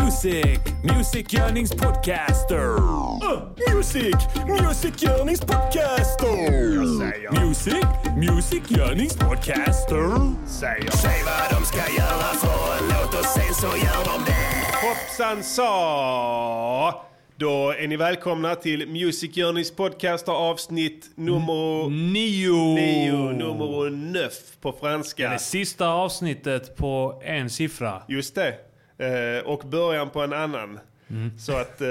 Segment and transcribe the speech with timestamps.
[0.00, 2.76] Music, musikgörningspodcaster.
[2.78, 3.42] Uh,
[3.74, 4.14] music,
[4.48, 7.44] musikgörningspodcaster.
[7.44, 7.84] Music,
[8.16, 10.32] musikgörningspodcaster.
[10.46, 14.86] Säger Säg vad de ska göra för en låt och sen så gör de det.
[14.88, 17.04] Hoppsan sa!
[17.36, 22.74] Då är ni välkomna till Music Journeys podcaster avsnitt nummer Nio!
[22.74, 25.30] nio, nummer neuf på franska.
[25.30, 28.02] Det sista avsnittet på en siffra.
[28.08, 28.54] Just det.
[29.02, 30.80] Eh, och början på en annan.
[31.10, 31.38] Mm.
[31.38, 31.86] Så att eh,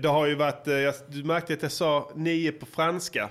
[0.00, 3.28] det har ju varit, eh, jag, du märkte att jag sa nio på franska.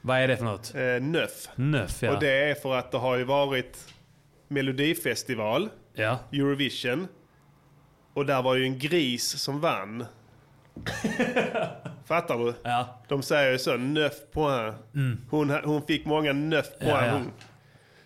[0.00, 0.74] Vad är det för något?
[0.74, 1.48] Eh, neuf.
[1.54, 2.12] Nöff ja.
[2.14, 3.94] Och det är för att det har ju varit
[4.48, 6.18] Melodifestival, ja.
[6.32, 7.08] Eurovision.
[8.14, 10.06] Och där var ju en gris som vann.
[12.04, 12.54] Fattar du?
[12.62, 13.02] Ja.
[13.08, 14.78] De säger ju så, neuf points.
[15.30, 16.66] Hon, hon fick många neuf.
[16.80, 16.88] Mm.
[16.88, 17.12] Ja, ja.
[17.12, 17.32] Hon.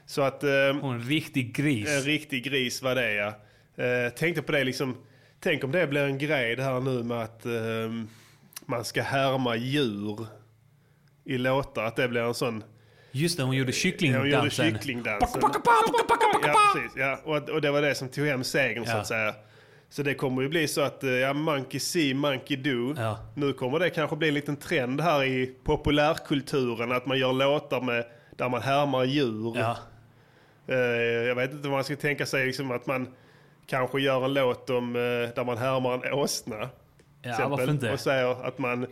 [0.07, 1.89] Så att eh, Och en riktig gris.
[1.89, 3.35] en riktig gris var det ja.
[3.79, 4.97] Eh, tänkte på det liksom,
[5.41, 7.53] tänk om det blir en grej det här nu med att eh,
[8.67, 10.27] man ska härma djur
[11.25, 11.85] i låtar.
[11.85, 12.65] Att det blir en sån,
[13.11, 14.73] Just det, hon gjorde hon gjorde kycklingdansen.
[14.73, 15.41] kycklingdansen.
[16.43, 16.93] Ja, precis.
[16.97, 18.97] Ja, och, och det var det som tog hem segern så Ja.
[18.97, 19.35] att säga.
[19.91, 22.95] Så det kommer ju bli så att eh, ja, monkey see, monkey do.
[22.97, 23.19] Ja.
[23.37, 27.81] Nu kommer det kanske bli en liten trend här i populärkulturen att man gör låtar
[27.81, 28.05] med,
[28.37, 29.57] där man härmar djur.
[29.59, 29.77] Ja.
[30.67, 30.77] Eh,
[31.29, 33.09] jag vet inte vad man ska tänka sig liksom att man
[33.69, 35.01] kanske gör en låt om, eh,
[35.35, 36.69] där man härmar en åsna.
[37.23, 37.93] Ja, exempel, varför inte?
[37.93, 38.87] Och säger att man,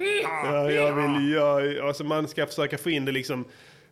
[0.45, 3.45] ja, jag vill, jag, alltså man ska försöka få in det liksom,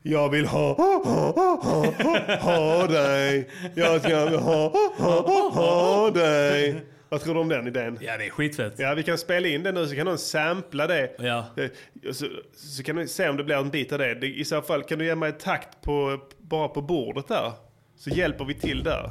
[0.03, 1.33] jag vill ha, ha, ha,
[1.63, 3.49] ha, ha, ha dig.
[3.75, 4.69] Jag ska ha,
[4.99, 6.85] ha, ha, ha dig.
[7.09, 7.99] Vad tror du om den idén?
[8.01, 8.75] Ja, det är skitfett.
[8.79, 11.11] Ja, vi kan spela in det nu så kan någon sampla det.
[11.19, 11.45] Ja.
[11.57, 11.71] Eh,
[12.13, 12.27] Så,
[12.57, 14.15] så kan du se om det blir en bit av det.
[14.15, 17.53] Det- I så fall kan du ge mig ett takt på, bara på bordet där.
[17.97, 19.09] Så hjälper vi till där.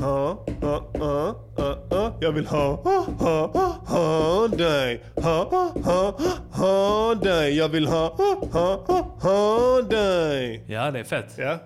[0.00, 2.12] Ha, ha, ha, ha, ha.
[2.20, 5.02] Jag vill ha, ha, ha, ha, ha dig.
[5.22, 6.14] Ha, ha, ha,
[6.52, 7.56] ha dig.
[7.56, 10.64] Jag vill ha, ha, ha, ha, ha dig.
[10.68, 11.34] Ja, det är fett.
[11.36, 11.58] Ja,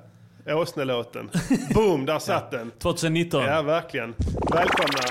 [0.55, 1.31] Åsnelåten.
[1.75, 2.71] Boom, där satt den.
[2.79, 3.45] 2019.
[3.45, 4.15] Ja, verkligen.
[4.55, 5.03] Välkomna.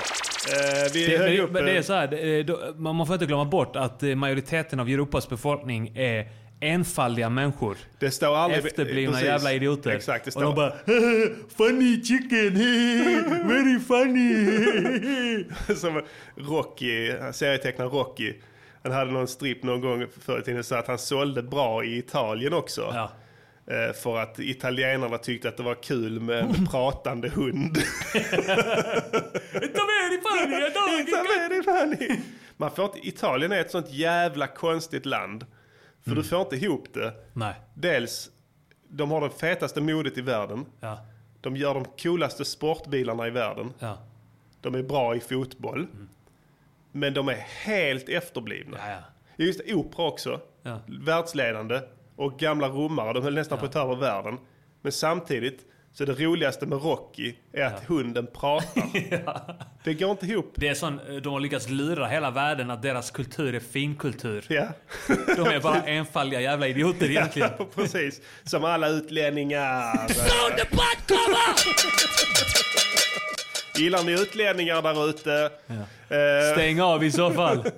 [0.52, 1.50] Eh, vi Det, högg men, upp...
[1.52, 4.88] men det är eh, så här, man får inte glömma bort att eh, majoriteten av
[4.88, 6.28] Europas befolkning är
[6.62, 7.76] enfaldiga människor.
[7.98, 8.66] Det står aldrig...
[8.66, 9.28] Efterblivna precis.
[9.28, 9.90] jävla idioter.
[9.90, 10.44] Exakt, det står...
[10.44, 10.72] Och de bara
[11.56, 12.54] Funny chicken,
[13.48, 15.44] very funny.
[15.76, 16.02] Som
[16.36, 18.34] Rocky, serietecknaren Rocky.
[18.82, 21.98] Han hade någon strip någon gång förr i tiden så att han sålde bra i
[21.98, 22.90] Italien också.
[22.94, 23.10] Ja.
[23.66, 27.76] Eh, För att italienarna tyckte att det var kul med en pratande hund.
[28.12, 31.08] It's a very funny dog.
[31.08, 32.20] It's a very funny.
[32.56, 35.46] Man får inte, Italien är ett sånt jävla konstigt land.
[36.02, 36.22] För Mm.
[36.22, 37.14] du får inte ihop det.
[37.32, 37.54] Nej.
[37.74, 38.30] Dels,
[38.88, 40.66] de har det fetaste modet i världen.
[40.80, 40.98] Ja.
[41.40, 43.72] De gör de coolaste sportbilarna i världen.
[43.78, 43.98] Ja.
[44.60, 45.86] De är bra i fotboll.
[46.92, 48.78] Men de är helt efterblivna.
[48.78, 48.98] Ja, ja.
[49.44, 50.40] Just opera också.
[50.62, 50.78] Ja.
[50.86, 51.80] Världsledande.
[52.16, 54.38] Och gamla romare, de höll nästan på att ta över världen.
[54.82, 58.82] Men samtidigt, så det roligaste med Rocky är att hunden pratar.
[59.84, 60.52] Det går inte ihop.
[60.54, 64.44] Det är sån, de har lyckats lura hela världen att deras kultur är finkultur.
[64.48, 64.66] Ja,
[65.36, 67.50] De är bara enfaldiga jävla idioter egentligen.
[67.74, 68.20] precis.
[68.44, 69.92] Som alla utlänningar.
[73.78, 75.50] Gillar ni utlänningar där ute?
[76.08, 77.64] Eh, Stäng av i så fall.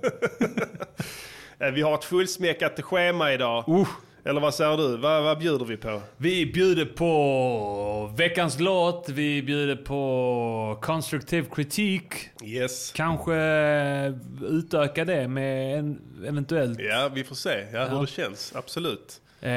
[1.59, 3.69] Eh, Vi har ett fullsmäckat schema idag.
[3.69, 3.89] Uh.
[4.27, 4.97] Eller vad säger du?
[4.97, 6.01] Vad, vad bjuder vi på?
[6.17, 12.15] Vi bjuder på veckans låt, vi bjuder på constructive kritik.
[12.45, 12.93] Yes.
[12.97, 13.35] Kanske
[14.49, 16.81] utöka det med en eventuellt.
[16.81, 18.53] Ja, vi får se ja, hur det känns.
[18.57, 19.21] Absolut.
[19.41, 19.51] Eh,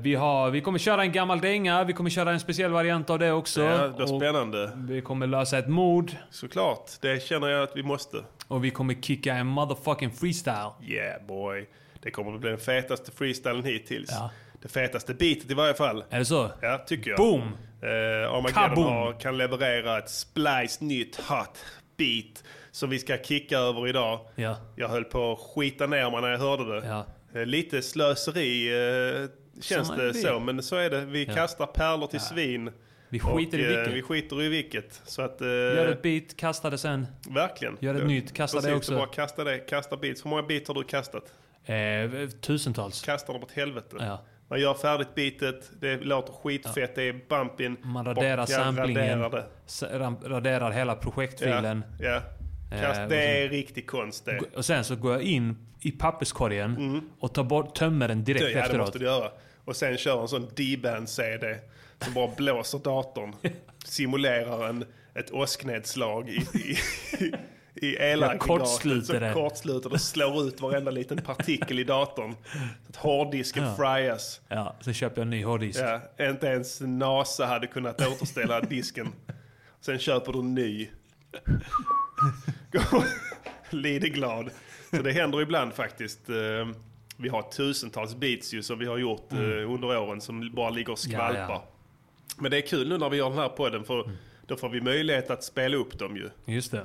[0.00, 3.18] vi, har, vi kommer köra en gammal dänga, vi kommer köra en speciell variant av
[3.18, 3.62] det också.
[3.62, 4.70] Ja, det blir spännande.
[4.76, 6.10] Vi kommer lösa ett mord.
[6.30, 6.90] Såklart.
[7.00, 8.16] Det känner jag att vi måste.
[8.48, 10.70] Och vi kommer kicka en motherfucking freestyle.
[10.82, 11.66] Yeah boy.
[12.04, 14.10] Det kommer att bli den fetaste freestylen hittills.
[14.10, 14.30] Ja.
[14.62, 16.04] Det fetaste beatet i varje fall.
[16.10, 16.50] Är det så?
[16.62, 17.16] Ja, tycker jag.
[17.18, 17.42] Boom!
[17.82, 17.88] Eh,
[18.32, 21.64] Armageddon har, kan leverera ett splice nytt hot
[21.96, 24.20] beat som vi ska kicka över idag.
[24.34, 24.56] Ja.
[24.76, 26.86] Jag höll på att skita ner mig när jag hörde det.
[26.86, 27.06] Ja.
[27.40, 29.28] Eh, Lite slöseri eh,
[29.62, 30.14] känns är det det.
[30.14, 31.00] så, men så är det.
[31.04, 31.34] Vi Ja.
[31.34, 32.70] kastar pärlor till svin.
[33.08, 33.94] Vi skiter och, i eh, vilket.
[33.96, 35.00] Vi skiter i vilket.
[35.04, 37.06] Så att, eh, Gör ett beat, kasta det sen.
[37.28, 37.76] Verkligen.
[37.80, 38.92] Gör ett nytt, kasta det precis, också.
[38.92, 40.24] så Bara kasta det, kasta beats.
[40.24, 41.32] Hur många beats har du kastat?
[41.66, 43.02] Eh, tusentals.
[43.02, 43.96] Kastar dem åt helvete.
[44.00, 44.24] Ja.
[44.48, 47.76] Man gör färdigt beatet, det låter skitfett, det är bumpin.
[47.82, 49.20] Man raderar Bort- ja, samplingen.
[49.20, 51.84] raderar Raderar hela projektfilen.
[52.00, 52.20] Ja, ja.
[52.80, 54.40] Kast, Eh, det är riktig konst det.
[54.56, 58.52] Och sen så går jag in i papperskorgen och tar bort, tömmer den direkt Mm.
[58.52, 58.86] Ja, det efteråt.
[58.86, 59.30] måste du göra.
[59.64, 61.56] Och sen kör en sån D-band-CD.
[62.00, 63.34] som bara blåser datorn.
[63.84, 64.84] Simulerar en,
[65.14, 66.76] ett åsknedslag i, i,
[67.76, 68.46] i elaggregatet.
[68.48, 72.34] kortsluter som kortsluter och slår ut varenda liten partikel i datorn.
[72.52, 73.74] Så att hårddisken Ja.
[73.76, 74.40] fryas.
[74.48, 75.80] Ja, sen köper jag en ny hårddisk.
[75.80, 76.00] Ja,
[76.30, 79.08] inte ens NASA hade kunnat återställa disken.
[79.80, 80.88] Sen köper du en ny.
[83.70, 84.50] Lite glad.
[84.90, 86.28] Så det händer ibland faktiskt.
[86.28, 86.34] Eh,
[87.16, 89.38] Vi har tusentals beats ju som vi har gjort eh,
[89.72, 91.28] under åren som bara ligger och skvalpar.
[91.30, 91.40] Mm.
[91.40, 91.64] Ja, ja.
[92.38, 94.10] Men det är kul nu när vi gör den här podden för
[94.46, 96.30] då får vi möjlighet att spela upp dem ju.
[96.54, 96.84] Just det.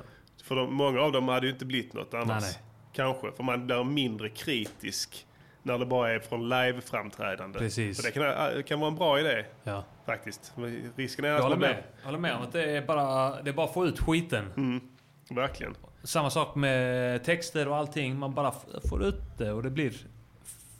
[0.50, 2.42] För de, många av dem hade ju inte blivit något annars.
[2.42, 2.58] nej.
[2.92, 5.26] Kanske, för man blir mindre kritisk
[5.62, 7.58] när det bara är från live-framträdande.
[7.58, 7.96] Precis.
[7.96, 8.22] Så det kan,
[8.56, 9.84] det kan vara en bra idé Ja.
[10.06, 10.52] faktiskt.
[10.96, 11.82] Risken är Jag att håller man med.
[12.00, 14.44] Jag håller med om att det är bara, det är bara att få ut skiten.
[14.54, 15.74] blir- Verkligen.
[16.02, 18.16] Samma sak med texter och allting.
[18.18, 18.52] Man bara
[18.90, 19.92] får ut det och det blir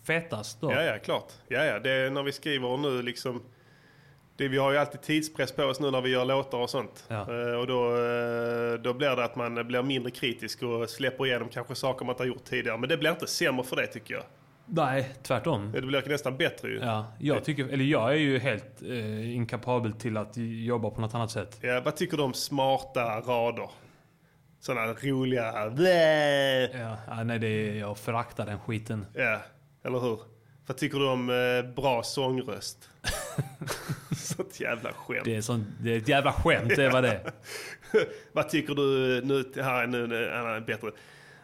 [0.06, 0.72] fetast då.
[0.72, 1.32] Ja, ja, klart.
[1.48, 3.42] Ja, ja, det är när vi skriver nu liksom.
[4.40, 7.04] Det, vi har ju alltid tidspress på oss nu när vi gör låtar och sånt.
[7.08, 7.14] Ja.
[7.20, 11.48] Eh, och då, eh, då blir det att man blir mindre kritisk och släpper igenom
[11.48, 12.78] kanske saker man inte har gjort tidigare.
[12.78, 14.22] Men det blir inte sämre för det tycker jag.
[14.66, 15.72] Nej, tvärtom.
[15.72, 16.78] Det blir nästan bättre ju.
[16.78, 21.14] Ja, jag, tycker, eller jag är ju helt eh, inkapabel till att jobba på något
[21.14, 21.58] annat sätt.
[21.60, 23.70] Ja, vad tycker du om smarta rader?
[24.60, 25.70] Sådana roliga...
[25.70, 26.62] Blä.
[26.62, 29.06] Ja, ja, nej, det är, jag föraktar den skiten.
[29.14, 29.40] Ja,
[29.84, 30.20] eller hur?
[30.66, 32.88] Vad tycker du om eh, bra sångröst?
[34.36, 35.24] Sånt jävla skämt.
[35.24, 37.20] Det är, sån, det är ett jävla skämt, det var det.
[38.32, 40.90] Vad tycker du, nu, här är nu en annan bättre.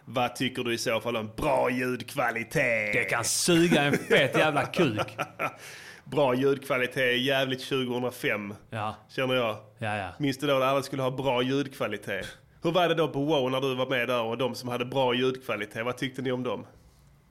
[0.04, 2.92] Vad tycker du i så fall om bra ljudkvalitet?
[2.92, 5.16] Det kan suga en fet jävla kuk.
[6.04, 9.56] Bra ljudkvalitet är jävligt 2005, Ja, känner jag.
[9.78, 10.08] ja, ja.
[10.18, 12.26] Minns du då när alla skulle ha bra ljudkvalitet?
[12.62, 14.84] Hur var det då på Wow när du var med där och de som hade
[14.84, 16.66] bra ljudkvalitet, vad tyckte ni om dem?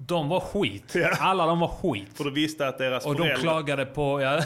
[0.08, 0.96] De var skit.
[0.96, 1.10] Ja.
[1.20, 2.18] Alla de var skit.
[2.18, 3.42] För du visste att deras Och de föräldrar...
[3.42, 4.22] klagade på...
[4.22, 4.42] Ja,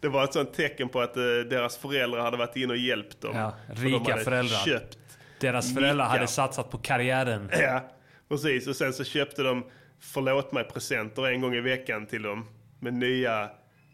[0.00, 3.20] Det var ett sånt tecken på att eh, deras föräldrar hade varit inne och hjälpt
[3.20, 3.36] dem.
[3.36, 4.58] Ja, För rika de hade föräldrar.
[4.58, 4.98] Köpt,
[5.40, 7.50] deras föräldrar hade satsat på karriären.
[7.52, 7.80] ja,
[8.28, 8.66] precis.
[8.68, 9.64] Och sen så köpte de
[10.00, 12.48] förlåt mig-presenter en gång i veckan till dem.
[12.80, 13.42] Med nya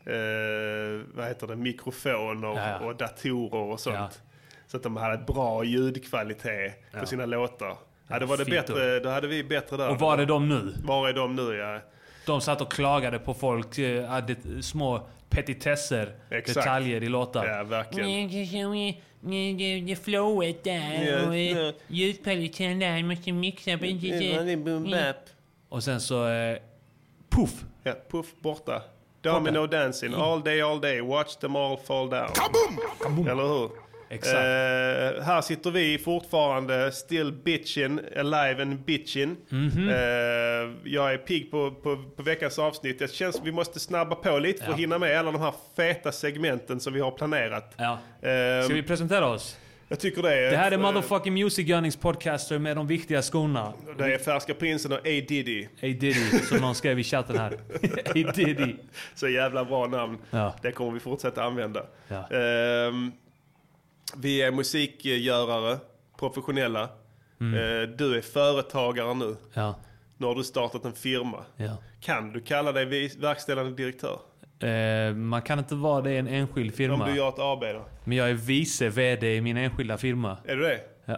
[0.07, 2.79] eh, vad heter det, mikrofoner Ja, ja.
[2.87, 3.97] och datorer och sånt.
[3.97, 4.09] Ja.
[4.67, 7.77] Så att de hade bra ljudkvalitet på sina låtar.
[8.09, 9.89] Ja, då, var det bättre, då hade vi bättre där.
[9.89, 10.75] Och var är de nu?
[10.85, 11.55] Var är de nu?
[11.57, 11.81] Ja.
[12.27, 16.55] De satt och klagade på folk, eh, hade små petitesser, Exakt.
[16.55, 17.47] detaljer i låtar.
[17.47, 18.29] ja, verkligen.
[19.87, 21.69] Det flowet där Ja, och ja.
[21.69, 23.79] eh, ljudkvaliteten där måste mixa.
[25.69, 26.29] Och sen så...
[26.29, 26.59] Eh,
[27.31, 27.65] puff!
[27.83, 28.83] Ja, puff, borta.
[29.21, 31.01] Domino dancing, all day, all day.
[31.01, 32.29] Watch them all fall down.
[33.29, 33.88] Eller hur?
[34.11, 34.35] Exakt.
[34.37, 39.37] Eh, här sitter vi fortfarande, still bitchin, alive and bitchin.
[39.49, 39.89] Mhm.
[39.89, 39.95] Eh,
[40.93, 42.99] jag är pigg på, på, på veckans avsnitt.
[42.99, 44.81] Det känns som vi måste snabba på lite för att Ja.
[44.81, 47.75] hinna med alla de här feta segmenten som vi har planerat.
[47.77, 47.99] Ja.
[48.29, 49.57] Eh, Ska vi presentera oss?
[49.91, 50.51] Jag tycker det.
[50.51, 53.73] Det här är Eh, Motherfucking Music Gunnings podcaster med de viktiga skorna.
[53.99, 55.65] Det är Färska Prinsen och A Diddy.
[55.65, 56.15] A Diddy,
[56.49, 57.53] som någon skrev i chatten här.
[58.07, 58.75] A Diddy.
[59.15, 60.19] Så jävla bra namn.
[60.31, 60.55] Ja.
[60.63, 61.83] Det kommer vi fortsätta använda.
[62.09, 62.37] Ja.
[62.37, 63.13] Ehm,
[64.17, 65.79] vi är musikgörare,
[66.19, 66.89] professionella.
[67.41, 67.55] Mm.
[67.55, 69.37] Eh, du är företagare nu.
[69.55, 69.75] Ja.
[70.17, 71.45] Nu har du startat en firma.
[71.57, 71.77] ja.
[72.01, 74.19] Kan du kalla dig verkställande direktör?
[74.61, 77.07] Eh, man kan inte vara det i en enskild Om firma.
[77.07, 77.85] du gör ett AB då?
[78.05, 80.37] Men jag är vice VD i min enskilda firma.
[80.45, 80.81] Är du det?
[81.05, 81.17] Ja.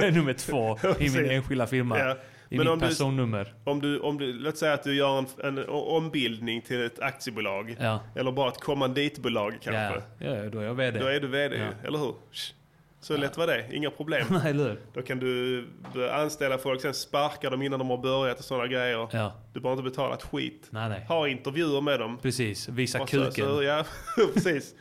[0.10, 1.98] Nummer två i min enskilda firma.
[1.98, 2.16] Ja.
[2.50, 3.54] I Men mitt om du- personnummer.
[3.64, 5.26] Om du, om du, låt säga att du gör en,
[5.58, 7.76] en ombildning till ett aktiebolag.
[7.80, 8.00] Ja.
[8.16, 10.02] Eller bara ett kommanditbolag Ja, kanske.
[10.18, 10.98] ja, då är jag VD.
[10.98, 11.86] Då är du VD Ja.
[11.88, 12.14] eller hur?
[13.00, 14.26] Så lätt var det, inga problem.
[14.30, 14.76] Nej, eller?
[14.94, 15.64] Då kan du
[16.12, 19.08] anställa folk, sen sparka dem innan de har börjat och sådana grejer.
[19.12, 19.32] Ja.
[19.52, 20.66] Du behöver inte betala ett skit.
[20.70, 21.04] Nej, nej.
[21.08, 22.18] Ha intervjuer med dem.
[22.22, 22.68] Precis.
[22.68, 23.44] Visa så- kuken.
[23.46, 23.84] Så, ja,
[24.34, 24.74] precis.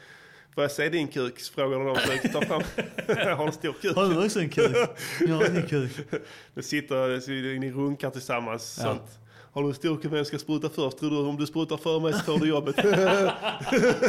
[0.57, 1.39] Får jag se din kuk?
[1.39, 2.61] Frågar de så ta fram.
[3.37, 3.95] har en stor kuk.
[3.95, 4.75] Har du också en kuk?
[5.19, 5.91] Jag har en kuk.
[6.53, 8.79] Ni sitter, ni runkar tillsammans.
[8.79, 8.83] Ja.
[8.83, 9.19] Sånt.
[9.57, 10.97] Har du en stor kuk, vem ska spruta först?
[10.97, 12.75] Tror du om du sprutar för mig så får du jobbet?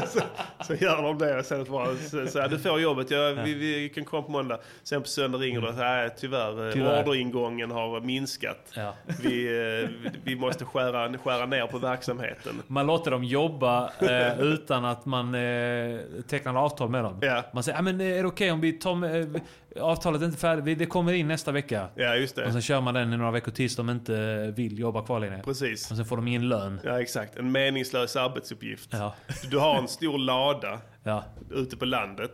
[0.13, 0.21] så,
[0.65, 1.39] så gör de det.
[1.39, 4.59] och Sen bara, så, så, du får jobbet, ja, vi, vi kan komma på måndag.
[4.83, 5.73] Sen på söndag ringer du.
[5.73, 7.03] Nej, tyvärr, eh, Tyvärr.
[7.03, 8.73] orderingången har minskat.
[8.75, 8.95] Ja.
[9.23, 9.47] Vi,
[9.83, 12.63] eh, vi måste skära, skära ner på verksamheten.
[12.67, 17.19] Man låter dem jobba eh, utan att man eh, tecknar avtal med dem.
[17.21, 17.43] Ja.
[17.53, 19.43] Man säger, men är det okej om vi tar med, eh,
[19.81, 21.89] avtalet är inte färdigt, det kommer in nästa vecka.
[21.95, 22.53] Ja, just Och det.
[22.53, 25.41] sen kör man den i några veckor tills de inte vill jobba kvar längre.
[25.45, 25.91] Precis.
[25.91, 26.81] Och sen får de ingen lön.
[26.85, 27.37] Ja, exakt.
[27.37, 28.89] En meningslös arbetsuppgift.
[28.93, 29.15] Ja.
[29.51, 31.25] Du har en stor lada Ja.
[31.51, 32.33] ute på landet.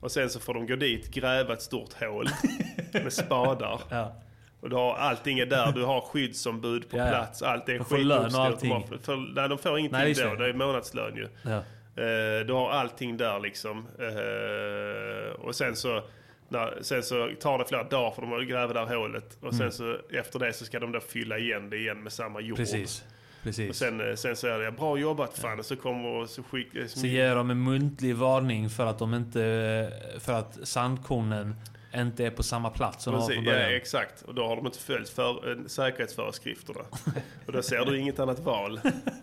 [0.00, 2.28] Och sen så får de gå dit, gräva ett stort hål
[2.92, 3.80] med spadar.
[3.90, 4.16] Ja.
[4.60, 7.98] Och du har allting är där, du har skyddsombud på Ja, plats, allt är får
[7.98, 8.84] lön och allting.
[9.02, 10.36] För, nej, de får ingenting Nej, just då, det.
[10.44, 11.28] det är månadslön ju.
[11.42, 11.56] Ja.
[12.02, 13.86] Eh, du har allting där liksom.
[13.98, 16.02] Eh, och sen så,
[16.48, 19.38] när, sen så tar det flera dagar för de att gräva där hålet.
[19.40, 22.40] Och sen så efter det så ska de då fylla igen det igen med samma
[22.40, 22.56] jord.
[22.56, 23.04] Precis.
[23.42, 23.70] Precis.
[23.70, 26.86] Och sen, eh, sen säger det bra jobbat fan och så kommer och så skickar...
[26.86, 29.92] Så ger de en muntlig varning för att de inte...
[30.18, 31.54] För att sandkornen
[31.94, 33.76] inte är på samma plats som de var Precis, från ja, början.
[33.76, 34.22] exakt.
[34.22, 36.80] Och då har de inte följt för, eh, säkerhetsföreskrifterna.
[37.46, 38.80] och då ser du inget annat val.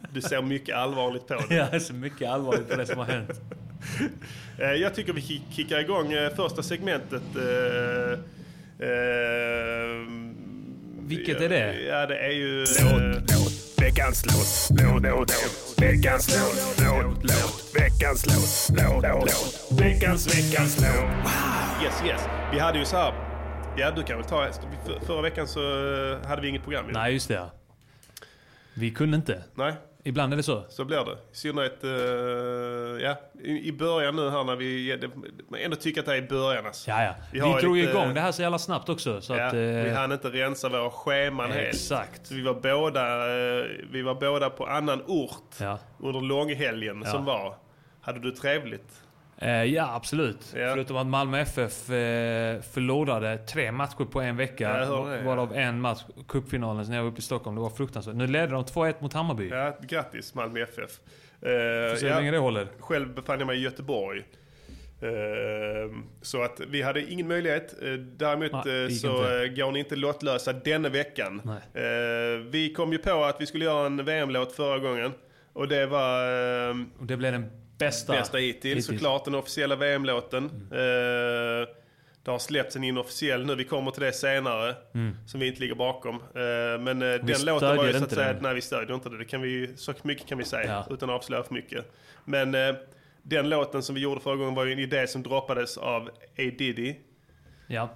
[0.10, 1.56] Du ser mycket allvarligt på det.
[1.56, 3.42] Jag är så mycket allvarligt på det som har hänt.
[4.60, 7.24] Eh, Jag tycker vi ki- kickar igång eh, första segmentet.
[7.36, 8.20] eh,
[11.08, 11.82] Vilket är det?
[11.82, 12.60] Ja, det är ju...
[12.60, 19.82] Låt, låt, veckans låt, låt, låt, låt, veckans låt, låt, låt, veckans låt, låt, låt,
[19.82, 21.10] veckans, veckans låt.
[21.84, 22.22] Yes, yes.
[22.54, 23.14] Vi hade ju så här...
[23.78, 24.48] Ja, du kan väl ta...
[25.06, 25.60] Förra veckan så
[26.28, 26.86] hade vi inget program.
[26.94, 27.42] Nej, just det.
[28.74, 29.44] Vi kunde inte.
[29.56, 29.74] Nej,
[30.08, 30.64] Ibland är det så.
[30.70, 31.12] så blir det.
[31.12, 31.84] I synnerhet...
[31.84, 31.90] eh,
[33.06, 34.96] ja, i, i början nu här när vi...
[34.98, 35.10] det-
[35.50, 36.90] Man ändå tycker att det är i början alltså.
[36.90, 37.16] Ja, ja.
[37.32, 39.22] Vi Vi, drog lite- igång det här så jävla snabbt också.
[39.22, 41.68] Så Ja, att, vi eh, hann inte rensa våra scheman helt.
[41.68, 42.28] Exakt.
[42.28, 43.02] Så vi var båda,
[43.60, 45.80] eh, vi var båda på annan ort Ja.
[46.00, 47.12] under långhelgen Ja.
[47.12, 47.56] som var.
[48.02, 49.02] Hade du trevligt?
[49.38, 50.54] Eh, ja, absolut.
[50.58, 50.70] Ja.
[50.74, 54.78] Förutom att Malmö FF eh, förlorade tre matcher på en Ja, vecka.
[54.78, 57.56] det, varav en match, cupfinalen, när jag var uppe i Stockholm.
[57.56, 58.16] Det var fruktansvärt.
[58.16, 59.50] Nu ledde de 2-1 mot Hammarby.
[59.50, 60.80] Ja, grattis Malmö FF.
[60.80, 61.50] Uh,
[61.92, 62.68] Får se hur länge det håller.
[62.80, 64.24] Själv befann jag mig i Göteborg.
[65.02, 67.76] Eh, så att vi hade ingen möjlighet.
[67.84, 69.44] Eh, däremot Nej, eh, så inte.
[69.44, 71.42] eh, går ni inte lottlösa denna veckan.
[71.46, 71.84] Nej.
[71.86, 75.12] Eh, vi kom ju på att vi skulle göra en VM-låt förra gången.
[75.54, 76.24] Och det var
[76.70, 78.14] eh, Och det blev den bästa.
[78.14, 78.86] bästa hittills.
[78.86, 80.46] Såklart den officiella VM-låten.
[80.72, 81.68] Eh,
[82.24, 84.76] det har släppts en inofficiell nu, vi kommer till det senare.
[85.28, 86.16] Som vi inte ligger bakom.
[86.16, 88.44] Eh, men eh, den låten var ju så att säga, den.
[88.44, 89.18] nej vi stödjer inte det.
[89.18, 90.94] det kan vi, så mycket kan vi säga Ja.
[90.94, 91.92] utan att avslöja för mycket.
[92.26, 92.76] Men eh,
[93.22, 96.52] den låten som vi gjorde förra gången var ju en idé som droppades av A
[96.58, 96.96] Diddy.
[97.68, 97.90] Ja.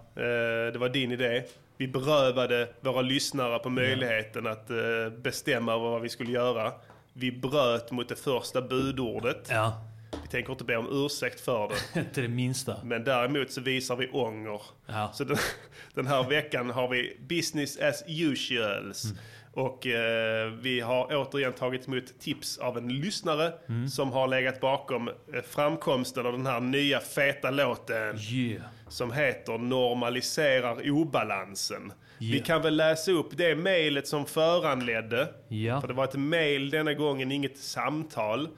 [0.73, 1.43] Det var din idé.
[1.77, 4.77] Vi berövade våra lyssnare på möjligheten att eh,
[5.17, 6.71] bestämma vad vi skulle göra.
[7.19, 9.47] Vi bröt mot det första budordet.
[9.49, 9.85] ja.
[10.23, 11.99] Vi tänker inte be om ursäkt för det.
[11.99, 12.75] Inte det minsta.
[12.83, 14.61] Men däremot så visar vi ånger.
[14.85, 15.11] Ja.
[15.13, 15.37] Så den,
[15.93, 19.05] den här veckan har vi business as usuals.
[19.05, 19.17] Mm.
[19.53, 23.53] Och eh, vi har återigen tagit emot tips av en lyssnare
[23.91, 25.13] som har legat bakom eh,
[25.49, 28.63] framkomsten av den här nya feta låten Yeah.
[28.87, 31.91] som heter Normaliserar obalansen.
[32.19, 32.45] Vi Yeah.
[32.45, 35.33] kan väl läsa upp det mejlet som föranledde.
[35.47, 35.81] Ja.
[35.81, 38.49] För det var ett mejl denna gången, inget samtal.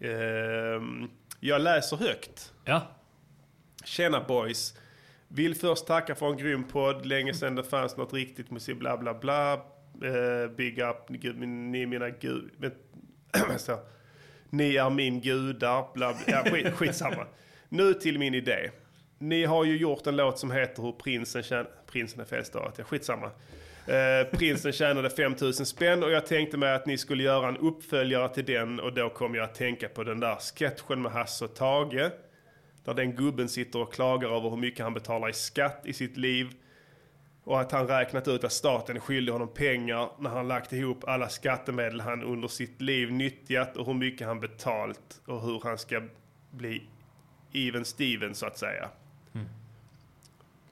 [0.00, 1.08] Ehm,
[1.40, 2.52] jag läser högt.
[2.64, 2.82] Ja.
[3.84, 4.74] Tjena boys.
[5.28, 7.06] Vill först tacka för en grym podd.
[7.06, 8.78] Länge sedan det fanns något riktigt musik.
[8.78, 9.52] Bla bla bla.
[9.52, 10.96] Eh, big up.
[11.08, 12.50] Gud, Ni mina gud...
[14.50, 15.86] Ni är min gudar.
[15.94, 16.22] Bla, bla.
[16.26, 17.26] Ja, skit, skitsamma.
[17.68, 18.70] Nu till min idé.
[19.18, 21.70] Ni har ju gjort en låt som heter Hur prinsen tjänar...
[21.96, 22.74] Prinsen är felstavat.
[22.78, 23.26] Ja, skitsamma.
[23.86, 28.28] Eh, prinsen tjänade 5000 spänn och jag tänkte mig att ni skulle göra en uppföljare
[28.28, 31.54] till den och då kom jag att tänka på den där sketchen med Hasse och
[31.54, 32.10] Tage.
[32.84, 36.16] Där den gubben sitter och klagar över hur mycket han betalar i skatt i sitt
[36.16, 36.50] liv.
[37.44, 41.04] Och att han räknat ut att staten är skyldig honom pengar när han lagt ihop
[41.08, 45.78] alla skattemedel han under sitt liv nyttjat och hur mycket han betalt och hur han
[45.78, 46.02] ska
[46.50, 46.82] bli
[47.52, 48.88] even Steven så att säga.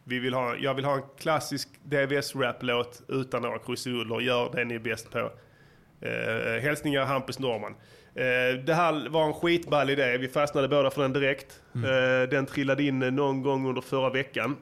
[0.05, 4.21] Vi vill ha, jag vill ha en klassisk DVS-rap-låt utan några krusiduller.
[4.21, 5.19] Gör det ni är bäst på.
[6.01, 7.75] Eh, hälsningar Hampus Norman.
[8.15, 10.19] Eh, det här var en skitball idé.
[10.19, 11.61] Vi fastnade båda för den direkt.
[11.75, 14.57] Eh, den trillade in någon gång under förra veckan.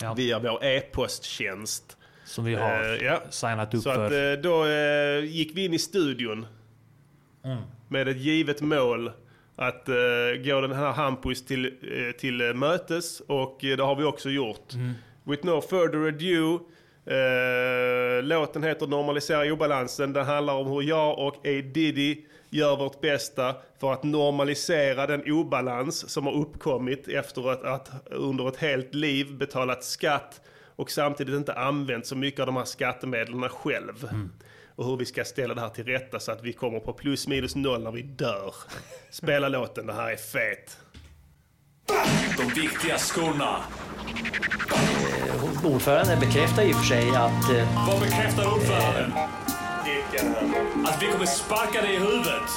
[0.00, 0.14] Ja.
[0.14, 1.96] Via vår e-posttjänst.
[2.24, 3.20] Som vi har Eh, ja.
[3.30, 4.06] signat upp Så för.
[4.06, 6.46] att eh, då eh, gick vi in i studion.
[7.88, 9.12] Med ett givet mål.
[9.56, 9.94] Att eh,
[10.44, 13.20] gå den här Hampus till, eh, till eh, mötes.
[13.20, 14.72] Och det har vi också gjort.
[15.24, 16.60] With no further ado.
[18.22, 20.12] Låten heter Normalisera obalansen.
[20.12, 22.16] Den handlar om hur jag och A Diddy
[22.50, 28.48] gör vårt bästa för att normalisera den obalans som har uppkommit efter att, att under
[28.48, 30.40] ett helt liv betalat skatt
[30.76, 34.08] och samtidigt inte använt så mycket av de här skattemedlen själv.
[34.76, 37.26] Och hur vi ska ställa det här till rätta så att vi kommer på plus
[37.26, 38.54] minus noll när vi dör.
[39.10, 40.78] Spela låten, det här är fet.
[42.36, 43.56] De viktiga skorna.
[45.64, 49.12] Ordföranden bekräftar i och för sig att eh, Vad bekräftar ordföranden?
[50.86, 52.50] att vi kommer sparka dig i huvudet.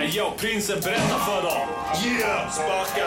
[0.00, 1.68] Är jag prinsen berättar för dem.
[2.06, 3.06] Yeah, sparka!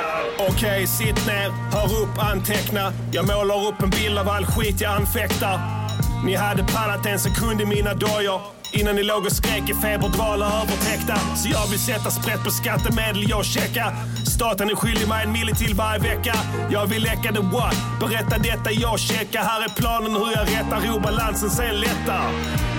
[0.49, 2.93] Okej, sitt ner, hör upp, anteckna.
[3.11, 5.78] Jag målar upp en bild av all skit jag anfäktar.
[6.25, 8.41] Ni hade pallat en sekund i mina dojor
[8.73, 11.15] innan ni låg och skrek i feberdvala övertäckta.
[11.35, 13.93] Så jag vill sätta sprätt på skattemedel jag checka.
[14.35, 16.35] Staten är skyldig mig en mille till varje vecka.
[16.69, 17.75] Jag vill läcka the what?
[17.99, 19.43] Berätta detta jag checkar.
[19.43, 22.31] Här är planen hur jag rättar obalansen sen lättar.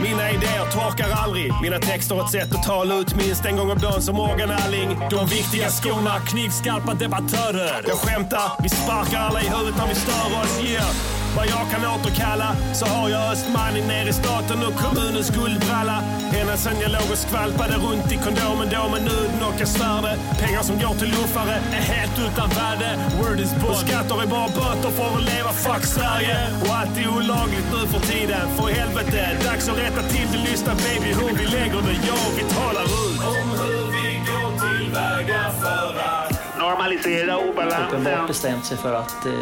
[0.02, 1.52] Mina idéer torkar aldrig.
[1.62, 4.50] Mina texter har ett sätt att tala ut minst en gång om dagen som Morgan
[4.50, 4.98] Alling.
[5.10, 7.84] De viktiga skorna, knivskarpa debattörer.
[7.88, 10.64] jag skämtar, vi sparkar alla i huvudet när vi stör oss.
[10.64, 11.19] Yeah.
[11.36, 16.02] Vad jag kan återkalla så har jag östmanning ner i staten och kommunens guldbralla.
[16.40, 20.12] Ända sen jag låg och skvalpade runt i kondomen då med nuden och jag svärde.
[20.42, 22.90] Pengar som går till luffare är helt utan värde.
[23.18, 23.70] Word is bond.
[23.70, 25.52] Och skatter är bara böter för att leva.
[25.52, 26.36] Fuck Sverige.
[26.62, 28.44] Och allt är olagligt nu för tiden.
[28.56, 30.38] För helvete, dags att rätta till det.
[30.50, 31.96] Lyssna baby hur vi lägger det.
[32.10, 33.20] Ja, vi talar ut.
[33.34, 36.29] Om hur vi går tillväga för att
[36.70, 37.84] Normalisera obalansen.
[37.86, 39.32] uppenbart bestämt sig för att eh,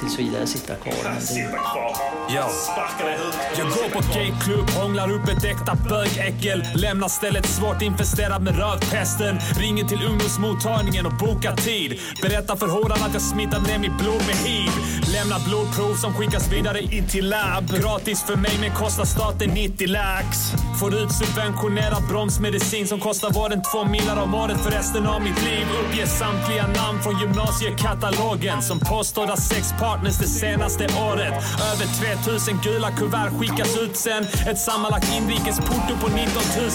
[0.00, 0.94] tills vidare sitta kvar.
[1.04, 1.58] Men det.
[2.34, 2.50] Ja.
[3.58, 6.64] Jag går på gayklubb, hånglar upp ett äkta bögäckel.
[6.74, 9.38] Lämnar stället svårt infesterat med rövpesten.
[9.58, 12.00] Ringer till ungdomsmottagningen och bokar tid.
[12.22, 14.70] Berättar för horan att jag smittat ner mitt blod med hiv.
[15.12, 17.64] Lämnar blodprov som skickas vidare in till labb.
[17.80, 20.26] Gratis för mig men kostar staten 90 lax.
[20.80, 25.44] Får ut subventionerad bromsmedicin som kostar vården två millar om året för resten av mitt
[25.44, 25.66] liv.
[25.80, 31.34] Uppger samtliga namn från gymnasiekatalogen som påstådda sexpartners det senaste året.
[31.70, 34.22] Över 3000 gula kuvert skickas ut sen.
[34.50, 36.70] Ett sammanlagt inrikesporto på 19 000.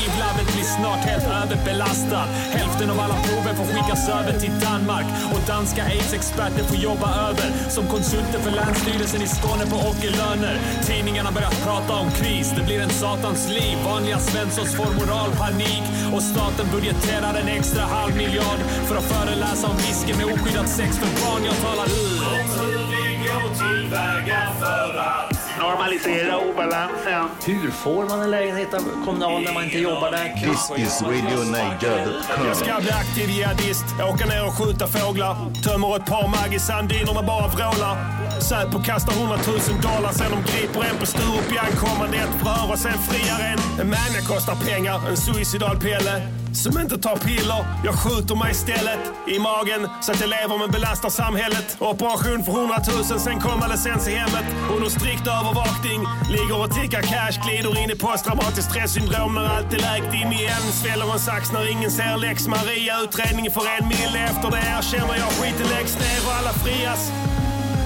[0.00, 2.28] Hivlabbet blir snart helt överbelastat.
[2.58, 5.06] Hälften av alla prover får skickas över till Danmark.
[5.32, 10.56] Och danska aids-experter får jobba över som konsulter för Länsstyrelsen i Skåne på ockerlöner.
[10.86, 12.52] Tidningarna börjar prata om kris.
[12.56, 13.76] Det blir en satans liv.
[13.84, 15.84] Vanliga Svenssons får moralpanik.
[16.14, 20.98] Och staten budgeterar en extra halv miljard för att föreläsa om risken med oskyddat sex
[20.98, 21.44] för barn.
[21.44, 22.22] Jag talar ut.
[22.32, 27.28] Om hur vi går tillväga för att Normalisera obalansen.
[27.46, 30.28] hur får man en lägenhet av kommunal när man inte jobbar där?
[30.34, 32.46] This is RadioNiger.com.
[32.46, 35.34] Jag ska bli aktiv jihadist, åka ner och skjuta fåglar.
[35.64, 37.96] Tömmer ett par mag i sandinerna bara vrålar.
[38.40, 42.78] Säpo kastar hundratusen dollar sen de griper en på Sturup i ankommande ett förhör och
[42.78, 43.80] sen friar en.
[43.80, 46.39] En manne kostar pengar, en suicidal Pelle.
[46.54, 47.66] Som inte tar piller.
[47.84, 51.76] Jag skjuter mig istället i magen så att jag lever men belastar samhället.
[51.78, 54.46] Operation för hundratusen, sen kommer licens i hemmet.
[54.74, 56.00] Under strikt övervakning.
[56.36, 60.64] Ligger och tickar cash, glider in i posttraumatiskt stressyndrom när allt är läkt in igen.
[60.80, 63.00] Sväller en sax när ingen ser Lex Maria.
[63.04, 65.30] Utredning för en mil efter det erkänner jag.
[65.38, 67.02] Skiten läggs ner och alla frias.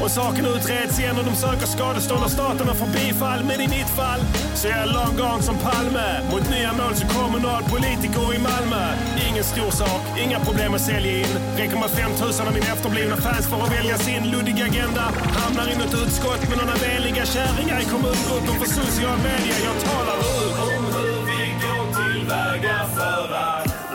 [0.03, 3.45] Och saken utreds igen och de söker skadestånd och staten har får bifall.
[3.45, 4.21] Men i mitt fall
[4.55, 6.09] så är jag long gone som Palme.
[6.31, 8.85] Mot nya mål som kommunalpolitiker i Malmö.
[9.29, 11.33] Ingen stor sak, inga problem att sälja in.
[11.59, 15.05] Räcker med 5000 av mina efterblivna fans för att välja sin luddiga agenda.
[15.39, 19.57] Hamnar i något utskott med några veliga kärringar i kommungruppen för social media.
[19.69, 20.57] Jag talar ut.
[20.75, 23.04] om hur vi går tillväga för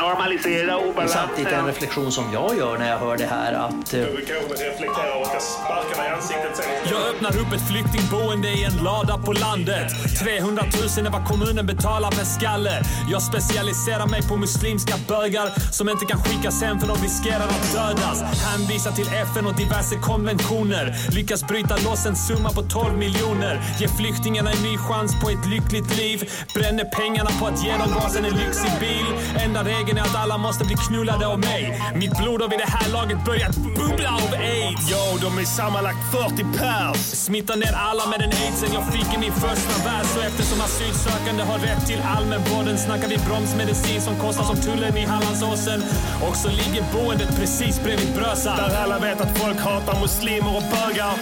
[0.09, 1.19] Normalisera Det är obalansen.
[1.27, 4.53] samtidigt en reflektion som jag gör när jag hör det här att eh, Du kanske
[4.69, 6.65] reflekterar och ska sparka dig i ansiktet sen.
[6.91, 9.91] Jag öppnar upp ett flyktingboende i en lada på landet.
[10.19, 10.63] 300
[10.97, 12.81] 000 är vad kommunen betalar per skalle.
[13.11, 17.73] Jag specialiserar mig på muslimska bögar som inte kan skickas hem för de riskerar att
[17.73, 18.21] dödas.
[18.43, 20.95] Hänvisar till FN och diverse konventioner.
[21.11, 23.61] Lyckas bryta loss en summa på 12 miljoner.
[23.79, 26.31] Ge flyktingarna en ny chans på ett lyckligt liv.
[26.55, 29.05] Bränner pengarna på att ge dem varsin en lyxig bil.
[29.45, 31.81] Enda regeln är att alla måste bli knullade av mig.
[31.95, 34.85] Mitt blod har vid det här laget börjat bubbla av aids.
[34.91, 36.97] Jo, de är sammanlagt 40 pers.
[37.25, 41.43] Smittar ner alla med den aidsen jag fick i min första vers och eftersom asylsökande
[41.43, 45.79] har rätt till allmänvården snackar vi bromsmedicin som kostar som tullen i Hallandsåsen.
[46.27, 48.55] Och så ligger boendet precis bredvid Brösa.
[48.55, 51.13] Där alla vet att folk hatar muslimer och bögar.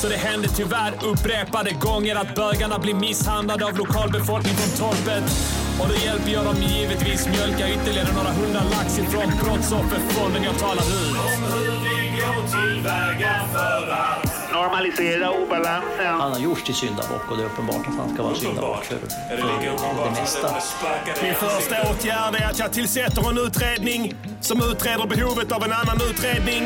[0.00, 5.24] Så det händer tyvärr upprepade gånger att bögarna blir misshandlade av lokalbefolkning från torpet.
[5.80, 10.82] Och då hjälper jag dem givetvis mjölka ytterligare några hundra lax ifrån Brottsofferfonden jag talar
[10.82, 11.16] ut.
[11.28, 16.06] Om hur vi går tillväga för att Normalisera obalansen.
[16.06, 18.96] han har gjorts till syndabock och det är uppenbart att han ska vara syndabock för,
[18.96, 20.54] för det mesta.
[21.22, 25.98] Min första åtgärd är att jag tillsätter en utredning som utreder behovet av en annan
[26.10, 26.62] utredning.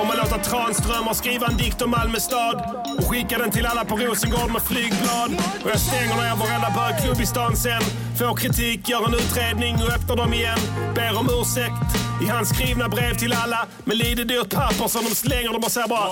[0.00, 2.56] Om att låta Tranströmer skriva en dikt om Malmö stad
[2.98, 5.30] och skicka den till alla på Rosengård med flygblad.
[5.64, 7.82] Och jag stänger ner varenda bögklubb i stan sen.
[8.18, 10.58] Får kritik, gör en utredning och öppnar dem igen.
[10.94, 15.14] Ber om ursäkt i hans skrivna brev till alla med lite dyrt papper som de
[15.14, 16.10] slänger dem och säger bara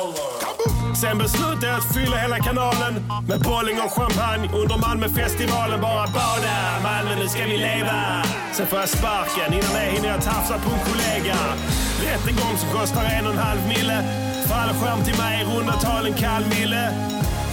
[1.01, 2.95] Sen beslutade jag att fylla hela kanalen
[3.29, 5.81] med bolling och champagne under Malmöfestivalen.
[5.81, 8.23] Bara bada, Malmö nu ska vi leva.
[8.53, 11.37] Sen får jag sparken, innan det hinner jag tafsa på en kollega.
[12.05, 13.97] Rättegång som kostar en och en halv mille.
[14.49, 16.83] Fallskärm till mig, i runda tal en kall mille.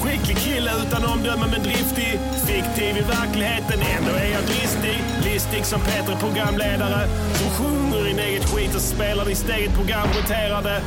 [0.05, 2.19] Skicklig kille utan omdöme men driftig.
[2.47, 5.03] Fiktiv i verkligheten, ändå är jag dristig.
[5.23, 7.07] Listig som Peter programledare.
[7.33, 10.81] Som sjunger in eget skit och spelar i sitt eget program roterade.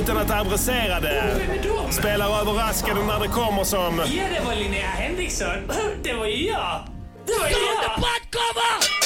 [0.00, 1.36] Utan att adressera det.
[1.90, 3.98] Spelar överraskande när det kommer som...
[3.98, 5.70] Ja, det var Linnea Henriksson.
[6.02, 6.80] Det var ju jag.
[7.26, 9.03] Det var ju jag.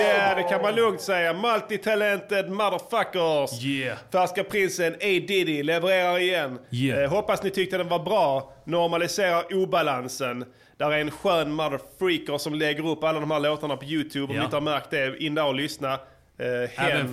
[0.00, 1.32] Yeah, det kan man lugnt säga.
[1.32, 3.64] Multitalented motherfuckers.
[3.64, 3.98] Yeah.
[4.12, 4.98] Färska prinsen A
[5.28, 6.58] Diddy levererar igen.
[6.70, 7.02] Yeah.
[7.02, 8.52] Eh, hoppas ni tyckte den var bra.
[8.64, 10.44] Normaliserar obalansen.
[10.76, 14.24] Där är en skön motherfreaker som lägger upp alla de här låtarna på YouTube.
[14.24, 14.38] Om Ja.
[14.40, 15.92] ni inte har märkt det, in där och lyssna.
[16.38, 16.70] Eh,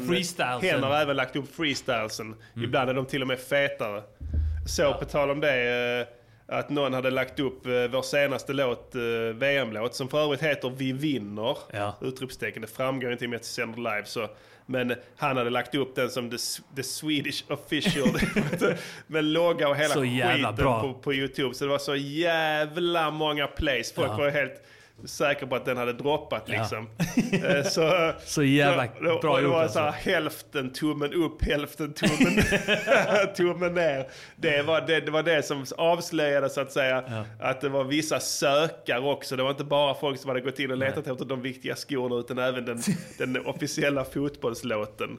[0.08, 0.62] freestylesen.
[0.62, 2.36] Hen har även lagt upp freestylesen.
[2.56, 4.04] Ibland är de till och med fetare.
[4.68, 5.54] Så på tal om det,
[6.02, 6.08] eh,
[6.52, 9.02] att någon hade lagt upp eh, vår senaste låt, eh,
[9.36, 11.58] VM-låt, som för övrigt heter Vi vinner.
[11.74, 11.96] Ja.
[12.02, 14.06] Utropstecken, det framgår inte i och med att jag sänder live.
[14.06, 14.28] Så.
[14.66, 16.38] Men han hade lagt upp den som the,
[16.76, 18.10] the Swedish official.
[19.08, 20.82] med logga och hela skiten bra.
[20.82, 21.54] på, på YouTube.
[21.54, 23.94] Så det var så jävla många plays.
[23.94, 24.18] Folk Ja.
[24.18, 24.64] var helt
[25.06, 26.60] säkra på att den hade droppat Ja.
[26.60, 26.90] liksom.
[27.46, 29.74] Eh, så, Så jävla då- bra det gjort alltså.
[29.74, 32.44] så här, hälften tummen upp, hälften tummen,
[33.36, 34.08] tummen ner.
[34.36, 38.20] Det var det, det var det som avslöjade så att säga att det var vissa
[38.20, 39.36] sökare också.
[39.36, 42.16] Det var inte bara folk som hade gått in och letat efter de viktiga skorna
[42.16, 42.82] utan även den,
[43.18, 45.18] den officiella fotbollslåten.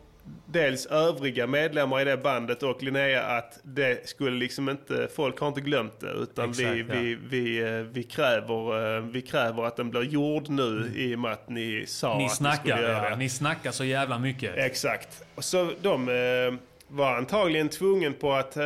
[0.46, 5.48] dels övriga medlemmar i det bandet och Linnea att det skulle liksom inte, folk har
[5.48, 7.00] inte glömt det utan vi, Exakt, ja.
[7.00, 11.18] vi, vi, eh, vi, kräver, eh, vi kräver att den blir gjord nu i och
[11.18, 12.18] med att ni sa Mm.
[12.18, 13.10] Ni att ni snackar, skulle göra ja.
[13.10, 13.16] det.
[13.16, 14.56] Ni snackar så jävla mycket.
[14.56, 15.22] Exakt.
[15.38, 16.58] Så de eh,
[16.88, 18.56] var antagligen tvungen på att,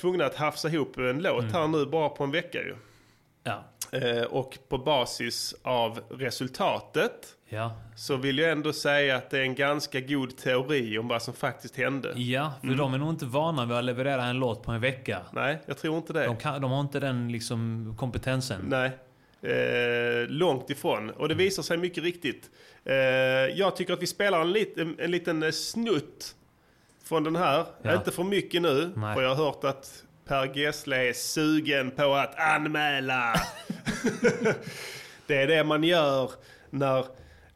[0.00, 1.54] tvungna att hafsa ihop en låt Mm.
[1.54, 2.74] här nu bara på en vecka ju.
[3.44, 3.64] Ja.
[3.92, 7.72] Eh, och på basis av resultatet Ja.
[7.96, 11.34] så vill jag ändå säga att det är en ganska god teori om vad som
[11.34, 12.12] faktiskt hände.
[12.16, 12.78] Ja, för Mm.
[12.78, 15.20] de är nog inte vana vid att leverera en låt på en vecka.
[15.32, 16.24] Nej, jag tror inte det.
[16.26, 18.60] De, kan, de har inte den liksom kompetensen.
[18.68, 18.90] Nej.
[19.42, 21.10] Eh, långt ifrån.
[21.10, 22.50] Och det visar sig mycket riktigt.
[22.84, 22.94] Eh,
[23.58, 26.34] jag tycker att vi spelar en, lit, en, en liten snutt
[27.04, 27.64] från den här.
[27.82, 27.94] Ja.
[27.94, 29.14] Inte för mycket nu, Nej.
[29.14, 33.34] för jag har hört att Per Gessle är sugen på att anmäla.
[35.26, 36.30] det är det man gör
[36.70, 37.04] när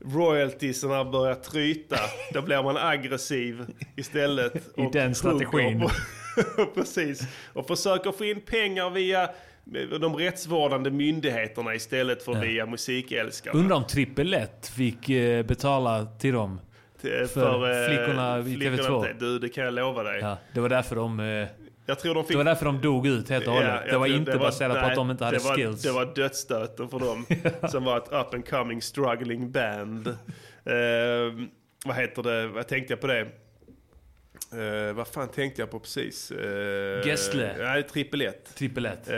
[0.04, 1.96] royaltiesarna börjar tryta.
[2.32, 4.54] Då blir man aggressiv istället.
[4.78, 5.80] I den strategin.
[5.80, 5.90] på-
[6.74, 7.20] Precis.
[7.52, 9.30] Och försöker få in pengar via
[10.00, 13.58] de rättsvårdande myndigheterna istället för via musikälskarna.
[13.58, 16.60] Undrar om Trippel 1 fick eh, betala till dem.
[17.00, 19.14] Till- för eh, flickorna i TV2.
[19.18, 20.20] Du, det kan jag lova dig.
[20.20, 21.20] Ja, det var därför de...
[21.88, 22.32] Jag tror de fick...
[22.32, 23.68] Det var därför de dog ut helt och hållet.
[23.68, 25.54] Yeah, det var inte det var, baserat nej, på att de inte hade det var,
[25.54, 25.82] skills.
[25.82, 27.26] Det var dödsstöten för dem.
[27.70, 30.08] som var ett up and coming struggling band.
[30.08, 30.14] uh,
[31.84, 32.48] vad heter det?
[32.48, 33.26] Vad tänkte jag på det?
[34.54, 36.32] Uh, vad fan tänkte jag på precis?
[36.32, 37.54] Uh, Gessle?
[37.58, 38.54] Nej, Trippel 1.
[38.54, 39.08] Trippel 1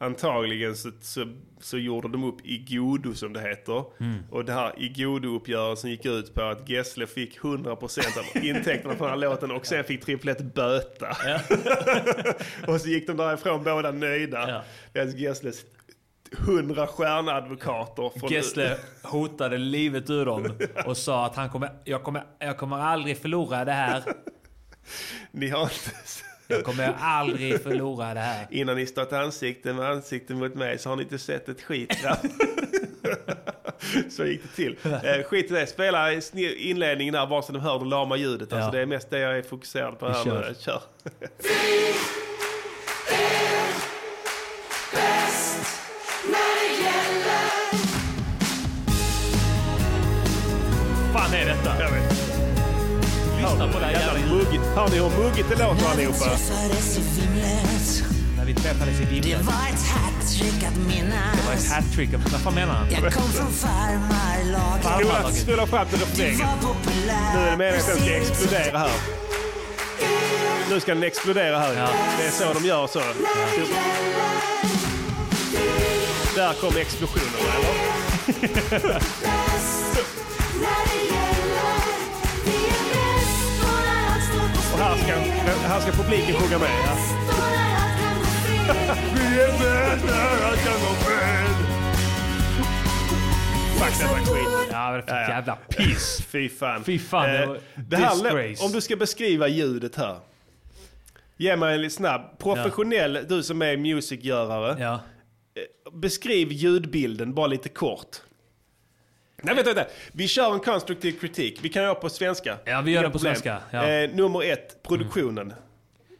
[0.00, 1.26] antagligen så, så,
[1.60, 3.84] så gjorde de upp i godo som det heter.
[4.00, 4.18] Mm.
[4.30, 7.74] Och det här i godo-uppgörelsen gick ut på att Gessle fick 100%
[8.18, 11.16] av intäkterna från den här låten och sen fick trippel ett böta.
[12.66, 14.62] och så gick de därifrån båda nöjda.
[14.92, 15.04] Ja.
[15.04, 15.64] Gessles
[16.32, 22.22] 100 stjärnadvokater från Gessle hotade livet ur dem och sa att han kommer, jag, kommer,
[22.38, 24.02] jag kommer aldrig förlora det här.
[25.30, 25.90] Ni har inte...
[26.50, 28.46] Jag kommer aldrig förlora det här.
[28.50, 31.96] Innan ni stått ansikte med ansikte mot mig så har ni inte sett ett skit.
[34.10, 34.76] Så gick det till.
[34.84, 35.66] Eh, skit i det.
[35.66, 36.12] Spela
[36.58, 38.52] inledningen där bara så de hör det lama ljudet.
[38.52, 38.70] Alltså, Ja.
[38.72, 40.30] det är mest det jag är fokuserad på här nu.
[40.30, 40.54] kör.
[40.60, 40.80] Kör.
[51.12, 52.19] fan är detta?
[53.58, 54.64] Det här Jävla muggigt.
[54.76, 56.24] Hör ni hur muggigt det låter allihopa?
[58.36, 59.42] När vi träffades i Det Vimlet.
[59.42, 62.10] var ett hattrick att Det var ett minnas hattrick.
[62.32, 62.86] Vad fan menar han?
[62.90, 66.48] Jag kom från farmarlaget Spola, spola fram till Det refrängen.
[67.34, 68.90] Nu är det meningen att den ska explodera här.
[70.70, 71.74] Nu ska den explodera här.
[71.74, 71.88] Ja.
[72.18, 73.02] Det är så de gör så.
[76.36, 77.34] Där kom explosionen
[78.72, 79.02] eller?
[85.14, 86.70] ska, här ska publiken sjunga med.
[86.86, 86.96] Ja.
[89.14, 89.58] Vi är
[90.06, 91.54] när allt kan gå fel.
[93.78, 94.68] Fuck detta skit.
[94.72, 95.28] Ja, det Ja, ja.
[95.28, 96.22] jävla piss.
[96.28, 96.84] Fy fan.
[96.84, 100.16] Fy fan, det Eh, var det här, om du ska beskriva ljudet här.
[101.36, 102.38] Ge mig en snabb.
[102.38, 104.76] Professionell, du som är musikgörare.
[104.82, 105.00] Ja.
[105.92, 108.16] Beskriv ljudbilden bara lite kort.
[109.42, 109.90] Nej, vänta, vänta.
[110.12, 111.58] Vi kör en konstruktiv kritik.
[111.62, 112.56] Vi kan göra på svenska.
[112.64, 113.34] Ja, vi gör det på problem.
[113.34, 113.82] svenska, ja.
[113.84, 114.10] Mm.
[114.10, 115.52] Eh, nummer ett, produktionen.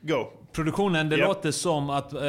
[0.01, 0.27] Go.
[0.53, 1.27] Produktionen, det Ja.
[1.27, 2.21] låter som att eh,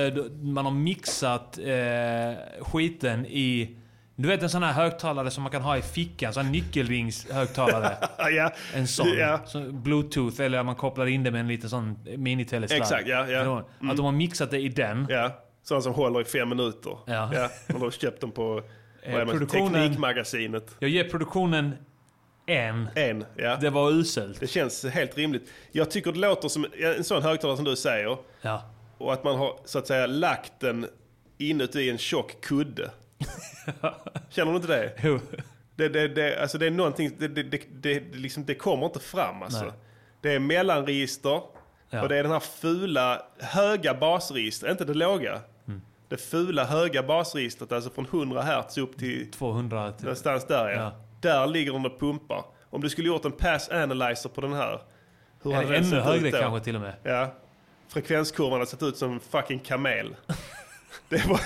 [0.41, 3.77] man har mixat eh, skiten i...
[4.15, 7.97] Du vet en sån här högtalare som man kan ha i fickan, sån här nyckelringshögtalare.
[8.32, 8.51] Ja.
[8.75, 9.08] En sån.
[9.17, 9.39] Ja.
[9.71, 12.82] Bluetooth eller man kopplar in det med en liten sån minitelesladd.
[12.82, 13.39] Exakt, ja, ja.
[13.80, 13.89] Mm.
[13.91, 15.08] Att de har mixat det i den.
[15.10, 15.32] Ja.
[15.63, 16.97] Sådana som håller i fem minuter.
[17.06, 17.30] Ja.
[17.34, 17.49] Ja.
[17.67, 18.62] Man har köpt dem på
[19.05, 20.75] vad är det, Teknikmagasinet.
[20.79, 21.75] Jag ger produktionen
[22.45, 22.89] en.
[22.95, 23.57] En, ja.
[23.61, 24.39] Det var uselt.
[24.39, 25.49] Det känns helt rimligt.
[25.71, 26.65] Jag tycker det låter som
[26.97, 28.17] en sån högtalare som du säger.
[28.41, 28.63] Ja.
[28.97, 30.87] Och att man har så att säga lagt den
[31.37, 32.91] inuti en tjock kudde.
[34.29, 34.93] Känner du inte det?
[35.03, 35.19] Jo.
[35.75, 38.85] Det, det, det, alltså det är någonting, det, det, det, det, det, liksom, det kommer
[38.85, 39.63] inte fram alltså.
[39.63, 39.73] Nej.
[40.21, 41.41] Det är mellanregister
[41.93, 42.01] Ja.
[42.01, 45.41] och det är den här fula höga basregistret, inte det låga.
[46.12, 50.06] Det fula höga basregistret, alltså från 100 Hz upp till 200 till...
[50.06, 50.82] någonstans där ja.
[50.82, 50.91] Ja.
[51.21, 52.43] Där ligger den och pumpar.
[52.69, 54.82] Om du skulle gjort en pass analyzer på den här.
[55.43, 56.39] Hur hade den ännu sett högre ut då?
[56.39, 56.93] kanske till och med.
[57.04, 57.34] Ja.
[57.88, 60.15] Frekvenskurvan hade sett ut som en fucking kamel.
[61.10, 61.39] det var...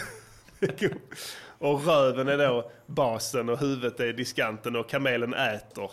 [1.60, 5.92] och röven är då basen och huvudet är diskanten och kamelen äter.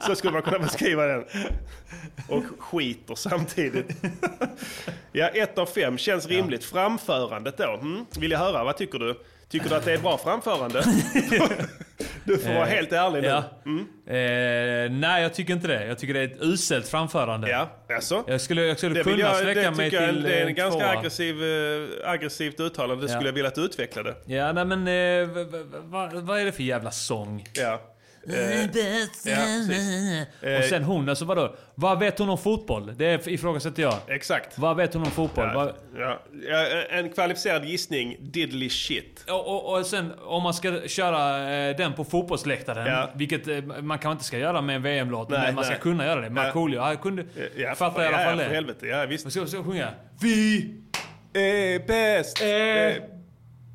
[0.00, 1.24] Så skulle man kunna beskriva den.
[2.28, 3.86] Och skiter samtidigt.
[5.12, 6.64] ja, ett av fem känns rimligt.
[6.64, 7.78] Framförandet då?
[7.80, 8.06] Mm?
[8.18, 9.20] Vill jag höra, vad tycker du?
[9.52, 10.82] Tycker du att det är bra framförande?
[12.24, 13.28] du får vara helt ärlig nu.
[13.28, 13.44] Ja.
[13.66, 13.80] Mm.
[14.06, 15.86] Eh, nej, jag tycker inte det.
[15.86, 17.50] Jag tycker det är ett uselt framförande.
[17.50, 18.24] Ja, alltså.
[18.26, 20.48] Jag skulle, jag skulle Det, kunna jag, sträcka mig tycker jag till det är en
[20.48, 20.98] eh, ganska tvåa.
[20.98, 23.04] aggressiv, eh, aggressivt uttalande.
[23.04, 23.28] Det skulle Ja.
[23.28, 24.14] jag vilja att du utvecklade.
[24.26, 25.28] Ja, nej men eh,
[25.84, 27.44] vad, vad är det för jävla sång?
[27.52, 27.80] Ja.
[28.28, 28.64] Eh,
[29.24, 30.58] ja.
[30.58, 31.54] Och sen hon, alltså vadå?
[31.74, 32.92] Vad vet hon om fotboll?
[32.96, 33.94] Det ifrågasätter jag.
[34.08, 34.58] Exakt.
[34.58, 35.44] Vad vet hon om fotboll?
[35.46, 36.18] Ja, Vad, ja.
[36.48, 39.24] Ja, en kvalificerad gissning, diddly shit.
[39.28, 43.10] och, och, och sen om man ska köra eh, den på fotbollsläktaren, Ja.
[43.14, 45.82] vilket eh, man kanske inte ska göra med en VM-låt, men man ska nej.
[45.82, 46.26] kunna göra det.
[46.26, 46.32] Ja.
[46.32, 47.24] Markoolio, han kunde
[47.56, 48.54] Ja, fatta i alla ja, fall ja, för det.
[48.54, 48.86] helvete.
[48.86, 49.24] Ja, visst.
[49.36, 49.88] Vad ska jag sjunga?
[50.20, 50.74] Vi
[51.34, 52.40] är bäst.
[52.42, 53.00] är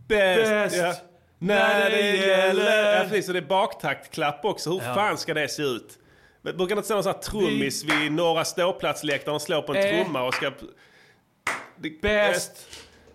[0.07, 0.49] bäst.
[0.49, 0.93] bäst Ja.
[1.39, 2.93] När det gäller.
[2.97, 3.27] Ja, precis.
[3.27, 4.69] Och det är baktaktklapp också.
[4.71, 4.93] Hur Ja.
[4.95, 5.99] fan ska det se ut?
[6.41, 9.75] Men Brukar det inte stå någon sån här trummis vid norra ståplatsläktaren och slå på
[9.75, 10.03] en Eh.
[10.03, 10.51] trumma och ska...
[11.79, 12.67] Det- Bäst.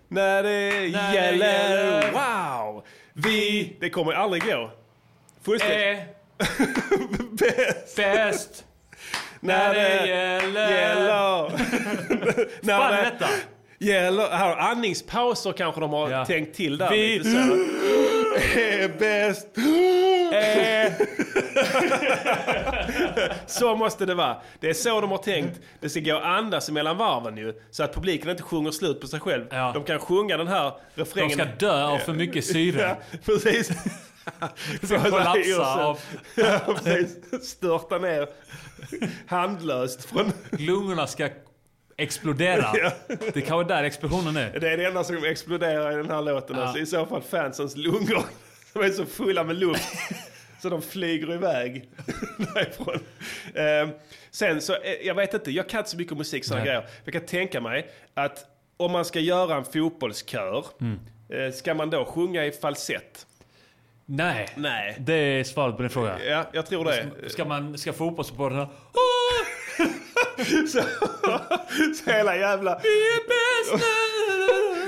[0.07, 1.45] När det När det gäller...
[1.47, 2.11] gäller.
[2.11, 2.83] Wow!
[3.13, 3.77] Vi...
[3.79, 4.71] Det kommer aldrig gå.
[5.45, 5.79] Fullständigt.
[5.79, 6.07] är
[7.37, 7.95] Bäst.
[7.95, 8.65] bäst
[9.39, 10.71] när det gäller.
[10.71, 11.51] gäller.
[12.61, 13.27] När fan är det detta?
[13.83, 14.29] Gäller.
[14.29, 16.25] Här, andningspauser kanske de har Ja.
[16.25, 16.89] tänkt till där.
[16.91, 17.37] Vi- lite så.
[18.59, 19.47] Är bäst.
[20.33, 21.07] Eh,
[23.47, 24.37] Så måste det vara.
[24.59, 25.59] Det är så de har tänkt.
[25.79, 27.53] Det ska gå att andas mellan varven ju.
[27.71, 29.45] Så att publiken inte sjunger slut på sig själv.
[29.51, 29.71] Ja.
[29.73, 31.31] De kan sjunga den här de refrängen.
[31.31, 32.81] ska dö av för mycket syre.
[33.11, 33.69] Ja, precis.
[34.89, 35.99] Kollapsa av
[36.35, 37.17] Ja, precis.
[37.49, 38.27] Störta ner
[39.27, 40.31] handlöst från...
[40.51, 41.29] lungorna ska
[42.03, 42.65] explodera.
[42.73, 42.91] Ja.
[43.33, 44.59] Det kan vara där explosionen är.
[44.59, 46.55] Det är det enda som exploderar i den här låten.
[46.57, 46.63] Ja.
[46.63, 48.23] Alltså, I så fall fansens lungor.
[48.73, 49.93] De är så fulla med luft.
[50.61, 51.89] så de flyger iväg
[52.37, 52.99] därifrån.
[53.53, 53.89] Eh,
[54.31, 56.85] sen så, eh, jag vet inte, jag kan inte så mycket om musik sådana grejer.
[57.03, 58.45] Jag kan tänka mig att
[58.77, 60.99] om man ska göra en fotbollskör, Mm.
[61.29, 63.27] eh, ska man då sjunga i falsett?
[64.05, 64.47] Nej.
[64.55, 64.95] Nej.
[64.99, 66.25] Det är svaret på din fråga.
[66.29, 67.29] Ja, jag tror det.
[67.29, 68.69] Ska man, ska fotbollssupportrarna...
[70.67, 70.81] så,
[72.03, 72.79] så hela jävla...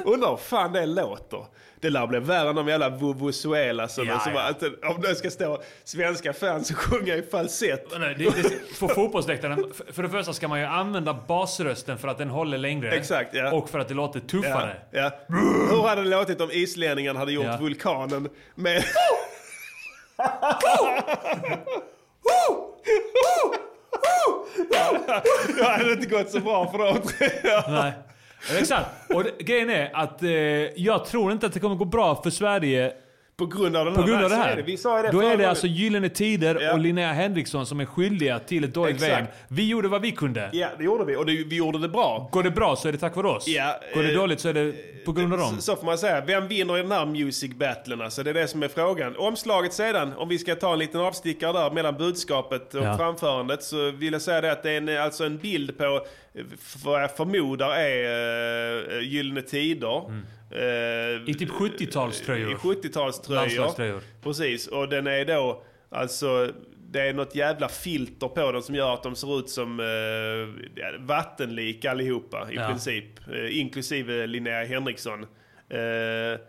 [0.06, 1.45] Undrar hur fan det låter.
[1.80, 4.41] Det lär bli värre än de jävla vuvuzuela som, Ja, som ja.
[4.41, 4.63] att,
[4.95, 8.00] om det ska stå svenska fans och sjunga i falsett.
[8.00, 12.17] Nej, det, det, på fotbollsläktaren, för- det första ska man ju använda basrösten för att
[12.17, 12.91] den håller längre.
[12.91, 13.52] Exakt, ja.
[13.52, 14.76] Och för att det låter Ja, tuffare.
[14.91, 15.12] ja.
[15.71, 17.58] Hur hade det låtit om islänningarna hade gjort Ja.
[17.62, 18.84] vulkanen med...
[25.58, 26.97] Det hade inte gått så bra för dem.
[27.67, 27.91] Nej.
[28.60, 28.86] Exakt.
[29.13, 30.29] Och det, grejen är att eh,
[30.75, 32.93] jag tror inte att det kommer gå bra för Sverige
[33.38, 34.63] På grund av den på grund av det är här.
[34.65, 36.74] Vi sa det Då är det alltså Gyllene Tider Ja.
[36.74, 39.02] och Linnea Henriksson som är skyldiga till ett dåligt.
[39.04, 39.26] VM.
[39.48, 40.50] Vi gjorde vad vi kunde.
[40.54, 41.15] Ja, det gjorde vi.
[41.15, 42.30] Och det, vi gjorde det bra.
[42.32, 43.48] Går det bra så är det tack vare oss.
[43.48, 44.74] Ja, Går det eh, dåligt så är det
[45.06, 45.62] på grund av dem.
[45.62, 46.21] Så, får man säga.
[46.26, 48.02] Vem vinner i den här music battlen?
[48.02, 49.15] Alltså, det är det som är frågan.
[49.17, 52.98] Omslaget sedan, om vi ska ta en liten avstickare där mellan budskapet och Ja.
[52.98, 56.43] framförandet så vill jag säga det att det är en, alltså en bild på eh,
[56.86, 59.98] vad jag förmodar är uh, Gyllene Tider.
[59.98, 60.04] Eh,
[61.28, 62.52] I typ 70-talströjor.
[62.52, 63.36] I 70-talströjor.
[63.36, 64.02] Landslagströjor.
[64.24, 66.52] Precis, och den är då alltså
[66.91, 71.00] det är något jävla filter på den som gör att de ser ut som eh,
[71.06, 72.68] vattenlik allihopa i Ja.
[72.68, 73.06] princip.
[73.34, 75.24] Eh, inklusive Linnea Henriksson.
[75.70, 76.39] Eh,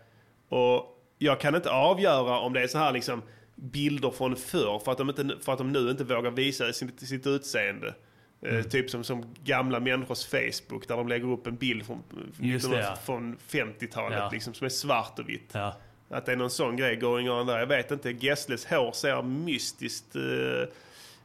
[0.49, 3.21] och jag kan inte avgöra om det är så här liksom
[3.55, 6.99] bilder från förr för att de, inte, för att de nu inte vågar visa sitt,
[6.99, 7.93] sitt utseende.
[8.41, 8.63] Eh, Mm.
[8.69, 12.03] Typ som, som gamla människors Facebook där de lägger upp en bild från,
[12.39, 12.95] Just det, ja.
[13.05, 14.29] från 50-talet Ja.
[14.33, 15.49] liksom, som är svart och vitt.
[15.51, 15.75] Ja.
[16.09, 17.59] Att det är någon sån grej going on där.
[17.59, 18.11] Jag vet inte.
[18.11, 20.21] Gessles hår ser mystiskt eh,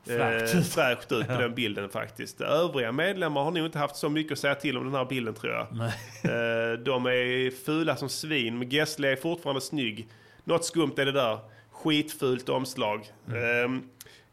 [0.06, 0.66] Fräscht eh, ut.
[0.66, 2.40] fräscht ut på den bilden faktiskt.
[2.40, 5.34] Övriga medlemmar har nog inte haft så mycket att säga till om den här bilden
[5.34, 5.62] tror jag.
[5.62, 10.08] Eh, de är fula som svin, men Gessle är fortfarande snygg.
[10.44, 11.38] Något skumt är det där.
[11.70, 13.06] Skitfult omslag.
[13.28, 13.82] Mm.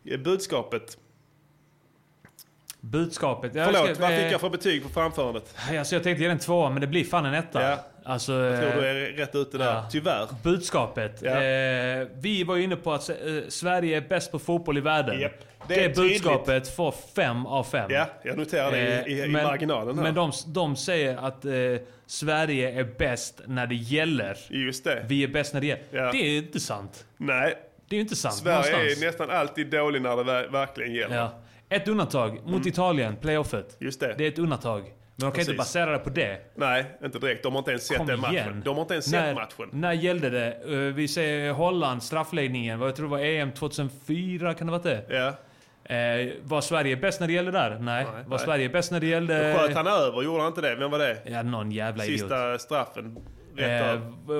[0.06, 0.98] Eh, budskapet.
[2.82, 3.56] Budskapet.
[3.56, 5.56] Jag Förlåt, ska- vad fick eh, jag för betyg på framförandet?
[5.80, 7.62] Alltså jag tänkte ge den en tvåa, men det blir fan en etta.
[7.62, 7.78] Ja.
[8.04, 9.66] Alltså, Jag tror eh, du är rätt ute där.
[9.66, 9.88] ja.
[9.92, 10.28] Tyvärr.
[10.44, 11.20] Budskapet.
[11.22, 11.30] Ja.
[11.44, 13.16] Eh, vi var ju inne på att eh,
[13.50, 15.20] Sverige är bäst på fotboll i världen.
[15.20, 15.32] Japp.
[15.68, 16.24] Det, Det är tydligt.
[16.24, 17.92] budskapet får fem av fem.
[17.92, 20.04] Ja, jag noterar det i, i, i men, marginalen här.
[20.04, 21.52] Men de, de säger att eh,
[22.08, 24.38] Sverige är bäst när det gäller.
[24.50, 25.06] Just det.
[25.08, 25.84] Vi är bäst när det gäller.
[25.92, 26.12] Ja.
[26.12, 27.06] Det är inte sant.
[27.18, 27.56] Nej,
[27.90, 29.02] Det är inte sant Sverige någonstans.
[29.02, 31.16] är nästan alltid dålig när det ver- verkligen gäller.
[31.16, 31.40] Ja.
[31.70, 33.70] Ett undantag mot Italien, playoffet.
[33.70, 33.76] Mm.
[33.80, 34.16] Just det.
[34.18, 34.82] Det är ett undantag.
[35.16, 36.38] Men de kan inte basera det på det.
[36.56, 37.44] Nej, inte direkt.
[37.44, 38.34] De har inte ens sett Kom den matchen.
[38.36, 38.62] igen.
[38.66, 39.70] De har inte ens när, sett matchen.
[39.72, 40.58] När gällde det?
[40.66, 42.82] Eh, vi säger Holland, straffläggningen.
[42.82, 45.06] Jag tror det var EM 2004, kan det vara det?
[45.10, 45.34] Ja.
[45.96, 47.80] Eh, var Sverige bäst när det gällde där?
[47.80, 48.06] Nej.
[48.06, 48.40] var nej.
[48.40, 49.56] Sverige bäst när det gällde...
[49.58, 50.24] Sköt han över?
[50.24, 50.76] Gjorde han inte det?
[50.76, 51.18] Vem var det?
[51.26, 52.20] Ja, någon jävla idiot.
[52.20, 53.18] Sista straffen.
[53.58, 53.94] Eh,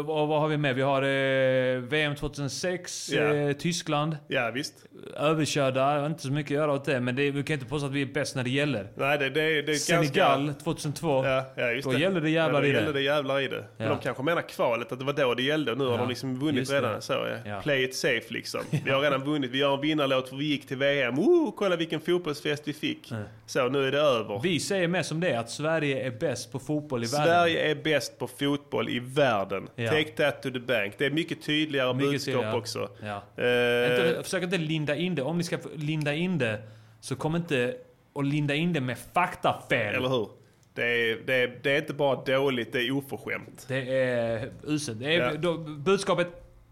[0.10, 0.76] och vad har vi med?
[0.76, 3.22] Vi har eh, VM 2006, Ja.
[3.34, 4.18] eh, Tyskland.
[4.28, 4.74] Ja, visst.
[5.18, 7.00] Överkörda, inte så mycket att göra åt det.
[7.00, 8.88] Men det, vi kan inte påstå att vi är bäst när det gäller.
[8.96, 10.64] Nej, det, det, det är Senegal ganska...
[10.64, 11.26] 2002.
[11.26, 12.00] Ja, ja, just Då det.
[12.00, 12.78] gällde det jävlar ja, i det.
[12.78, 13.64] gällde det jävlar i det.
[13.78, 13.94] Men Ja.
[13.94, 15.76] de kanske menar kvalet, att det var då det gällde.
[15.76, 17.02] Nu har Ja, de liksom vunnit redan.
[17.02, 17.14] Så,
[17.46, 17.62] ja.
[17.62, 18.62] Play it safe liksom.
[18.86, 19.52] Vi har redan vunnit.
[19.52, 21.20] Vi gör en vinnarlåt för vi gick till VM.
[21.20, 23.12] Oh, kolla vilken fotbollsfest vi fick.
[23.46, 24.40] Så, nu är det över.
[24.44, 27.26] Vi säger med som det att Sverige är bäst på fotboll i världen.
[27.28, 29.70] Sverige är bäst på fotboll i världen.
[29.76, 29.90] Ja.
[29.90, 30.94] Take that to the bank.
[30.98, 32.58] Det är mycket tydligare Mycket budskap tydligare.
[32.58, 32.90] också.
[33.04, 33.24] Ja.
[33.38, 35.22] Inte, försök inte linda in det.
[35.22, 36.62] Om ni ska linda in det,
[37.02, 37.76] så kom inte
[38.14, 39.96] och linda in det med faktafel.
[39.96, 40.30] eller hur?
[40.74, 43.66] Det är, det, är, det är inte bara dåligt, det är oförskämt.
[43.68, 45.00] Det är uselt.
[45.00, 45.34] Det är, Ja.
[45.38, 46.28] då, budskapet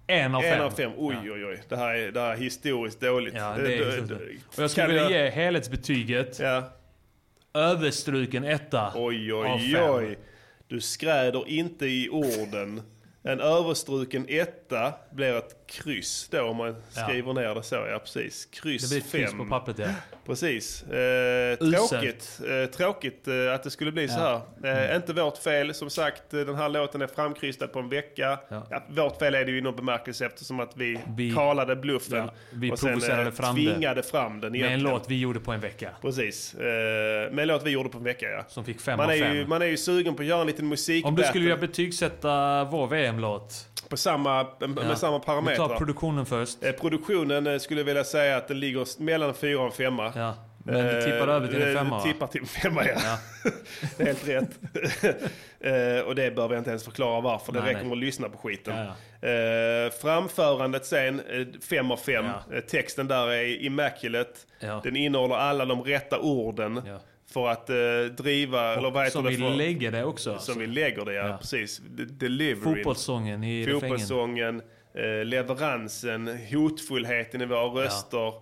[0.07, 0.53] en av fem.
[0.53, 0.91] En av fem.
[0.97, 1.61] Oj, oj, oj.
[1.69, 3.33] Det här är, det här är historiskt dåligt.
[3.37, 4.03] Ja, det är
[4.55, 6.63] Och jag skulle vilja jag- ge helhetsbetyget Ja.
[7.53, 9.89] överstruken etta Oj, av oj, fem.
[9.95, 10.17] oj.
[10.67, 12.81] Du skräder inte i orden.
[13.23, 17.03] En överstruken etta blir ett kryss då om man Ja.
[17.03, 17.75] skriver ner det så.
[17.75, 18.45] Ja, precis.
[18.45, 19.37] Kryss Det blir ett kryss fem.
[19.39, 19.87] på pappret, ja.
[20.25, 20.83] Precis.
[20.83, 24.41] Eh, tråkigt eh, tråkigt eh, att det skulle bli så här.
[24.89, 25.73] Eh, Inte vårt fel.
[25.73, 28.39] Som sagt, eh, den här låten är framkrystad på en vecka.
[28.49, 28.67] Ja.
[28.69, 32.17] Ja, vårt fel är det ju i någon bemärkelse eftersom att vi, Vi- kalade bluffen.
[32.17, 33.01] Ja, vi och sen
[33.31, 33.61] fram det.
[33.71, 34.93] tvingade fram den Med en egentligen.
[34.93, 35.89] låt vi gjorde på en vecka.
[36.01, 36.55] Precis.
[37.31, 38.43] Med en låt vi gjorde på en vecka ja.
[38.47, 39.35] Som fick fem Man av är, fem.
[39.35, 41.57] ju, man är ju sugen på att göra en liten musik Om du skulle vilja
[41.57, 43.53] betygsätta vår VM-låt.
[43.89, 44.95] på samma, med Ja.
[44.95, 45.56] samma parametrar.
[45.57, 45.77] Parametrar.
[45.77, 46.63] produktionen först.
[46.63, 50.13] Eh, Produktionen eh, skulle jag vilja säga att den ligger mellan fyra och femma.
[50.15, 50.35] Ja.
[50.65, 52.03] Men det tippar över till en Eh, femma va?
[52.03, 52.91] Tippar till en femma ja.
[53.03, 53.51] Ja.
[53.97, 54.59] det är helt rätt.
[55.59, 57.53] Eh, och det behöver jag inte ens förklara varför.
[57.53, 58.73] Det Nej, räcker med att lyssna på skiten.
[58.77, 58.93] Ja,
[59.29, 61.21] Eh, framförandet sen,
[61.69, 62.25] fem av fem.
[62.51, 62.61] Ja.
[62.69, 64.31] Texten där är immaculate.
[64.59, 64.81] Ja.
[64.83, 66.81] Den innehåller alla de rätta orden.
[66.85, 66.99] Ja.
[67.33, 67.75] För att eh,
[68.17, 69.29] driva, eller vad heter Som det?
[69.29, 70.37] vi för, lägger det också.
[70.39, 71.27] Som vi lägger det, ja.
[71.27, 71.37] Ja.
[71.37, 71.77] Precis.
[71.89, 72.63] De- Deliveryn.
[72.75, 73.81] Fotbollssången i refrängen.
[73.81, 74.61] Fotbollssången,
[74.97, 78.33] eh, leveransen, hotfullheten i våra röster.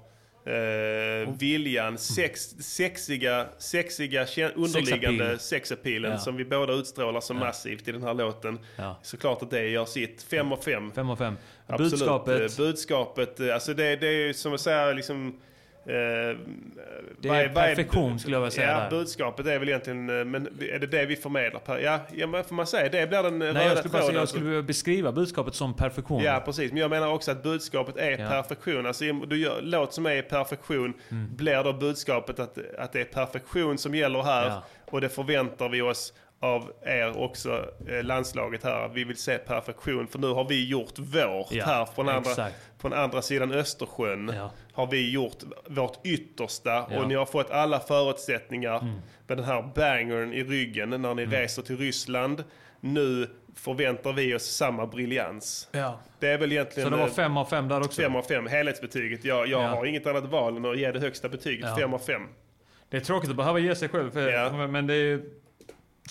[0.47, 4.22] Eh, viljan, sex, sexiga, sexiga
[4.56, 5.39] underliggande Sexappeal.
[5.39, 6.18] sexappealen Ja.
[6.18, 8.60] som vi båda utstrålar så massivt i den här låten.
[8.76, 8.99] Ja.
[9.03, 10.24] Såklart att det gör sitt.
[10.24, 10.91] Fem av fem.
[10.95, 11.38] Fem av fem.
[11.68, 11.91] Absolut.
[11.91, 12.51] Budskapet.
[12.51, 15.39] Eh, Budskapet, eh, alltså det, det är som att säga liksom...
[15.88, 16.38] Eh,
[17.20, 18.90] Det är perfektion, skulle jag vilja säga Ja, där.
[18.90, 21.62] budskapet är väl egentligen, eh, men är det det vi förmedlar?
[21.80, 24.02] Ja, ja får man säga det blir den eh, Nej, jag röda skulle, bara säga,
[24.02, 24.20] tråden.
[24.20, 26.24] jag skulle beskriva budskapet som perfektion.
[26.24, 26.72] Ja, precis.
[26.72, 28.30] Men jag menar också att budskapet är Ja.
[28.30, 28.86] perfektion.
[28.86, 31.36] Alltså, du gör låt som är perfektion, Mm.
[31.36, 34.46] blir då budskapet att, att det är perfektion som gäller här.
[34.48, 34.64] Ja.
[34.86, 38.88] Och det förväntar vi oss av er också, eh, landslaget här.
[38.88, 42.56] Vi vill se perfektion, för nu har vi gjort vårt Ja, här från andra, exakt.
[42.82, 44.32] från andra sidan Östersjön.
[44.36, 44.52] Ja.
[44.74, 46.86] Har vi gjort vårt yttersta Ja.
[46.88, 47.02] Mm.
[47.02, 48.80] och ni har fått alla förutsättningar
[49.28, 52.44] med den här bangern i ryggen när ni reser till Ryssland.
[52.80, 55.70] Nu förväntar vi oss samma briljans.
[55.72, 56.00] Ja.
[56.20, 58.02] Det är väl egentligen Så det var eh, fem av fem där också?
[58.02, 59.26] fem av fem, helhetsbetyget.
[59.26, 59.68] Jag, jag Ja.
[59.68, 61.76] har inget annat val än att ge det högsta betyget, Ja.
[61.78, 62.22] fem av fem.
[62.90, 64.68] Det är tråkigt att behöva ge sig själv, för, Ja.
[64.68, 65.22] men det är...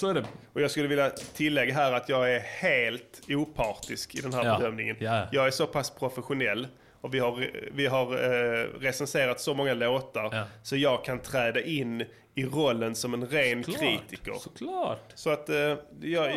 [0.00, 0.24] Så är det.
[0.52, 4.58] Och jag skulle vilja tillägga här att jag är helt opartisk i den här Ja.
[4.58, 4.96] bedömningen.
[5.00, 5.26] Ja.
[5.32, 6.66] Jag är så pass professionell
[7.00, 10.44] och vi har, vi har eh, recenserat så många låtar Ja.
[10.62, 12.04] så jag kan träda in
[12.36, 14.32] i rollen som en ren kritiker.
[14.40, 15.12] Såklart.
[15.14, 16.32] Så att eh, jag,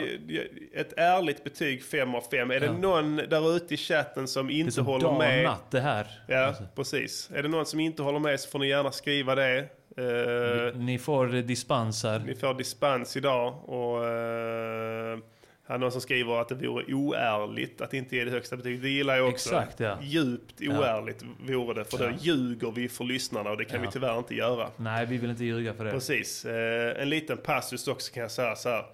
[0.75, 2.51] ett ärligt betyg, fem av fem.
[2.51, 2.71] Är det Ja.
[2.71, 5.53] någon där ute i chatten som Det är inte håller med?
[5.71, 6.07] det här.
[6.27, 7.29] Ja, Alltså, precis.
[7.33, 9.65] Är det någon som inte håller med så får ni gärna skriva det.
[9.97, 12.19] Eh, ni får här.
[12.19, 15.23] ni får dispens idag och uh,
[15.67, 18.81] här är någon som skriver att det vore oärligt att inte ge det högsta betyget.
[18.81, 19.49] Det gillar jag också.
[19.49, 19.97] Exakt, ja.
[20.01, 22.11] Djupt oärligt vore det, för då Ja.
[22.19, 23.85] ljuger vi för lyssnarna och det kan Ja.
[23.85, 24.69] vi tyvärr inte göra.
[24.77, 25.91] Nej, vi vill inte ljuga för det.
[25.91, 26.45] Precis.
[26.45, 28.85] Eh, en liten passus också kan jag säga så här.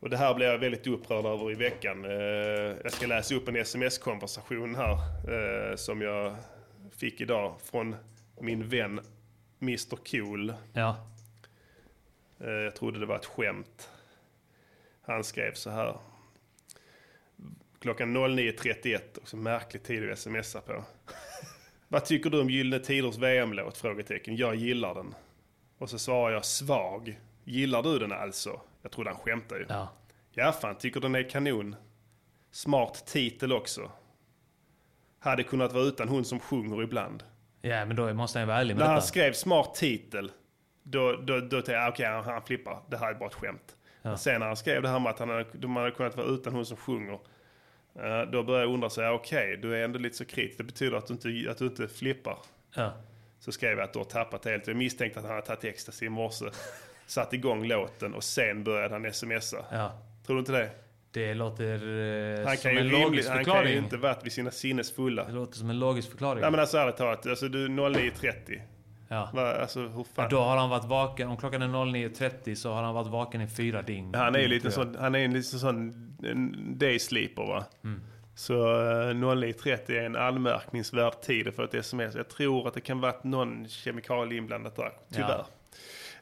[0.00, 2.04] Och det här blev jag väldigt upprörd över i veckan.
[2.04, 2.10] Eh,
[2.82, 4.92] jag ska läsa upp en sms-konversation här
[5.72, 6.34] eh, som jag
[6.96, 7.96] fick idag från
[8.40, 9.00] min vän
[9.62, 10.54] Mr Cool.
[10.72, 10.96] Ja.
[12.40, 13.90] Eh, jag trodde det var ett skämt.
[15.02, 15.98] Han skrev så här.
[17.78, 20.84] Klockan 09.31, också märklig tid att smsa på.
[21.88, 23.76] Vad tycker du om Gyllene Tiders VM-låt?
[23.76, 24.36] Frågetecken.
[24.36, 25.14] Jag gillar den.
[25.78, 27.20] Och så svarar jag svag.
[27.44, 28.60] Gillar du den alltså?
[28.82, 29.66] Jag trodde han skämtade ju.
[29.68, 29.88] Ja.
[30.30, 31.76] Ja, fan, tycker den är kanon.
[32.50, 33.90] Smart titel också.
[35.18, 37.24] Hade kunnat vara utan hon som sjunger ibland.
[37.62, 39.06] Ja, men då måste jag vara ärlig med När han detta.
[39.06, 40.32] skrev smart titel,
[40.82, 42.78] då, då, då tänkte jag okej, han, han flippar.
[42.90, 43.76] Det här är bara ett skämt.
[44.02, 46.26] Men sen när han skrev det här med att han hade, de hade kunnat vara
[46.26, 47.18] utan hon som sjunger,
[47.94, 50.58] eh, då började jag undra, okej, du är ändå lite så kritisk.
[50.58, 52.38] Det betyder att du inte, att du inte flippar.
[52.74, 52.92] Ja.
[53.40, 54.66] Så skrev jag att du har tappat helt.
[54.66, 56.44] Jag misstänkte att han hade tagit ecstasy i morse,
[57.06, 59.64] satt igång låten och sen började han smsa.
[59.70, 59.92] ja.
[60.26, 60.70] Tror du inte det?
[61.12, 61.74] Det låter
[62.40, 63.78] eh, Han som en logisk han kan ju förklaring.
[63.78, 65.24] inte varit vid sina sinnes fulla.
[65.24, 66.40] Det låter som en logisk förklaring.
[66.40, 68.60] Nej men alltså ärligt talat, alltså du 09.30.
[69.08, 69.30] ja.
[69.60, 70.30] Alltså hur fan?
[70.30, 73.48] Då har han varit vaken, om klockan är 09.30 så har han varit vaken i
[73.48, 74.14] fyra dygn.
[74.14, 75.92] Han är ju lite sån, han är en liten sån
[76.78, 77.64] day sleeper va.
[77.84, 78.00] Mm.
[78.34, 82.14] Så uh, 09.30 är en anmärkningsvärd tid för ett sms.
[82.14, 85.38] Jag tror att det kan varit någon kemikalie inblandat där, tyvärr.
[85.38, 85.46] Eh,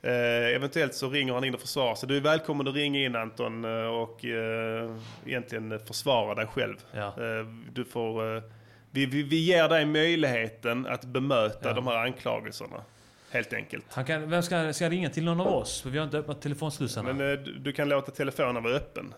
[0.08, 2.08] eventuellt så ringer han in och försvarar sig.
[2.08, 4.96] Du är välkommen att ringa in Anton eh, och uh,
[5.26, 6.76] egentligen försvara dig själv.
[6.92, 7.06] Ja.
[7.06, 8.42] Eh, du får, eh,
[8.90, 11.74] vi, vi, vi ger dig möjligheten att bemöta Ja.
[11.74, 12.82] de här anklagelserna.
[13.30, 13.84] Helt enkelt.
[13.88, 15.82] Han kan, vem ska, ska jag ringa till någon av oss?
[15.82, 17.12] För vi har inte öppnat telefonslussarna.
[17.12, 19.14] Men eh, du, du kan låta telefonen vara öppen.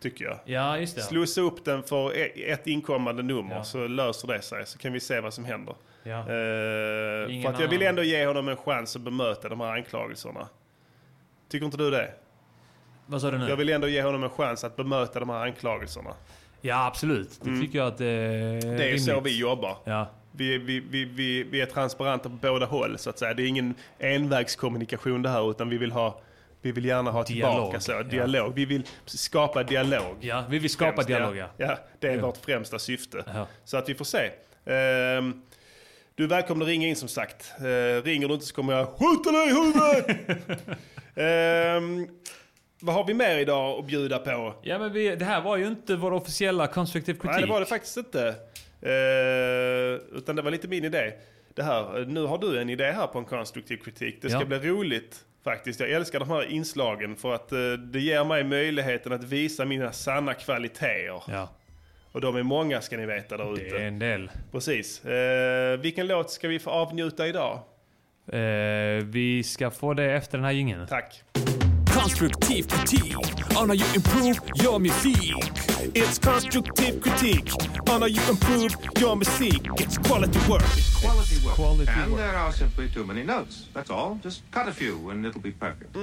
[0.00, 0.38] Tycker jag.
[0.44, 1.02] ja, just det.
[1.02, 3.64] Slussa upp den för e- ett inkommande nummer Ja.
[3.64, 4.66] så löser det sig.
[4.66, 5.74] Så kan vi se vad som händer.
[6.06, 6.18] Ja.
[6.18, 10.48] Eh, för att jag vill ändå ge honom en chans att bemöta de här anklagelserna.
[11.48, 12.10] Tycker inte du det?
[13.06, 13.48] Vad sa du nu?
[13.48, 16.10] Jag vill ändå ge honom en chans att bemöta de här anklagelserna.
[16.60, 17.40] Ja, absolut.
[17.42, 18.76] Det tycker jag att det är Mm.
[18.76, 19.76] Det är så vi jobbar.
[19.84, 20.06] Ja.
[20.32, 23.34] Vi, vi, vi, vi, vi är transparenta på båda håll så att säga.
[23.34, 26.20] Det är ingen envägskommunikation det här utan vi vill ha
[26.62, 28.02] vi vill gärna ha Dialog, tillbaka så, ja.
[28.02, 28.54] dialog.
[28.54, 30.16] Vi vill skapa dialog.
[30.20, 31.46] ja, vi vill skapa Främst, dialog, ja.
[31.56, 31.66] ja.
[31.66, 31.78] ja.
[32.00, 32.26] Det är Ja.
[32.26, 33.24] vårt främsta syfte.
[33.34, 33.46] Ja.
[33.64, 34.30] Så att vi får se.
[34.66, 35.42] Ehm,
[36.14, 37.52] du är välkommen att ringa in som sagt.
[37.60, 40.78] Uh, ringer du inte så kommer jag skjuta dig i huvudet!
[41.16, 42.08] Ehm,
[42.80, 44.54] Vad har vi mer idag att bjuda på?
[44.62, 47.30] Ja, men vi, det här var ju inte vår officiella konstruktiv kritik.
[47.30, 48.28] Nej, det var det faktiskt inte.
[48.82, 51.12] Eh, utan det var lite min idé.
[51.54, 54.18] Det här, nu har du en idé här på en konstruktiv kritik.
[54.22, 54.44] Det ska Ja.
[54.44, 55.80] bli roligt faktiskt.
[55.80, 59.92] Jag älskar de här inslagen för att eh, det ger mig möjligheten att visa mina
[59.92, 61.22] sanna kvaliteter.
[61.28, 61.48] Ja,
[62.14, 63.78] Och de är många ska ni veta där det är ute.
[63.78, 64.30] en del.
[64.52, 65.04] Precis.
[65.04, 67.60] Eh, vilken låt ska vi få avnjuta idag?
[68.32, 70.86] Eh, vi ska få det efter den här jingeln.
[70.86, 71.22] Tack.
[72.04, 73.16] Konstruktiv kritik
[73.56, 75.34] on how you improve your music.
[75.94, 77.50] It's constructive critique
[77.90, 79.60] on how you improve your music.
[79.80, 80.62] It's quality work.
[81.02, 81.56] Quality work.
[81.56, 82.20] Quality and work.
[82.20, 83.68] there are simply too many notes.
[83.74, 84.18] That's all.
[84.24, 85.94] Just cut a few and it'll be perfect.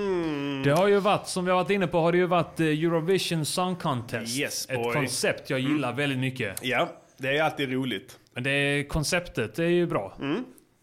[0.64, 2.66] Det har ju varit, som vi har varit inne på, har det ju varit eh,
[2.66, 4.38] Eurovision Song Contest.
[4.38, 4.94] Yes, Ett boy.
[4.94, 6.60] koncept jag gillar väldigt mycket.
[6.62, 8.20] Ja, det är alltid roligt.
[8.34, 10.18] Men det konceptet är ju bra.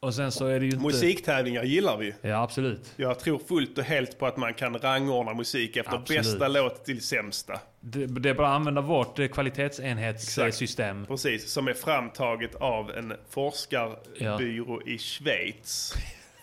[0.01, 0.85] Och sen så är det ju inte...
[0.85, 2.15] Musiktävlingar gillar vi.
[2.21, 2.93] Ja, absolut.
[2.97, 6.23] Jag tror fullt och helt på att man kan rangordna musik efter Absolut.
[6.23, 7.61] bästa låt till sämsta.
[7.81, 11.07] Det, det är bara att använda vårt eh, kvalitetsenhetssystem.
[11.07, 15.95] Precis, som är framtaget av en forskarbyrå i Schweiz.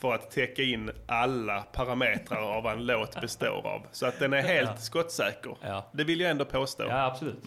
[0.01, 3.81] För att täcka in alla parametrar av vad en låt består av.
[3.91, 5.55] Så att den är helt skottsäker.
[5.61, 5.89] Ja.
[5.91, 6.83] Det vill jag ändå påstå.
[6.89, 7.43] Ja, absolut.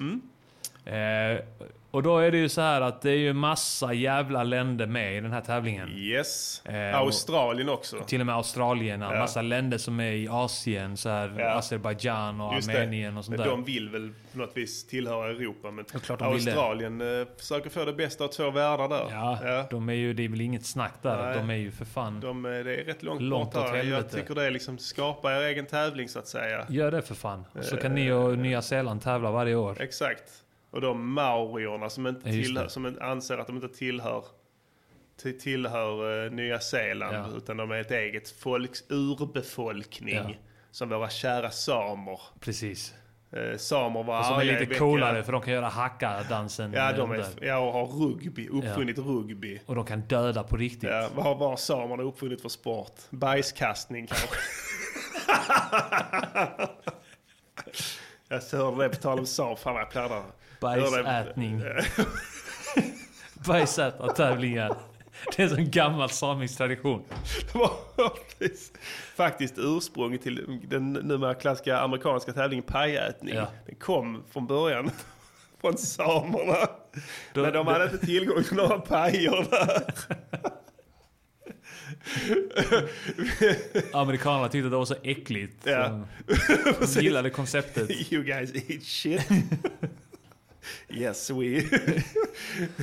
[0.85, 1.45] Eh,
[1.91, 5.17] och då är det ju så här att det är ju massa jävla länder med
[5.17, 5.89] i den här tävlingen.
[5.97, 6.63] Yes.
[6.67, 7.97] Eh, och- Australien också.
[8.07, 9.19] Till och med Australien, Ja.
[9.19, 11.51] massa länder som är i Asien, så här Ja.
[11.51, 13.19] Azerbajdzjan och Just Armenien det.
[13.19, 13.45] och sånt där.
[13.45, 15.71] de vill väl på något vis tillhöra Europa.
[15.71, 15.85] Men.
[16.21, 19.07] Australien eh, försöker få det bästa av två världar där.
[19.11, 21.23] Ja, de är ju, det är väl inget snack där.
[21.25, 21.37] Nej.
[21.39, 22.21] De är ju för fan...
[22.21, 23.83] De, eh, det är rätt långt, Långt bort här.
[23.85, 26.67] Jag tycker det är liksom skapa er egen tävling så att säga.
[26.69, 27.45] Gör det för fan.
[27.61, 29.77] Så kan ni och Nya Zeeland tävla varje år.
[29.81, 30.23] Exakt.
[30.71, 34.25] Och de maorierna som, inte Ja, tillhör, som anser att de inte tillhör,
[35.23, 37.17] till, tillhör eh, Nya Zeeland.
[37.17, 37.37] Ja.
[37.37, 40.15] Utan de är ett eget folks urbefolkning.
[40.15, 40.31] Ja.
[40.71, 42.21] Som våra kära samer.
[42.41, 42.95] Precis.
[43.33, 46.73] Eh, samer var Och som är lite coolare för de kan göra hacka-dansen.
[46.73, 47.19] Ja, eh, de där.
[47.19, 49.61] är, ja, och har rugby, uppfunnit rugby.
[49.67, 50.91] Och de kan döda på riktigt.
[50.91, 53.01] Ja, vad har samerna uppfunnit för sport?
[53.11, 54.29] Bajskastning kanske?
[58.29, 59.57] jag hörde det på tal om sam.
[59.57, 60.23] Fan vad jag pladdar.
[60.61, 61.63] Bajsätning.
[63.47, 64.77] Bajsätartävlingar.
[65.37, 67.05] Det är en gammal samisk tradition.
[67.53, 67.71] Det var
[69.17, 73.35] faktiskt- ursprunget till den numera klassiska amerikanska tävlingen pajätning.
[73.35, 73.49] Ja.
[73.67, 74.91] Den kom från början
[75.61, 76.57] från samerna.
[77.33, 79.95] Då- Men de hade inte tillgång till några pajer där.
[83.93, 85.67] Amerikanerna tyckte det var så äckligt.
[85.67, 86.01] Ja.
[86.95, 88.13] De gillade konceptet.
[88.13, 89.29] You guys eat shit.
[90.91, 91.35] Yes we.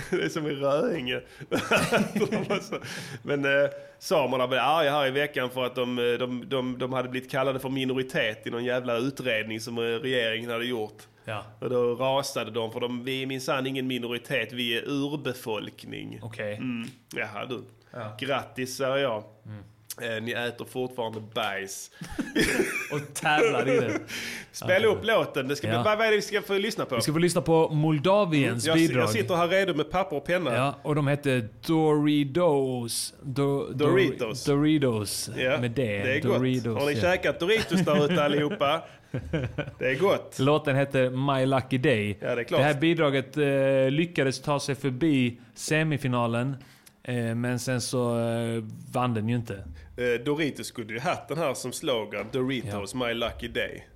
[0.09, 1.21] det är som i Röinge.
[3.23, 3.69] Men eh,
[3.99, 7.31] samerna blev arga här i veckan för att de, eh, de, de, de hade blivit
[7.31, 11.03] kallade för minoritet i någon jävla utredning som eh, regeringen hade gjort.
[11.25, 16.19] Ja, Och då rasade de för de, vi är minsann ingen minoritet, vi är urbefolkning.
[16.23, 16.53] okej.
[16.55, 16.87] Mm.
[17.15, 17.63] Jaha du.
[18.25, 19.17] Grattis säger jag.
[19.17, 19.23] Eh,
[20.21, 21.91] ni äter fortfarande bajs.
[22.91, 23.99] Och tävlar i det.
[24.51, 25.47] Spela upp låten.
[25.47, 25.83] Det ska bli, Ja.
[25.83, 26.95] vad vad är det vi ska få lyssna på?
[26.95, 29.01] Vi ska få lyssna på Moldaviens jag, bidrag.
[29.03, 30.55] jag sitter här redo med papper och penna.
[30.55, 33.13] Ja, och de hette Doritos.
[33.21, 34.45] Do, Doritos.
[34.45, 35.29] Doritos.
[35.37, 36.03] Ja, Med det.
[36.03, 36.37] det är gott.
[36.37, 37.01] Doritos, Har ni ja.
[37.01, 38.81] käkat Doritos där ute allihopa?
[39.79, 40.39] Det är gott.
[40.39, 42.17] Låten hette My Lucky Day.
[42.21, 42.61] Ja, det är klart.
[42.61, 46.55] här bidraget eh, lyckades ta sig förbi semifinalen.
[47.07, 49.53] Eh, men sen så eh, vann den ju inte.
[49.97, 52.25] Eh, Doritos skulle ju haft den här som slogan.
[52.31, 53.87] Doritos, my lucky day.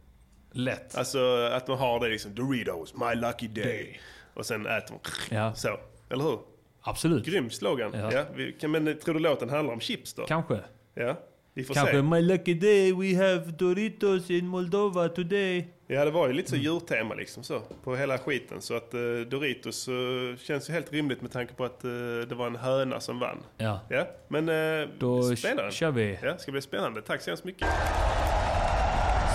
[0.52, 0.96] Lätt.
[0.98, 2.36] Alltså att man har det liksom.
[2.36, 4.00] Doritos, my lucky day.
[4.34, 5.00] Och sen äter man
[5.40, 5.54] Ja.
[5.54, 5.80] så.
[6.10, 6.40] Eller hur?
[6.82, 7.26] Absolut.
[7.26, 7.92] Grym slogan.
[7.94, 8.26] Ja.
[8.60, 8.68] Ja.
[8.68, 10.26] men tror du låten handlar om chips då?
[10.26, 10.60] Kanske.
[10.94, 11.20] Ja,
[11.60, 12.02] vi får Kanske se.
[12.02, 15.68] My Lucky Day we have Doritos in Moldova today.
[15.88, 17.60] Ja, det var ju lite så djurtema liksom så.
[17.84, 18.62] På hela skiten.
[18.62, 19.94] Så att uh, Doritos eh,
[20.38, 21.90] känns ju helt rimligt med tanke på att eh,
[22.30, 23.38] det var en höna som vann.
[23.58, 23.80] Ja.
[23.90, 25.72] Ja, men uh, Då spännande.
[25.72, 26.20] kör vi.
[26.24, 27.02] Ja, ska bli spännande.
[27.02, 27.68] Tack så hemskt mycket.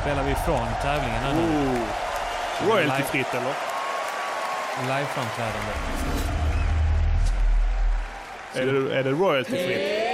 [0.02, 1.40] Spelar vi från tävlingen här nu.
[1.40, 2.74] Oh.
[2.74, 3.54] Royaltyfritt eller?
[4.82, 5.72] Liveframträdande.
[8.54, 10.13] Är det, är det royaltyfritt?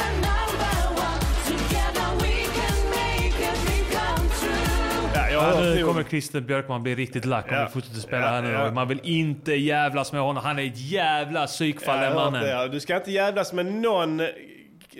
[5.43, 7.65] Ja, nu kommer Christer Björkman bli riktigt lack om Ja.
[7.65, 8.51] vi fortsätter spela Ja, här nu.
[8.51, 8.71] ja.
[8.71, 10.43] Man vill inte jävlas med honom.
[10.43, 12.41] Han är ett jävla psykfall den mannen.
[12.43, 12.67] det.
[12.67, 14.21] Du ska inte jävlas med någon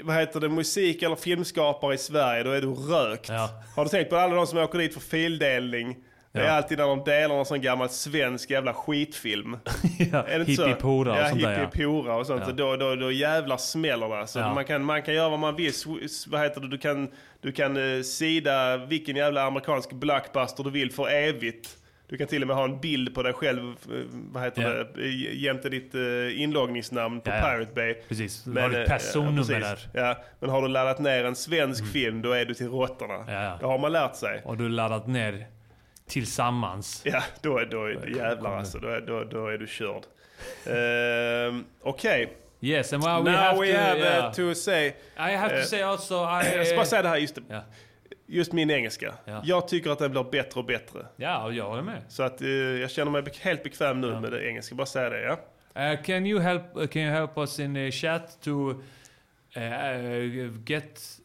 [0.04, 3.30] vad heter det, musik eller filmskapare i Sverige, då är du rökt.
[3.76, 5.96] Har du tänkt på alla de som åker dit för fildelning?
[6.34, 6.52] Det är Ja.
[6.52, 9.58] alltid när de delar någon sån gammal svensk jävla skitfilm.
[10.12, 10.68] ja, Är det inte så?
[10.68, 11.52] Hippie-pora och ja, sånt där.
[11.52, 11.60] Ja.
[11.66, 12.40] hippie-pora och sånt.
[12.42, 12.46] Ja.
[12.46, 14.28] Så då, då, då jävlar smäller det.
[14.28, 14.54] Så Ja.
[14.54, 15.72] man, kan, man kan göra vad man vill.
[16.28, 16.68] Vad heter det?
[16.68, 17.10] Du kan,
[17.42, 21.78] du kan eh, sida vilken jävla amerikansk blockbuster du vill för evigt.
[22.10, 23.76] Du kan till och med ha en bild på dig själv, eh,
[24.32, 24.84] vad heter Ja.
[24.96, 25.94] det, eh, jämte ditt
[26.36, 27.42] inloggningsnamn på Ja, ja.
[27.42, 27.94] Pirate Bay.
[28.08, 29.90] Precis, du har ditt personnummer ja, där.
[29.94, 30.06] Mm.
[30.08, 33.14] Ja, men har du laddat ner en svensk film, då är du till råttorna.
[33.28, 33.58] Ja, ja.
[33.60, 34.42] Det har man lärt sig.
[34.46, 35.46] Och du har laddat ner
[36.12, 37.02] tillsammans.
[37.06, 38.80] Ja, då är, då är jävlar alltså.
[38.80, 40.04] Då är, då, då är du körd.
[40.66, 42.38] Ehm, Okej.
[42.62, 44.34] Yes, and well, we Now have we to, have uh, yeah.
[44.34, 44.88] to say...
[45.18, 47.38] I have to eh, say also, I- jag ska bara säga det här, just.
[47.50, 47.62] Ja.
[48.28, 49.14] just min engelska.
[49.26, 49.42] Ja.
[49.46, 51.06] Jag tycker att den blir bättre och bättre.
[51.16, 52.02] Ja, jag håller med.
[52.08, 54.76] Så att eh, jag känner mig helt bekväm nu med det engelska.
[54.76, 55.40] Bara säga det, ja.
[55.78, 56.64] Uh, can you help?
[56.78, 58.70] Uh, can you help us in the chat to
[59.58, 61.20] uh, get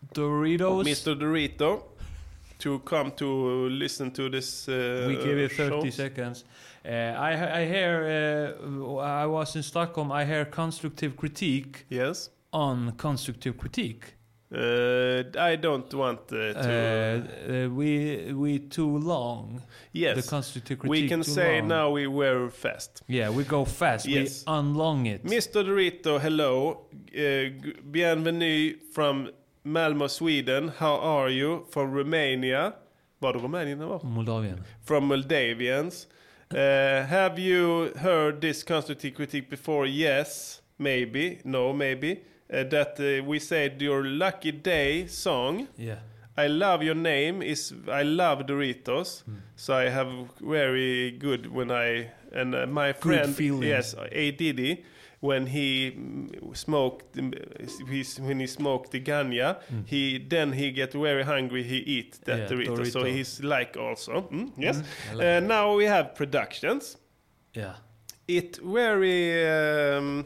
[0.00, 0.86] Doritos?
[0.86, 1.80] Mr Dorito,
[2.58, 5.90] to come to listen to this uh, we give it 30 show.
[5.90, 6.44] seconds.
[6.84, 8.56] Uh, I, I hear.
[8.62, 10.12] Uh, I was in Stockholm.
[10.12, 11.84] I hear constructive critique.
[11.88, 12.30] Yes.
[12.52, 14.16] On constructive critique.
[14.54, 17.26] Uh, I don't want uh, to...
[17.48, 19.60] Uh, uh, we we too long.
[19.92, 20.16] Yes.
[20.16, 21.02] The constructive critique.
[21.02, 21.68] we can say long.
[21.68, 23.02] now we were fast.
[23.08, 24.06] Yeah, we go fast.
[24.06, 24.44] Yes.
[24.46, 25.24] We unlong it.
[25.24, 26.86] Mr Dorito, hello.
[27.90, 29.30] Bienvenue from
[29.70, 30.68] Malmo, Sweden.
[30.78, 31.64] How are you?
[31.70, 32.72] From Romania.
[33.18, 34.00] Var det Rumänien det var?
[34.04, 34.60] Moldavien.
[34.84, 36.06] From Moldavians.
[36.54, 36.58] Uh,
[37.08, 39.86] have you heard this constructive critique before?
[39.88, 41.38] Yes, maybe.
[41.44, 42.12] No, maybe.
[42.52, 45.66] Uh, that uh, we said your lucky day song.
[45.76, 45.98] Yeah.
[46.38, 49.36] I love your name is I love Doritos, Hmm.
[49.56, 50.08] so I have
[50.40, 54.84] very good when I and uh, my friend yes A Diddy
[55.26, 57.04] when he mm, smoked
[58.28, 59.48] when he smoked the ganja
[59.92, 60.02] he
[60.34, 62.38] then he get very hungry he eat that.
[62.38, 66.96] Yeah, Doritos so he's like also mm, yes Mm, like uh, now we have productions
[67.54, 67.74] Yeah.
[68.28, 69.18] it very
[69.56, 70.24] um,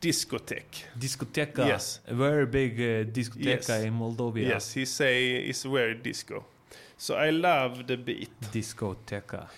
[0.00, 1.66] discotheque Discoteca.
[1.66, 2.00] Yes.
[2.06, 3.84] A very big uh, discoteca Yes.
[3.84, 4.48] in Moldavia.
[4.48, 6.44] Yes, he say it's very disco.
[6.98, 8.30] So I love the beat.
[8.52, 9.48] Discoteca.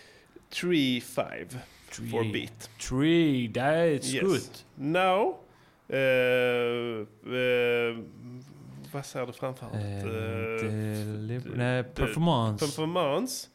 [0.51, 1.49] Three five
[2.11, 2.33] for Three.
[2.33, 2.71] beat.
[2.81, 4.23] Three, that's Yes.
[4.25, 4.51] good.
[4.75, 5.39] Now,
[5.91, 8.05] uh, uh,
[8.93, 9.75] vad säger du framför allt?
[9.75, 12.67] Eh, deli- d- nej, d- performance.
[12.67, 13.49] Performance.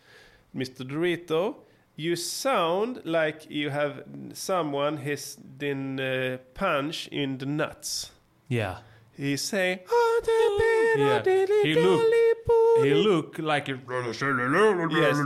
[0.52, 0.84] Mr.
[0.84, 1.56] Dorito,
[1.96, 8.12] you sound like you have someone has been uh, punch in the nuts.
[8.48, 8.76] Yeah.
[9.18, 9.84] He say,
[10.97, 11.22] Yeah.
[11.64, 12.01] He look,
[12.84, 13.74] he look like a...
[15.01, 15.18] Yes.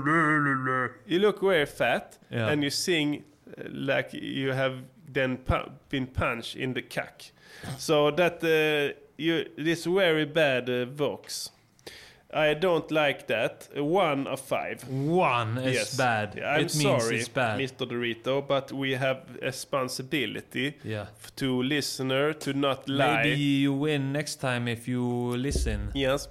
[1.06, 2.50] You look very fat Yeah.
[2.50, 3.24] and you sing
[3.58, 4.74] uh, like you have
[5.14, 5.40] then
[5.90, 7.22] been punched in the cock.
[7.78, 11.52] So that uh, you this very bad uh, vox.
[12.34, 13.70] I don't like that.
[13.76, 14.84] One of five.
[14.90, 16.38] One is bad.
[16.40, 17.60] I'm It sorry, bad.
[17.60, 17.88] Mr.
[17.88, 21.06] Dorito, but we have responsibility Yeah.
[21.38, 23.24] to listener to not lie.
[23.24, 25.02] Maybe you win next time if you
[25.38, 25.92] listen.
[25.94, 26.28] Yes.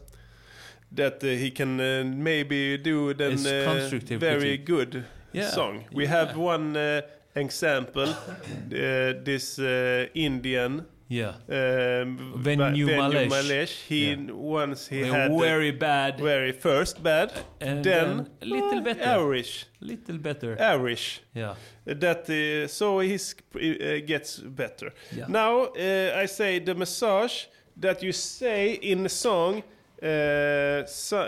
[0.93, 5.51] That uh, he can uh, maybe do the It's uh, very good Yeah.
[5.51, 5.85] song.
[5.93, 7.01] We have one uh,
[7.35, 8.09] example.
[8.09, 10.87] uh, this uh, Indian.
[11.09, 11.35] Yeah.
[11.49, 13.29] Um, Venue Va- Malesh.
[13.31, 13.75] Malesh.
[13.89, 14.33] He Yeah.
[14.33, 16.19] once he Uh, had uh, very bad.
[16.21, 17.31] very first bad,
[17.61, 19.03] And then, then a little uh, better.
[19.05, 20.57] average, Little better.
[20.61, 21.21] average.
[21.35, 21.55] Yeah.
[21.85, 24.93] That uh, so he uh, gets better.
[25.17, 25.27] Yeah.
[25.29, 27.47] Now uh, I say the massage
[27.81, 29.63] that you say in the song.
[30.03, 31.19] Uh, so,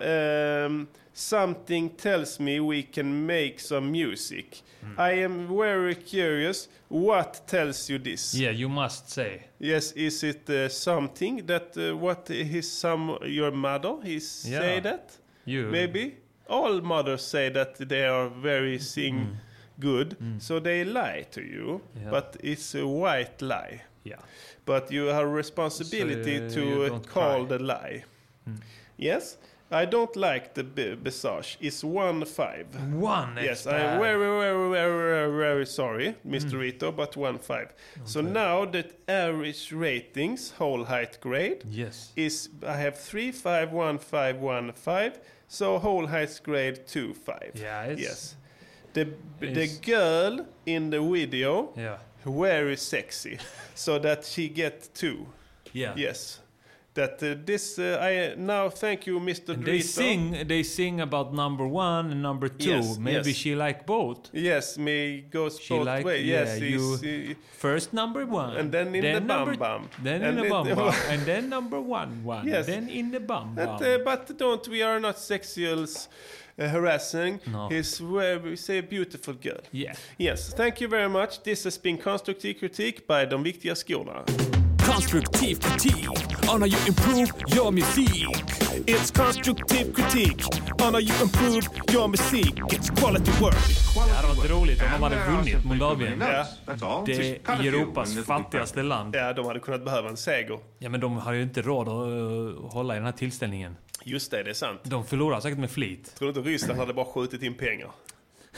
[0.67, 0.89] um,
[1.19, 4.63] something tells me we can make some music.
[4.83, 5.01] Hmm.
[5.01, 6.69] I am very curious.
[6.89, 8.35] What tells you this?
[8.35, 9.43] Yeah, you must say.
[9.59, 14.61] Yes, is it uh, something that uh, what his some your mother he Yeah.
[14.61, 15.17] say that?
[15.45, 15.67] You.
[15.67, 16.17] Maybe
[16.49, 19.37] all mothers say that they are very sing
[19.81, 21.81] good, so they lie to you.
[21.81, 22.03] Mm.
[22.05, 22.11] Yeah.
[22.11, 23.83] But it's a white lie.
[24.05, 24.21] Yeah.
[24.65, 27.57] But you have responsibility So, to uh, don't call cry.
[27.57, 28.05] the lie.
[28.49, 28.61] Mm.
[28.97, 29.37] Yes.
[29.71, 31.59] I don't like the b- Visage.
[31.61, 32.67] It's one five.
[32.95, 33.67] One Yes.
[33.67, 36.53] I'm very, very, very, very, very sorry, Mr.
[36.53, 36.59] Mm.
[36.61, 37.69] Rito, but one five.
[38.05, 42.13] So now the average ratings, whole height grade, Yes.
[42.17, 45.21] is I have three five one five one five.
[45.49, 47.53] So whole height grade two five.
[47.55, 48.37] Yeah, yes.
[48.95, 49.05] The
[49.41, 51.99] the girl in the video, Yeah.
[52.25, 53.39] very sexy,
[53.75, 55.27] so that she get two.
[55.75, 55.93] Yeah.
[55.97, 56.41] Yes.
[56.99, 59.51] That uh, this uh, I now thank you, Mr.
[59.55, 62.71] And they sing, they sing about number one and number two.
[62.71, 63.37] Yes, Maybe yes.
[63.37, 64.21] she like both.
[64.33, 66.23] Yes, me goes She both like, way.
[66.23, 66.99] yeah, Yes, you
[67.31, 69.91] uh, first number one, And then in the number, bum bum.
[70.03, 72.67] then And in the bum bum, and then number one one, Yes.
[72.67, 73.67] then in the bum bum.
[73.79, 77.39] But, uh, but don't we are not sexual uh, harassing.
[77.53, 77.69] No.
[77.69, 79.61] He's very say beautiful girl.
[79.73, 79.95] Yeah.
[80.19, 81.43] Yes, thank you very much.
[81.43, 84.25] This has been konstruktiv kritik by de viktiga skorna.
[84.93, 86.09] Konstruktiv kritik
[86.55, 88.11] on how you improve your music.
[88.87, 90.43] It's constructive critique
[90.83, 92.53] on how you improve your music.
[92.73, 93.55] It's quality work.
[93.95, 96.25] Det hade varit roligt om de hade vunnit Moldavien.
[96.81, 97.03] Ja.
[97.07, 99.15] Det är Europas fattigaste land.
[99.15, 100.59] Ja, de hade kunnat behöva en seger.
[100.79, 103.77] Ja, men de har ju inte råd att uh, hålla i den här tillställningen.
[104.05, 104.81] Just det, det är sant.
[104.83, 106.15] De förlorar säkert med flit.
[106.19, 107.91] Tror du inte Ryssland hade bara skjutit in pengar?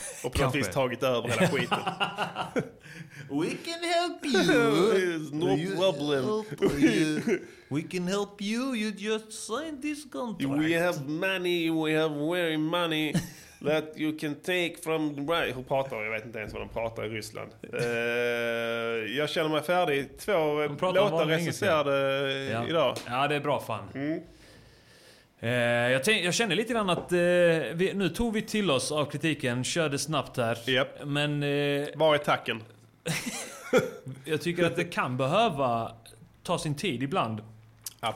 [0.25, 1.79] Och på något vis tagit över hela skiten.
[3.31, 4.93] We can help you.
[4.93, 6.45] There's no You problem.
[6.79, 7.39] you.
[7.69, 8.75] We can help you.
[8.75, 10.59] You just signed this contract.
[10.61, 13.13] We have money, we have very money
[13.67, 15.57] that you can take from right.
[15.57, 16.05] Hur pratar de?
[16.05, 17.51] Jag vet inte ens vad de pratar i Ryssland.
[17.73, 17.81] Eh,
[19.17, 20.19] jag känner mig färdig.
[20.19, 22.69] Två låtar recenserade Ja.
[22.69, 22.97] idag.
[23.07, 23.85] Ja, det är bra fan.
[23.95, 24.21] Mm.
[25.43, 25.51] Eh,
[25.93, 29.05] jag, tänk, jag känner lite grann att eh, vi, nu tog vi till oss av
[29.05, 30.59] kritiken, körde snabbt här.
[31.05, 31.43] Men...
[31.43, 32.63] Eh, Var är tacken?
[34.25, 35.93] jag tycker att det kan behöva
[36.43, 37.41] ta sin tid ibland.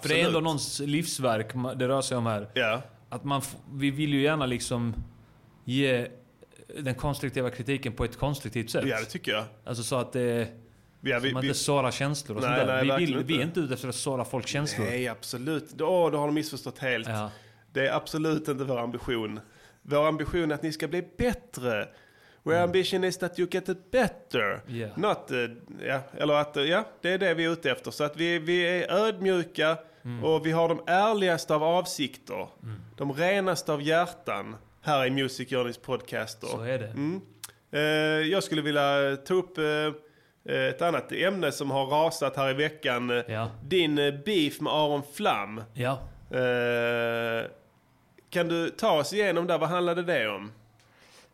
[0.03, 2.49] För det är ändå någons livsverk det rör sig om här.
[2.55, 2.83] Ja.
[3.09, 4.95] Att man, vi vill ju gärna liksom
[5.65, 6.07] ge
[6.79, 8.85] den konstruktiva kritiken på ett konstruktivt sätt.
[8.87, 9.45] Ja, det tycker jag.
[9.65, 10.49] Alltså så att det...
[11.05, 12.85] Ja, vi- man vi- inte sårar känslor och Nej, sånt där.
[12.85, 13.61] nej, vi, vill, vi är inte.
[13.61, 14.87] ute efter att såra folks känslor.
[14.87, 15.81] Nej, absolut.
[15.81, 17.09] Åh, då har de missförstått helt.
[17.73, 19.41] Det är absolut inte vår ambition.
[19.83, 21.89] Vår ambition är att ni ska bli bättre.
[22.43, 24.61] Vår ambition is that you get it better.
[24.69, 24.99] Yeah.
[24.99, 25.39] Not, eh,
[25.89, 27.91] ja, eller att, eh, ja, det är det vi är ute efter.
[27.91, 29.77] Så att vi, vi är ödmjuka
[30.23, 32.49] och vi har de ärligaste av avsikter.
[32.97, 36.47] De renaste av hjärtan här i Music Journeys podcaster.
[36.47, 36.87] Så är det.
[36.89, 37.21] Mm.
[37.71, 37.81] Eh,
[38.31, 39.59] jag skulle vilja ta upp
[40.49, 43.23] ett annat ämne som har rasat här i veckan.
[43.29, 43.51] Ja.
[43.65, 45.63] Din eh, beef med Aron Flam.
[45.75, 45.99] Ja.
[46.31, 47.47] Eh,
[48.31, 49.59] kan du ta oss igenom där?
[49.59, 50.53] Vad handlade det om?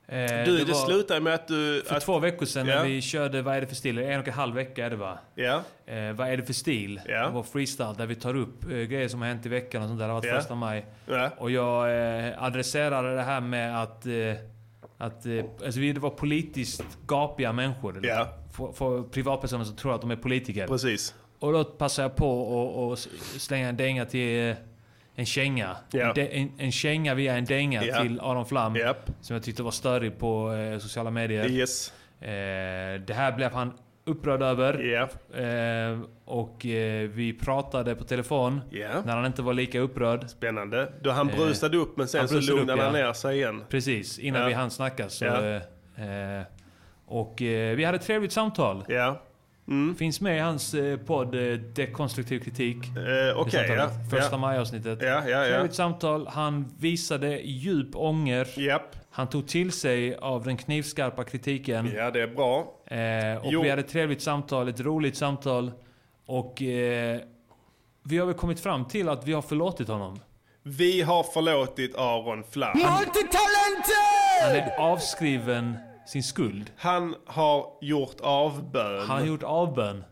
[0.07, 1.83] Eh, du, det, var slutade med att du...
[1.87, 2.75] För att, två veckor sedan Ja.
[2.75, 3.99] när vi körde Vad är det för stil?
[3.99, 5.19] En och en halv vecka är det va?
[5.35, 5.63] Ja.
[5.87, 7.01] Eh, vad är det för stil?
[7.07, 7.31] Ja.
[7.33, 10.01] Vår freestyle där vi tar upp eh, grejer som har hänt i veckan och sånt
[10.01, 10.07] där.
[10.07, 10.37] Det har varit Ja.
[10.37, 10.87] första maj.
[11.07, 11.31] Ja.
[11.39, 11.91] Och jag
[12.27, 14.07] eh, adresserade det här med att...
[14.07, 14.13] Eh,
[14.99, 17.97] att eh, alltså vi det var politiskt gapiga människor.
[17.99, 18.09] eller?
[18.09, 18.29] Ja.
[18.61, 20.67] För, för privatpersoner som tror att de är politiker.
[20.67, 21.15] Precis.
[21.39, 22.99] Och då passade jag på att
[23.41, 24.57] slänga en dänga till eh,
[25.15, 25.77] en känga.
[25.91, 26.13] Ja.
[26.17, 28.03] En, en, känga via en dänga Ja.
[28.03, 28.77] till Aron Flam.
[28.77, 29.11] Japp.
[29.21, 31.49] Som jag tyckte var störig på eh, sociala medier.
[31.51, 31.93] Yes.
[32.21, 32.29] Eh,
[33.07, 33.73] det här blev han
[34.05, 34.79] upprörd över.
[34.79, 35.35] Japp.
[35.35, 38.61] Eh, och eh, vi pratade på telefon.
[39.05, 40.29] När han inte var lika upprörd.
[40.31, 40.93] Spännande.
[41.03, 43.07] Då han Eh, brusade upp men sen så lugnade upp, han ja.
[43.07, 43.65] ner sig igen.
[43.69, 45.09] Precis, innan vi hann snacka.
[45.09, 45.25] Så,
[47.11, 48.85] och eh, vi hade ett trevligt samtal.
[48.89, 49.23] Ja.
[49.69, 49.95] Mm.
[49.97, 52.77] Finns med i hans eh, podd eh, Dekonstruktiv kritik.
[52.77, 53.93] Eh, Det Okej, samtalet.
[54.03, 54.11] ja.
[54.11, 54.39] Första ja.
[54.39, 54.99] majavsnittet.
[55.03, 55.45] Ja, ja, ja.
[55.45, 56.27] Trevligt samtal.
[56.27, 58.49] Han visade djup ånger.
[58.61, 58.97] Japp.
[59.11, 61.91] Han tog till sig av den knivskarpa kritiken.
[61.97, 62.59] Ja, det är bra.
[62.87, 63.63] Eh, och Jo.
[63.63, 65.73] vi hade ett trevligt samtal, ett roligt samtal.
[66.27, 67.21] Och eh,
[68.03, 70.21] vi har väl kommit fram till att vi har förlåtit honom.
[70.63, 72.79] Vi har förlåtit Aron Flam.
[74.45, 75.77] Han är avskriven
[76.11, 76.71] sin skuld.
[76.77, 79.07] Han har gjort avbön.
[79.09, 80.05] Han har gjort avbön.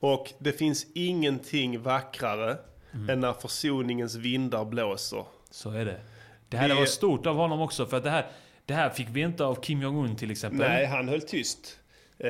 [0.00, 2.56] Och det finns ingenting vackrare
[2.94, 3.10] Mm.
[3.10, 5.24] än när försoningens vindar blåser.
[5.50, 6.00] Så är det.
[6.48, 8.26] Det här Vi- var stort av honom också, för att det här,
[8.66, 10.58] det här fick vi inte av Kim Jong-Un till exempel.
[10.68, 11.78] Nej, han höll tyst.
[12.18, 12.28] Eh,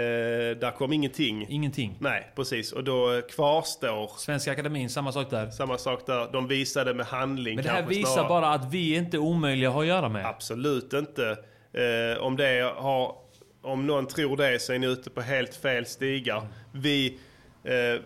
[0.60, 1.46] där kom ingenting.
[1.48, 1.96] Ingenting.
[2.00, 2.72] Nej, precis.
[2.72, 5.50] Och då kvarstår Svenska Akademin, samma sak där.
[5.50, 6.32] samma sak där.
[6.32, 8.28] De visade med handling Men det här visar snarare.
[8.28, 10.26] bara att vi inte är omöjliga att ha att göra med.
[10.26, 11.38] Absolut inte.
[11.74, 13.16] Eh, om, det har,
[13.62, 16.48] om någon tror det så är ni ute på helt fel stigar.
[16.72, 17.18] Vi,
[17.64, 18.00] eh,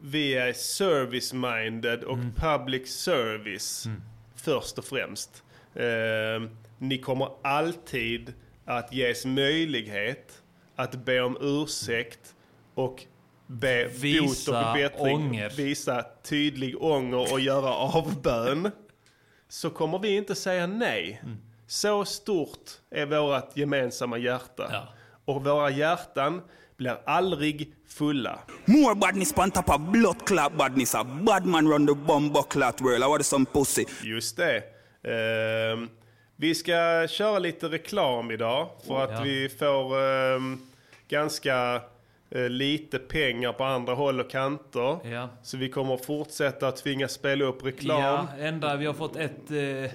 [0.00, 2.32] vi är service-minded och Mm.
[2.34, 3.86] public service
[4.36, 5.42] först och främst.
[5.74, 6.48] Eh,
[6.78, 8.32] ni kommer alltid
[8.64, 10.42] att ges möjlighet
[10.76, 12.34] att be om ursäkt
[12.74, 13.04] och
[13.46, 15.14] be Visa bot och bättring.
[15.16, 15.50] ånger.
[15.50, 18.70] Visa tydlig ånger och göra avbön.
[19.48, 21.22] så kommer vi inte säga nej.
[21.68, 24.88] Så stort är vårt gemensamma hjärta.
[25.24, 26.42] Och våra hjärtan
[26.76, 28.38] blir aldrig fulla.
[28.64, 30.94] More badness on top of blood clot badness.
[30.94, 33.02] A bad man run the bomb clot world.
[33.04, 33.84] I want some pussy.
[34.04, 34.62] Just det.
[35.02, 35.88] Ehm,
[36.36, 39.20] vi ska köra lite reklam idag för att Ja.
[39.22, 40.60] vi får ehm,
[41.08, 41.82] ganska
[42.30, 44.98] eh, lite pengar på andra håll och kanter.
[45.10, 45.28] Ja.
[45.42, 48.00] Så vi kommer att fortsätta att tvingas spela upp reklam.
[48.02, 49.90] Ja, enda vi har fått ett, eh,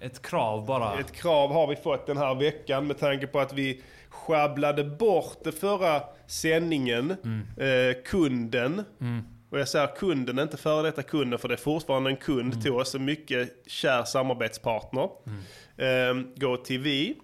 [0.00, 0.98] ett krav bara.
[1.00, 5.38] Ett krav har vi fått den här veckan med tanke på att vi sjabblade bort
[5.44, 7.10] det förra sändningen,
[7.56, 8.82] eh, kunden.
[9.50, 12.72] Och jag säger kunden, inte före detta kunden, för det är fortfarande en kund till
[12.72, 15.08] oss, en mycket kär samarbetspartner.
[15.76, 17.14] Eh, GoTV.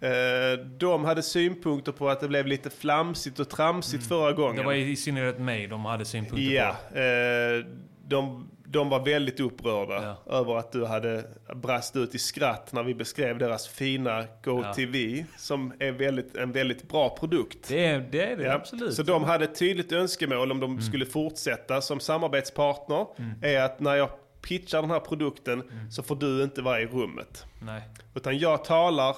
[0.00, 4.56] Eh, de hade synpunkter på att det blev lite flamsigt och tramsigt förra gången.
[4.56, 6.98] Det var i synnerhet mig de hade synpunkter Ja, på.
[6.98, 7.64] eh,
[8.08, 12.94] de, de var väldigt upprörda över att du hade brast ut i skratt när vi
[12.94, 17.68] beskrev deras fina GoTV som är väldigt, en väldigt bra produkt.
[17.68, 18.82] Det är det, är det Ja, absolut.
[18.82, 18.94] Mm.
[18.94, 23.06] Så de hade ett tydligt önskemål om de skulle fortsätta som samarbetspartner
[23.42, 24.10] är att när jag
[24.42, 25.90] pitchar den här produkten Mm.
[25.90, 27.44] så får du inte vara i rummet.
[27.62, 27.82] Nej.
[28.14, 29.16] Utan jag talar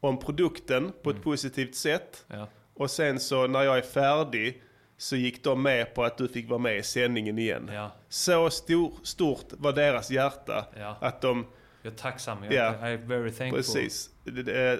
[0.00, 2.24] om produkten på ett positivt sätt.
[2.28, 2.40] Mm.
[2.40, 2.46] Ja.
[2.74, 4.62] Och sen så när jag är färdig
[5.02, 7.70] så gick de med på att du fick vara med i sändningen igen.
[7.74, 7.90] Ja.
[8.08, 10.96] Så stor, stort var deras hjärta Ja.
[11.00, 11.46] att de...
[11.82, 12.44] Jag är tacksam.
[12.44, 13.58] Jag Ja, I am very thankful.
[13.58, 14.10] precis.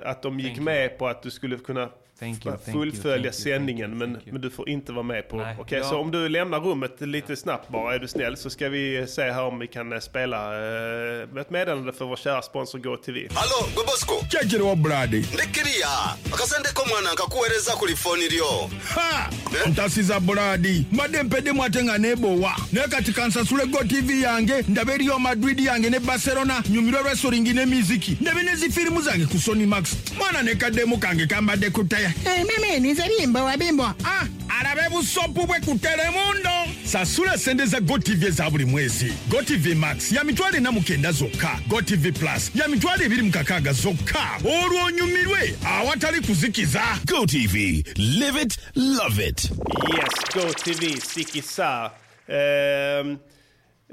[0.03, 1.89] Att de gick med på att du skulle kunna
[2.23, 5.29] Thank you, thank you, fullfölja thank you, sändningen men, men du får inte vara med
[5.29, 5.47] på...
[5.59, 5.85] Okej, ja.
[5.85, 9.23] så om du lämnar rummet lite snabbt bara, är du snäll, så ska vi se
[9.23, 13.29] här om vi kan eh, spela eh, ett meddelande för vår kära sponsor GoTV.
[13.35, 14.15] Halo, Gobosko.
[14.31, 15.89] kyakiriwo bradi Ndekiriya.
[16.33, 18.71] Akasandeko mwana nkakuweereza ku lifoni lyo.
[18.95, 19.31] ha
[19.71, 25.19] ntasiza buladi mbadde mpeddemu ate nga neebowa naye kati kansasule go tv yange ndabe eriyo
[25.19, 29.97] madrid yange ne barcelona nyumirwe wrestling ne miziki ndabe ne zifirimu zange ku sony max
[30.19, 31.85] mwana nekaddemu kange kambadde ku
[32.25, 34.27] hey, mimi nize bimbo wa bimbo ah,
[34.61, 36.51] alabe busopu bwe ku telemundo
[36.85, 39.13] sasula sente za gotv eza buli mwezi.
[39.29, 44.85] Gotv max ya mitwalo ena mukenda zokka gotv plus ya mitwalo ebiri mukakaaga zokka olwo
[44.85, 46.83] onyumirwe awatali kuzikiza.
[47.07, 47.55] Gotv
[47.97, 49.51] live it love it.
[49.95, 51.91] Yes, GoTV, Stickisa.
[52.29, 53.17] Ehm,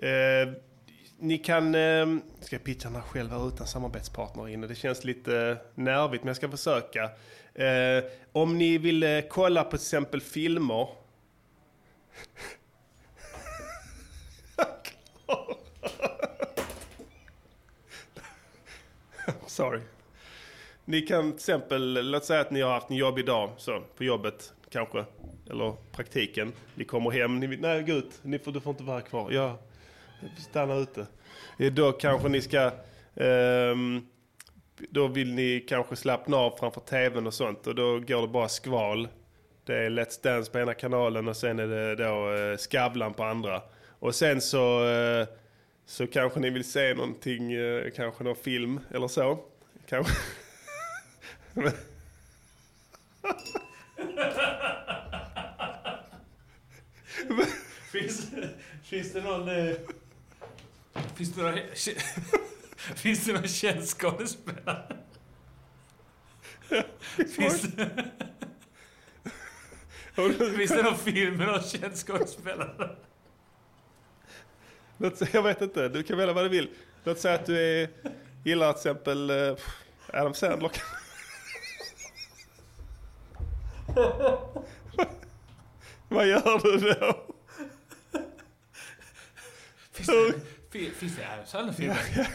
[0.02, 0.48] eh,
[1.20, 1.76] ni kan...
[1.76, 2.08] Eh,
[2.42, 4.68] ska jag pitcha den här själv här utan samarbetspartner inne?
[4.68, 7.04] Det känns lite eh, nervigt, men jag ska försöka.
[7.54, 10.88] Eh, om ni vill eh, kolla på till exempel filmer.
[19.48, 19.80] Sorry.
[20.86, 24.04] Ni kan till exempel, låt säga att ni har haft en jobbig dag så, på
[24.04, 25.06] jobbet kanske.
[25.50, 26.54] Eller praktiken.
[26.76, 29.32] Ni kommer hem, ni vill, nej gå ut, ni får, du får inte vara kvar.
[29.32, 29.58] Ja,
[30.38, 31.08] stanna ute.
[31.72, 32.72] Då kanske ni ska,
[33.20, 34.08] Um,
[34.90, 37.68] då vill ni kanske slappna av framför tvn och sånt.
[37.68, 39.08] Och då går det bara skval.
[39.66, 43.24] Det är Let's Dance på ena kanalen och sen är det då uh, Skavlan på
[43.24, 43.62] andra.
[44.00, 45.28] Och sen så, uh,
[45.86, 49.40] så kanske ni vill se någonting, uh, kanske någon film eller så.
[49.90, 50.14] Kanske.
[57.92, 58.32] Finns,
[58.84, 59.50] finns det någon...
[61.16, 61.60] Finns det någon...
[62.96, 64.98] finns det någon känd skådespelare?
[67.36, 68.12] finns, det,
[70.58, 72.96] finns det någon film med någon känd skådespelare?
[75.32, 76.70] Jag vet inte, du kan välja vad du vill.
[77.04, 77.90] Låt säga att du är,
[78.44, 79.56] gillar till exempel eh,
[80.14, 80.72] Adam Sandler.
[86.08, 87.26] vad gör du då?
[89.92, 90.34] Finns det,
[90.72, 91.98] finns det Adam Sandler-filmer?
[92.18, 92.26] Ja,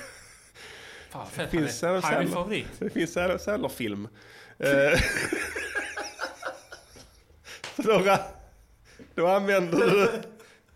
[1.11, 1.51] Fan, Det fett.
[1.51, 2.66] finns Han är- han är min favorit.
[2.78, 3.12] Det finns
[3.45, 4.09] Sandler-film.
[4.59, 5.01] Eh,
[7.76, 8.16] då,
[9.14, 10.11] då använder du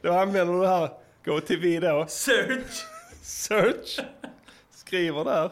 [0.02, 0.90] då använder du här
[1.24, 2.06] Go TV då.
[2.08, 2.84] Search.
[3.22, 4.00] Search.
[4.70, 5.50] Skriver där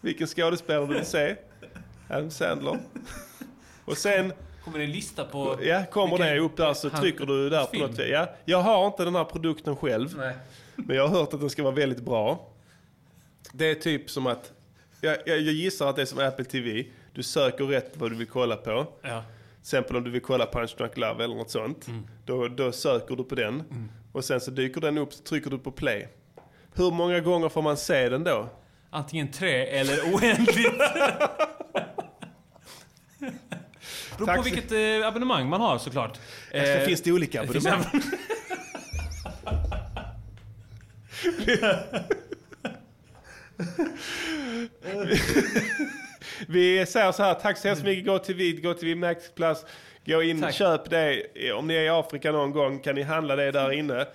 [0.00, 1.36] vilken skådespelare du vill se.
[2.10, 2.78] Adam Sandler.
[3.84, 4.32] Och sen
[4.64, 5.58] Kommer det en lista på...
[5.62, 7.98] ja, kommer det upp där så trycker du där på något.
[7.98, 10.16] Ja, jag har inte den här produkten själv.
[10.18, 10.34] Nej.
[10.86, 12.48] Men jag har hört att den ska vara väldigt bra.
[13.52, 14.52] Det är typ som att,
[15.00, 16.84] jag, jag, jag gissar att det är som Apple TV.
[17.14, 18.86] Du söker rätt vad du vill kolla på.
[19.02, 19.24] Ja.
[19.54, 21.88] Till exempel om du vill kolla Punch Drunk Love eller något sånt.
[21.88, 22.06] Mm.
[22.26, 23.62] Då, då söker du på den.
[24.12, 26.08] Och sen så dyker den upp så trycker du på play.
[26.74, 28.48] Hur många gånger får man se den då?
[28.90, 30.78] Antingen tre eller oändligt.
[33.18, 36.18] Beror på Tack så- vilket eh, abonnemang man har såklart.
[36.52, 38.02] Ja, så finns det olika finns abonnemang.
[46.48, 48.06] Vi säger så här, tack så hemskt mycket.
[48.06, 49.64] Gå till vid, gå till vid Max Plus.
[50.06, 50.54] Gå in, Tack.
[50.54, 51.22] köp det.
[51.52, 54.06] Om ni är i Afrika någon gång kan ni handla det där inne.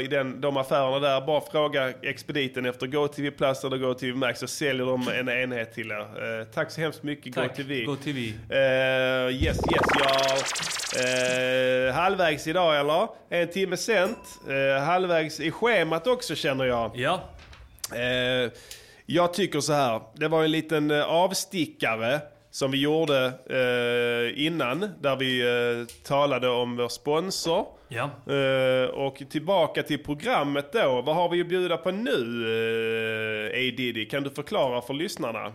[0.00, 1.20] I den, de affärerna där.
[1.20, 5.90] Bara fråga expediten efter GoTV Plus eller GoTV Max så säljer de en enhet till
[5.90, 6.40] er.
[6.40, 7.84] Eh, tack så hemskt mycket Tack, GoTV.
[7.84, 8.18] GoTV.
[8.18, 10.36] Uh, yes, yes, ja.
[11.00, 13.08] Eh, halvvägs idag eller?
[13.28, 14.18] En timme sent.
[14.48, 16.90] Eh, halvvägs i schemat också känner jag.
[16.94, 17.20] Ja.
[17.92, 18.52] Eh,
[19.06, 20.00] jag tycker så här.
[20.14, 22.20] Det var en liten eh, avstickare
[22.50, 24.90] som vi gjorde eh, innan.
[25.00, 27.66] Där vi eh, talade om vår sponsor.
[27.94, 28.32] Ja.
[28.34, 31.02] Eh, och tillbaka till programmet då.
[31.06, 34.08] Vad har vi att bjuda på nu, eh, A Diddy?
[34.08, 35.52] Kan du förklara för lyssnarna?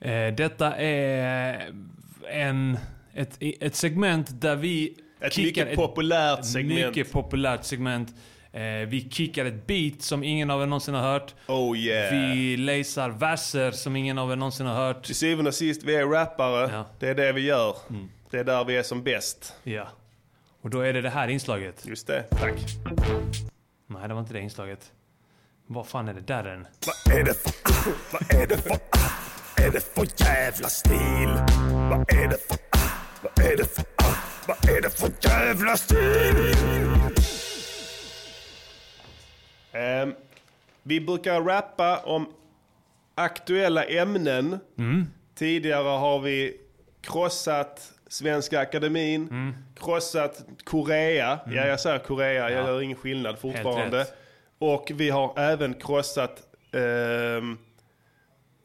[0.00, 1.72] Eh, detta är
[2.28, 2.78] en,
[3.14, 4.96] ett, ett segment där vi...
[5.20, 6.96] Ett kickar mycket populärt segment.
[6.96, 8.14] Mycket populärt segment.
[8.86, 11.34] Vi kickar ett beat som ingen av er någonsin har hört.
[11.48, 12.34] Oh yeah.
[12.34, 15.04] Vi läsar verser som ingen av er någonsin har hört.
[15.04, 16.84] Till syvende och sist, vi är rappare.
[16.98, 17.76] Det är det vi gör.
[18.30, 19.54] Det är där vi är som bäst.
[19.62, 19.88] Ja.
[20.64, 21.86] Och då är det det här inslaget.
[21.86, 22.54] Just det, tack.
[23.86, 24.92] Nej, det var inte det inslaget.
[25.66, 26.66] Vad fan är det där än?
[27.06, 27.52] Vad är det för,
[28.12, 28.76] vad är det för,
[29.64, 31.28] är det för jävla stil?
[31.90, 32.58] Vad är det för,
[33.22, 33.84] vad är det för,
[34.46, 36.54] vad är det för jävla stil?
[39.72, 40.14] Ehm,
[40.82, 42.32] vi brukar rappa om
[43.14, 44.58] aktuella ämnen.
[45.34, 46.60] Tidigare har vi
[47.00, 51.38] krossat Svenska Akademin, krossat Korea.
[51.46, 54.06] Ja, jag säger Korea, jag gör ingen skillnad fortfarande.
[54.58, 56.42] Och vi har även krossat,
[56.72, 57.58] ehm,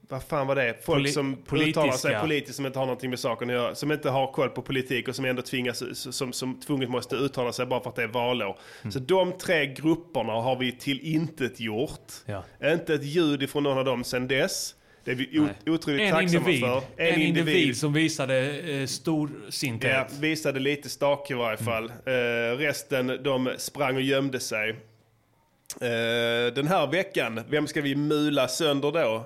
[0.10, 0.76] vad fan var det?
[0.86, 2.22] Folk Poli- som uttalar sig politiska.
[2.22, 3.76] politiskt som inte har någonting med saken att göra.
[3.76, 5.84] Som inte har koll på politik och som ändå tvingas,
[6.16, 8.58] som, som tvunget måste uttala sig bara för att det är valår.
[8.82, 8.92] Mm.
[8.92, 12.12] Så de tre grupperna har vi till intet gjort.
[12.26, 12.44] Ja.
[12.64, 14.76] Inte ett ljud ifrån någon av dem sen dess.
[15.04, 16.60] Det är vi o- otroligt En tacksamma individ.
[16.62, 16.82] för.
[16.98, 17.78] En, individ.
[17.78, 19.30] som visade eh, stor
[19.82, 21.92] Ja, visade lite stake i varje fall.
[22.06, 24.70] Eh, resten de sprang och gömde sig.
[25.82, 29.26] Eh, den här veckan, vem ska vi mula sönder då?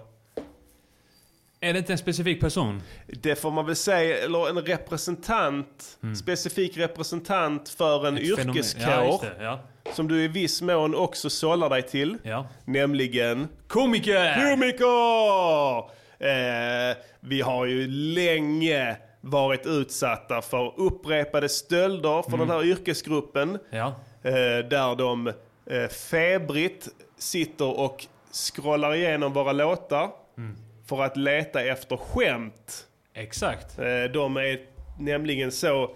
[1.64, 2.82] Är det inte en specifik person?
[3.08, 8.34] Det får man väl säga, eller en representant, specifik representant för en Mm.
[8.34, 8.84] Ett yrkeskår.
[8.92, 9.60] Ja, det, ja.
[9.94, 12.18] Som du i viss mån också sållar dig till.
[12.24, 12.48] Ja.
[12.66, 13.48] Nämligen...
[13.68, 14.52] Komiker!
[14.52, 15.78] Komiker!
[16.20, 22.48] Eh, vi har ju länge varit utsatta för upprepade stölder från Mm.
[22.48, 23.60] den här yrkesgruppen.
[23.70, 23.88] Ja.
[24.24, 24.32] Eh,
[24.70, 25.28] där de
[25.66, 26.88] eh, febrigt
[27.18, 30.56] sitter och scrollar igenom våra låtar Mm.
[30.86, 32.88] För att leta efter skämt.
[33.14, 33.80] Exakt.
[33.80, 34.60] Eh, de är
[35.00, 35.96] nämligen så,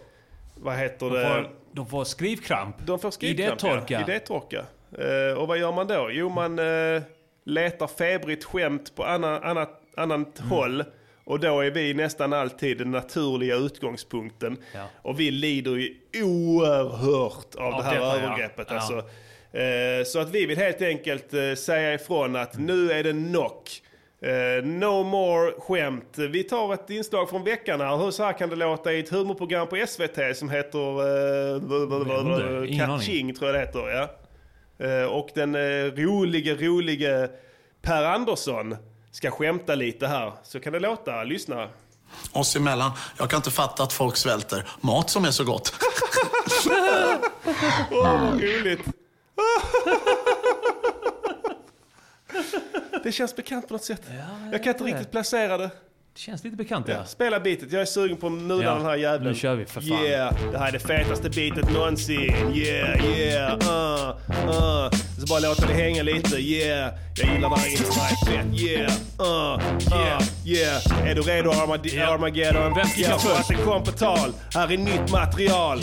[0.55, 1.27] vad heter De det?
[1.27, 2.75] får, de får skrivkramp.
[2.85, 3.93] De får skrivkramp, Idétorka.
[3.93, 4.01] Ja.
[4.01, 4.65] Idétorka.
[4.97, 6.09] Eh, och vad gör man då?
[6.11, 7.01] Jo, man eh,
[7.45, 10.49] letar febrigt skämt på annan, annat, annat Mm.
[10.51, 10.83] håll.
[11.23, 14.57] Och då är vi nästan alltid den naturliga utgångspunkten.
[14.73, 14.85] Ja.
[15.01, 18.15] Och vi lider ju oerhört av, Av det här detta, ja.
[18.17, 18.67] övergreppet.
[18.69, 18.75] Ja.
[18.75, 19.03] Alltså.
[20.05, 23.81] Så att vi vill helt enkelt säga ifrån att nu är det knock.
[24.22, 26.18] Eh, no more skämt.
[26.18, 27.97] Vi tar ett inslag från veckan här.
[27.97, 32.80] Hur så här kan det låta i ett humorprogram på SVT som heter uh, aning.
[32.80, 33.89] Catching tror jag det heter.
[33.89, 34.09] Ja.
[34.86, 37.30] Eh, och den uh, rolige, rolige
[37.82, 38.76] Per Andersson
[39.11, 40.34] ska skämta lite här.
[40.43, 41.24] Så kan det låta.
[41.24, 41.70] Lyssna.
[42.32, 42.91] Oss emellan.
[43.18, 44.68] Jag kan inte fatta att folk svälter.
[44.82, 45.74] Mat som är så gott.
[47.91, 48.82] Åh, vad roligt.
[53.07, 54.01] Det känns bekant på något sätt.
[54.51, 55.69] jag kan inte riktigt placera det.
[56.13, 56.93] Det känns lite bekant, ja.
[56.93, 57.71] Ja, spela beatet.
[57.71, 59.23] Jag är sugen på att mula Ja, den här jäveln.
[59.31, 60.05] nu kör vi, för fan.
[60.05, 62.53] Yeah, det här är det fetaste beatet någonsin.
[62.55, 64.15] Yeah, yeah, uh,
[64.49, 64.91] uh.
[65.20, 66.36] Så bara låta det hänga lite.
[66.38, 68.61] Yeah, jag gillar här inslaget fett.
[68.61, 69.59] Yeah, uh,
[69.93, 71.09] uh, yeah.
[71.09, 72.74] Är du redo Armad- Armageddon?
[72.76, 73.39] Vem kickar Ja, för först?
[73.41, 74.32] att det kom på tal.
[74.53, 75.80] Här är nytt material.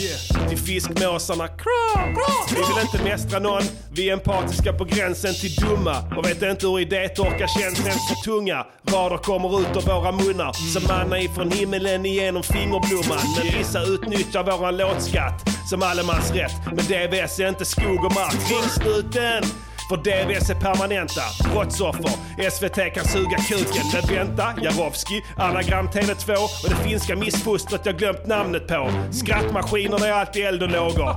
[0.48, 1.48] Till fiskmåsarna.
[1.48, 2.34] Kra, kra.
[2.50, 3.62] Vi vill inte mästra någon.
[3.92, 5.96] Vi är empatiska på gränsen till dumma.
[6.16, 8.66] Och vet inte hur idétorka känns ens på tunga.
[8.92, 10.52] Rader kommer ut ur våra munnar.
[10.52, 13.18] Som manna ifrån himmelen igenom fingerblomman.
[13.38, 16.52] Men vissa utnyttjar våran låtskatt som allemansrätt.
[16.66, 18.50] Men DVS är inte skog och mark.
[18.50, 19.63] Ringsnuten!
[19.88, 21.22] För DVS är permanenta
[21.52, 22.10] brottsoffer.
[22.50, 23.82] SVT kan suga kuken.
[23.92, 28.90] Men vänta, Jarowski, anagram TV2 och det finska missfostret jag glömt namnet på.
[29.12, 31.16] Skrattmaskinerna är alltid eld och lågor.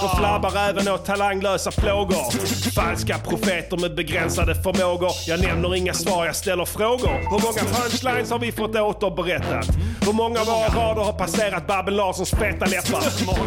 [0.00, 2.70] De flabbar även åt talanglösa plågor.
[2.74, 5.12] Falska profeter med begränsade förmågor.
[5.26, 7.12] Jag nämner inga svar, jag ställer frågor.
[7.30, 9.66] Hur många punchlines har vi fått återberättat?
[10.06, 13.02] Hur många av våra rader har passerat Babben Larssons feta läppar?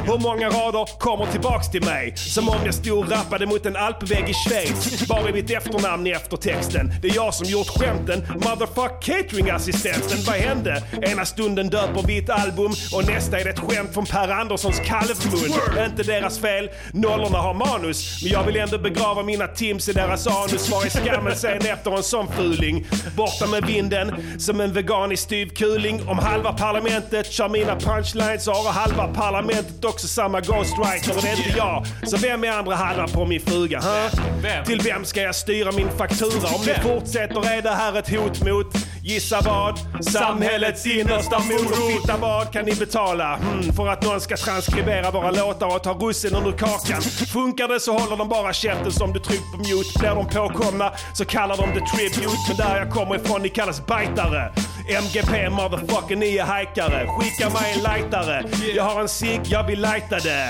[0.06, 2.18] Hur många rader kommer tillbaks till mig?
[2.18, 5.08] Som om jag stod och rappade mot en alpvägg i Schweiz.
[5.08, 6.94] Bara i mitt efternamn i eftertexten.
[7.02, 8.24] Det är jag som gjort skämten.
[8.34, 10.18] Motherfuck cateringassistenten.
[10.28, 10.84] Vad hände?
[11.02, 14.80] Ena stunden döper vi ett album och nästa är det ett skämt från Per Anderssons
[14.80, 15.86] kalvmun.
[15.86, 16.70] Inte deras fel.
[16.94, 18.24] Nollorna har manus.
[18.24, 20.70] Men jag vill ändå begrava mina tims i deras anus.
[20.70, 22.86] Var är skammen sen efter en sån fuling?
[23.16, 26.08] Borta med vinden som en veganisk styvkuling.
[26.08, 31.30] Om halva parlamentet kör mina punchlines så har halva parlamentet också samma ghostwriter och det
[31.30, 31.86] är inte jag.
[32.04, 33.80] Så vem är andra halvan på min fruga?
[33.80, 34.35] Huh?
[34.42, 34.66] Vem?
[34.66, 36.48] Till vem ska jag styra min faktura?
[36.56, 38.68] Om ni fortsätter är det här ett hot mot
[39.08, 39.80] Gissa vad?
[40.04, 42.02] Samhällets innersta morot.
[42.02, 43.36] Fitta vad kan ni betala?
[43.36, 47.02] Hmm, för att någon ska transkribera våra låtar och ta russinen ur kakan.
[47.34, 50.00] Funkar det så håller de bara käften som du tryckt på mute.
[50.00, 52.38] Blir de påkomna så kallar de det tribute.
[52.48, 54.54] Men där jag kommer ifrån, ni kallas bajtare.
[54.88, 57.08] MGP motherfucker, ni är hajkare.
[57.08, 58.44] Skicka mig en lightare.
[58.76, 60.50] Jag har en cigg, jag vill lighta det.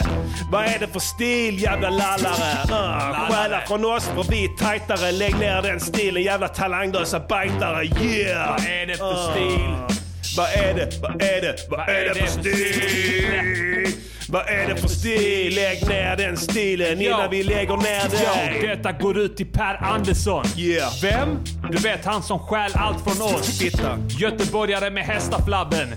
[0.52, 2.64] Vad är det för stil jävla lallare?
[2.70, 5.12] Uh, stjäla från oss för vi är tajtare.
[5.12, 7.86] Lägg ner den stilen jävla talanglösa bajtare.
[7.86, 8.45] Yeah!
[8.48, 9.98] Vad är det för stil?
[10.38, 13.96] Vad är det, vad är det, vad är det för stil?
[14.30, 15.56] Vad är det för stil?
[15.56, 18.62] Lägg ner den stilen innan vi lägger ner dig.
[18.62, 20.46] Yo, detta går ut till Per Andersson.
[20.58, 20.94] Yeah.
[21.02, 21.40] Vem?
[21.72, 23.60] Du vet han som stjäl allt från oss.
[23.60, 23.98] Titta.
[24.20, 25.88] Göteborgare med hästaflabben.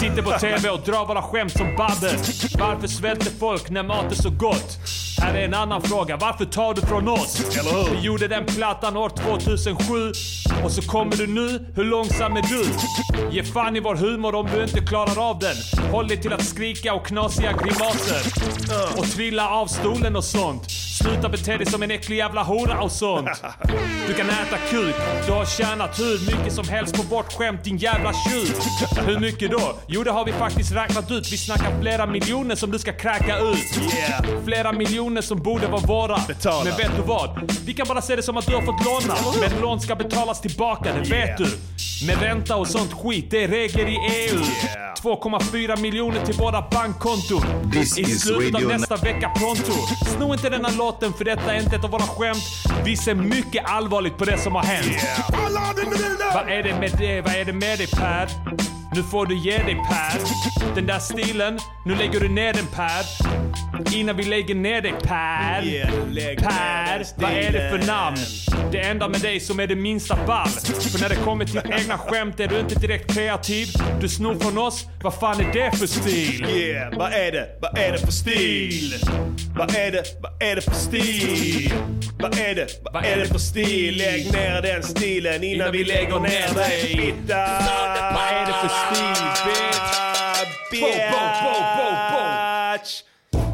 [0.00, 2.18] Sitter på TV och drar våra skämt som Babben.
[2.58, 4.78] Varför svälter folk när mat är så gott?
[5.20, 6.16] Här är en annan fråga.
[6.16, 7.58] Varför tar du från oss?
[7.58, 7.96] Eller hur?
[7.96, 10.12] Vi gjorde den plattan år 2007
[10.64, 11.66] och så kommer du nu.
[11.74, 12.64] Hur långsam är du?
[13.36, 15.56] Ge fan i vår humor om du inte klarar av den.
[15.90, 18.98] Håll dig till att skrika och knasiga grimaser.
[18.98, 20.70] Och trilla av stolen och sånt.
[20.70, 23.28] Sluta bete dig som en äcklig jävla hora och sånt.
[24.06, 24.94] Du kan äta kuk.
[25.26, 28.54] Du har tjänat hur mycket som helst på vårt skämt din jävla tjuv.
[29.06, 29.76] Hur mycket då?
[29.86, 31.32] Jo det har vi faktiskt räknat ut.
[31.32, 33.94] Vi snackar flera miljoner som du ska kräka ut.
[33.96, 34.44] Yeah.
[34.44, 36.20] Flera miljoner som borde vara våra.
[36.28, 36.64] Betala.
[36.64, 37.52] Men vet du vad?
[37.66, 39.14] Vi kan bara se det som att du har fått låna.
[39.40, 41.46] Men lån ska betalas tillbaka, det vet du.
[42.06, 44.40] Med ränta och sånt skit, det är regler i EU.
[45.02, 47.42] 2,4 miljoner till våra bankkonton.
[47.72, 49.72] This I slutet av nästa vecka pronto.
[50.16, 52.44] Sno inte denna låten för detta är inte ett av våra skämt.
[52.84, 54.96] Vi ser mycket allvarligt på det som har hänt.
[56.34, 57.20] Vad är det med det?
[57.20, 58.28] Vad är det med dig Per?
[58.94, 60.20] Nu får du ge dig Per.
[60.74, 63.02] Den där stilen, nu lägger du ner den Per.
[63.92, 65.62] Innan vi lägger ner dig Per.
[66.36, 68.16] Per, vad är det för namn?
[68.72, 70.48] Det enda med dig som är det minsta ball.
[70.48, 73.68] För när det kommer till egna skämt är du inte direkt kreativ.
[74.00, 76.46] Du snor från oss, vad fan är det för stil?
[76.50, 77.48] Yeah, vad är det?
[77.60, 78.94] Vad är det för stil?
[79.58, 80.04] Vad är det?
[80.20, 81.72] Vad är det för stil?
[82.20, 82.66] Vad är det?
[82.92, 83.96] Vad är det för stil?
[83.98, 86.80] Lägg ner den stilen innan vi lägger ner dig.
[86.80, 87.46] Fitta!
[88.14, 89.98] Vad är det för stil, bitch?
[90.70, 91.77] Bo, bo, bo.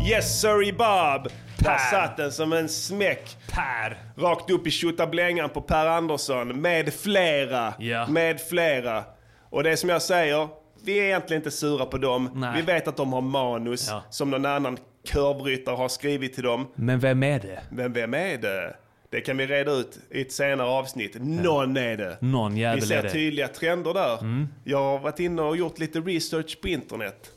[0.04, 1.32] Yes sir Bob.
[1.58, 3.36] Där satt den som en smäck.
[3.52, 3.96] Per.
[4.22, 6.60] Rakt upp i tjottablängan på Per Andersson.
[6.60, 7.74] Med flera.
[7.78, 8.06] Ja.
[8.06, 9.04] Med flera.
[9.50, 10.48] Och det är som jag säger,
[10.84, 12.30] vi är egentligen inte sura på dem.
[12.34, 12.52] Nej.
[12.56, 14.02] Vi vet att de har manus Ja.
[14.10, 14.78] som någon annan
[15.12, 16.66] körbrytare har skrivit till dem.
[16.74, 17.60] Men vem är det?
[17.70, 18.76] Men vem är det?
[19.10, 21.16] Det kan vi reda ut i ett senare avsnitt.
[21.20, 22.16] Någon är det.
[22.20, 23.10] Någon jävel Vi ser är det.
[23.10, 24.18] tydliga trender där.
[24.20, 24.48] Mm.
[24.64, 27.30] Jag har varit inne och gjort lite research på internet.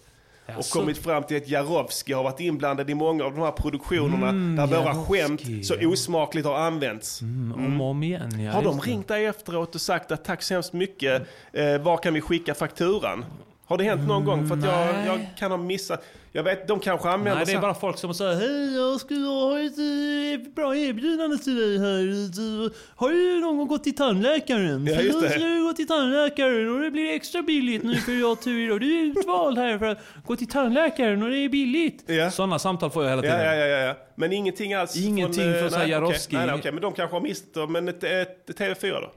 [0.48, 0.80] Och Jaså?
[0.80, 4.56] kommit fram till att Jarowski har varit inblandad i många av de här produktionerna Mm,
[4.56, 7.22] där våra skämt så osmakligt har använts.
[7.22, 8.52] Mm, om och om igen, ja.
[8.52, 12.14] har de ringt dig efteråt och sagt att tack så hemskt mycket, eh, var kan
[12.14, 13.26] vi skicka fakturan?
[13.68, 14.48] Har det hänt någon gång?
[14.48, 15.06] För att jag, nej.
[15.06, 16.04] jag kan ha missat.
[16.32, 19.00] Jag vet, de kanske använder Nej, det är så- bara folk som säger Hej, jag
[19.00, 22.36] skulle ha ett eh, bra erbjudande till dig här.
[22.36, 24.88] Du, Har du någon gång gått till tandläkaren?
[24.88, 25.30] Ja, just det.
[25.30, 28.80] ska du gå till tandläkaren och det blir extra billigt nu för jag tur och
[28.80, 32.04] du är utvald här för att gå till tandläkaren och det är billigt.
[32.06, 32.32] Ja.
[32.32, 33.46] Sådana samtal får jag hela tiden.
[33.46, 33.96] Ja, ja, ja, ja.
[34.16, 36.46] Men ingenting alls Ingenting eh, från så här nej.
[36.46, 37.70] Nej, okej, men de kanske har missat.
[37.70, 39.12] Men ett, ett, ett TV4 då?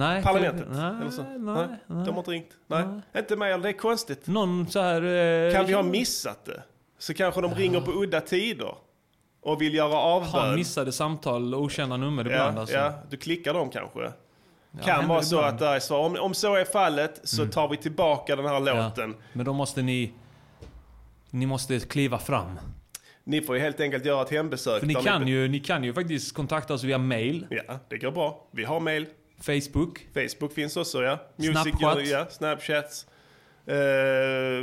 [0.00, 0.66] Nej, Parlamentet?
[0.70, 1.22] nej, eller så?
[1.22, 2.04] nej, nej, nej.
[2.04, 2.50] De har inte ringt?
[2.66, 2.84] Nej.
[3.16, 4.26] Inte mig, det är konstigt.
[4.26, 5.02] Någon så här...
[5.02, 6.62] Eh, Kan vi ha missat det?
[6.98, 8.74] Så kanske de ringer på udda tider
[9.42, 10.30] och vill göra avbön.
[10.30, 12.76] Har missade samtal, okända nummer ibland ja, alltså.
[12.76, 14.00] ja, du klickar dem kanske.
[14.00, 15.54] Ja, kan vara så ibland.
[15.54, 15.98] att det är svar.
[16.06, 17.52] Om, om så är fallet så Mm.
[17.52, 19.14] tar vi tillbaka den här låten.
[19.32, 20.12] Men då måste ni...
[21.30, 22.58] Ni måste kliva fram.
[23.24, 24.80] Ni får ju helt enkelt göra ett hembesök.
[24.80, 27.46] För ni kan, ju, ni kan ju faktiskt kontakta oss via mail.
[27.50, 28.46] Ja, det går bra.
[28.50, 29.06] Vi har mail.
[29.40, 30.06] Facebook.
[30.14, 31.18] Facebook finns också, ja.
[31.36, 32.06] Music, Snapchat.
[32.06, 33.06] Ja, Snapchats.
[33.66, 33.74] Eh,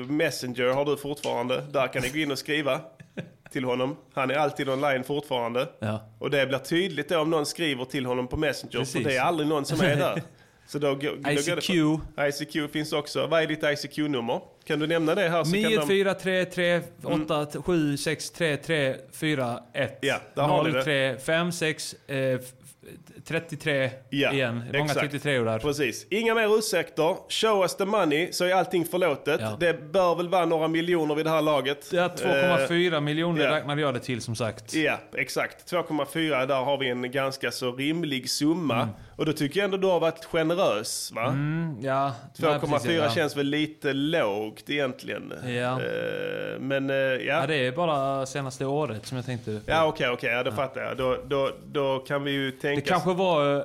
[0.09, 1.63] Messenger har du fortfarande.
[1.71, 2.81] Där kan ni gå in och skriva
[3.51, 3.97] till honom.
[4.13, 5.69] Han är alltid online fortfarande.
[5.79, 6.09] Ja.
[6.19, 8.79] Och det blir tydligt då om någon skriver till honom på Messenger.
[8.79, 9.03] Precis.
[9.03, 10.21] För det är aldrig någon som är där.
[10.69, 11.67] Så då, då ICQ.
[12.15, 13.27] på- ICQ finns också.
[13.27, 14.41] Vad är ditt ICQ-nummer?
[14.65, 15.43] Kan du nämna det här?
[15.43, 15.69] Så kan de...
[15.69, 20.83] 9433 876334 1 Ja, där har ni det.
[20.83, 22.41] 0356 eh, f-
[23.27, 24.63] 33 Ja, igen.
[24.73, 24.99] Många exakt.
[24.99, 25.59] 33 där.
[25.59, 26.07] Precis.
[26.09, 27.15] Inga mer ursäkter.
[27.29, 29.41] Show us the money så är allting förlåtet.
[29.59, 31.89] Det bör väl vara några miljoner vid det här laget.
[31.91, 33.55] Ja, 2,4 miljoner ja.
[33.55, 34.73] räknade jag det till som sagt.
[34.73, 35.71] Ja, exakt.
[35.71, 38.89] 2,4 där har vi en ganska så rimlig summa.
[39.17, 41.27] Och då tycker jag ändå du har varit generös va?
[41.27, 42.13] Mm, ja.
[42.37, 43.09] ja, 2,4 precis, ja.
[43.09, 45.33] känns väl lite lågt egentligen.
[45.45, 45.81] Ja.
[45.81, 47.19] Eh, men eh, ja.
[47.41, 49.61] Ja, det är bara senaste året som jag tänkte.
[49.65, 50.97] Ja okej, okej, ja, då fattar jag.
[50.97, 52.81] Då, då, då kan vi ju tänka...
[52.81, 53.63] Det kanske var eh,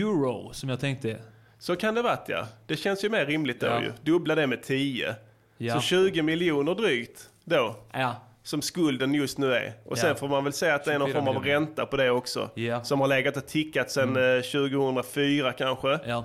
[0.00, 1.16] euro som jag tänkte.
[1.58, 2.46] Så kan det varit ja.
[2.66, 3.80] Det känns ju mer rimligt då Ja.
[3.82, 3.92] ju.
[4.02, 5.14] Dubbla det med 10.
[5.58, 5.74] Ja.
[5.74, 7.76] Så 20 miljoner drygt då.
[7.92, 8.16] Ja.
[8.42, 9.72] Som skulden just nu är.
[9.84, 11.60] Och sen får man väl säga att det är någon 24 form av miljoner.
[11.66, 12.50] ränta på det också.
[12.56, 12.84] Mm.
[12.84, 15.98] Som har legat och tickat sedan eh, 2004 kanske.
[16.06, 16.24] Ja.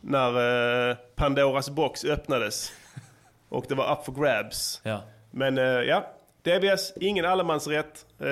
[0.00, 2.72] När eh, Pandoras box öppnades.
[3.48, 4.82] Och det var up for grabs.
[5.30, 6.12] Men eh, ja,
[6.44, 8.06] DBS, ingen allemansrätt.
[8.20, 8.26] Eh,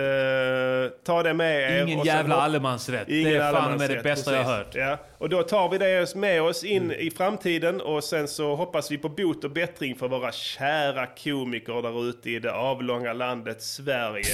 [1.04, 1.82] ta det med er.
[1.86, 3.08] Ingen jävla hopp- allemansrätt.
[3.08, 4.80] Ingen det är fan med det bästa jag har precis.
[4.82, 4.88] hört.
[4.90, 5.06] Ja.
[5.18, 8.98] Och då tar vi det med oss in i framtiden och sen så hoppas vi
[8.98, 14.24] på bot och bättring för våra kära komiker där ute i det avlånga landet Sverige.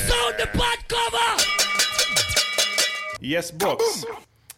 [3.20, 3.82] Yes box.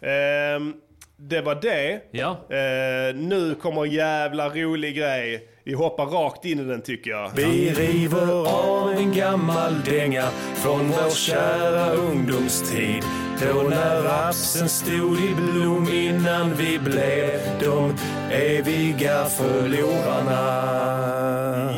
[0.00, 0.74] Ehm,
[1.16, 2.00] det var det.
[2.10, 2.30] Ja.
[2.30, 5.48] Eh, nu kommer en jävla rolig grej.
[5.66, 7.30] Vi hoppar rakt in i den tycker jag.
[7.36, 10.22] Vi river av en gammal dänga
[10.54, 13.02] från vår kära ungdomstid.
[13.40, 17.94] Då när rapsen stod i blom innan vi blev de
[18.32, 20.40] eviga förlorarna.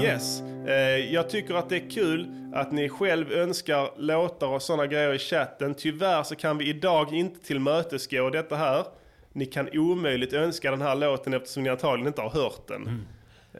[0.03, 0.41] Yes.
[0.67, 0.75] Eh,
[1.15, 5.19] jag tycker att det är kul att ni själv önskar låtar och sådana grejer i
[5.19, 5.75] chatten.
[5.75, 8.85] Tyvärr så kan vi idag inte tillmötesgå detta här.
[9.33, 13.07] Ni kan omöjligt önska den här låten eftersom ni antagligen inte har hört den.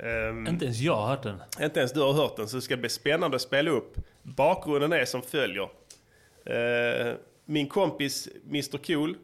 [0.01, 1.43] Ehm, Inte ens jag har hört den.
[1.61, 3.95] inte ens du har hört den, så det ska bli spännande att spela upp.
[4.23, 5.69] Bakgrunden är som följer.
[6.47, 7.15] Eh,
[7.45, 9.17] min kompis Mr Cool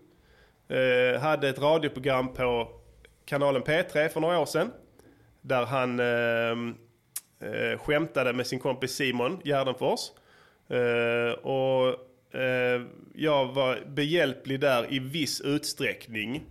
[0.69, 2.69] eh, hade ett radioprogram på
[3.25, 4.71] kanalen P3 för några år sedan.
[5.41, 6.75] Där han eh,
[7.51, 10.01] eh, skämtade med sin kompis Simon Gärdenfors.
[10.69, 12.09] Eh, och
[13.15, 16.43] jag var behjälplig där i viss utsträckning.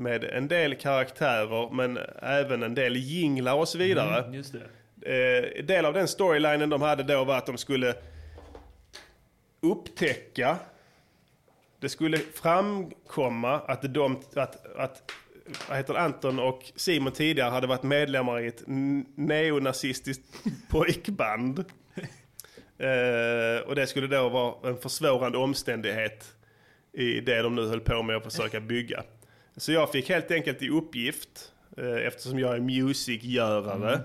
[0.00, 4.22] Med en del karaktärer men även en del jinglar och så vidare.
[4.22, 4.66] Mm, just det.
[5.02, 7.94] Eh, del av den storylinen de hade då var att de skulle
[9.60, 10.56] upptäcka,
[11.80, 15.12] det skulle framkomma att de, att, att
[15.68, 18.62] vad heter Anton och Simon tidigare hade varit medlemmar i ett
[19.14, 20.24] neonazistiskt
[20.70, 21.64] pojkband.
[22.78, 26.34] Eh, och det skulle då vara en försvårande omständighet
[26.92, 29.02] i det de nu höll på med att försöka bygga.
[29.56, 34.00] Så jag fick helt enkelt i uppgift, eh, eftersom jag är musikgörare, Mm.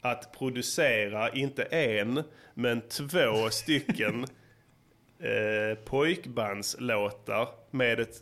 [0.00, 2.22] att producera inte en,
[2.54, 4.24] men två stycken
[5.18, 8.16] eh, pojkbandslåtar med ett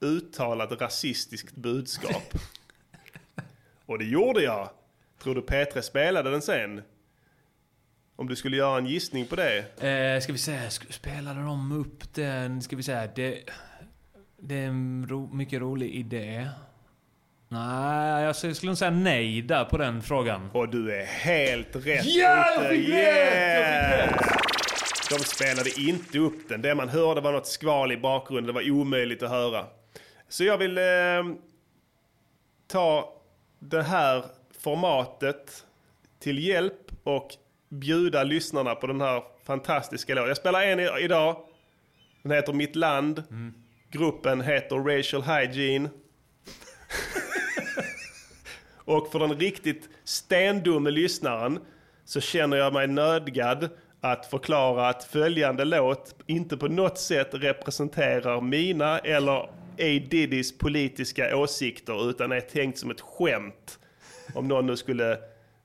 [0.00, 2.34] uttalat rasistiskt budskap.
[3.86, 4.70] Och det gjorde jag.
[5.22, 6.82] Tror du P3 spelade den sen?
[8.16, 9.58] Om du skulle göra en gissning på det?
[9.88, 12.62] Eh, ska vi säga, spelade de upp den?
[12.62, 13.42] Ska vi säga, det,
[14.44, 16.48] det är en ro, mycket rolig idé.
[17.48, 20.50] Nej, jag skulle säga nej där på den frågan.
[20.52, 22.98] Och du är helt rätt Ja, jag fick rätt!
[23.58, 24.42] Jag fick rätt!
[25.10, 26.62] De spelade inte upp den.
[26.62, 28.46] Det man hörde var något skval i bakgrunden.
[28.46, 29.66] Det var omöjligt att höra.
[30.28, 30.84] Så jag vill eh,
[32.66, 33.14] ta
[33.58, 34.24] det här
[34.60, 35.64] formatet
[36.18, 37.28] till hjälp och
[37.68, 40.28] bjuda lyssnarna på den här fantastiska låten.
[40.28, 41.36] Jag spelar en idag.
[42.22, 43.22] Den heter Mitt land.
[43.92, 45.88] Gruppen heter Racial Hygiene.
[48.84, 51.58] Och för den riktigt stendumme lyssnaren
[52.04, 53.68] så känner jag mig nödgad
[54.00, 59.48] att förklara att följande låt inte på något sätt representerar mina eller A.
[60.10, 63.78] Diddys politiska åsikter utan är tänkt som ett skämt.
[64.34, 65.18] Om någon nu skulle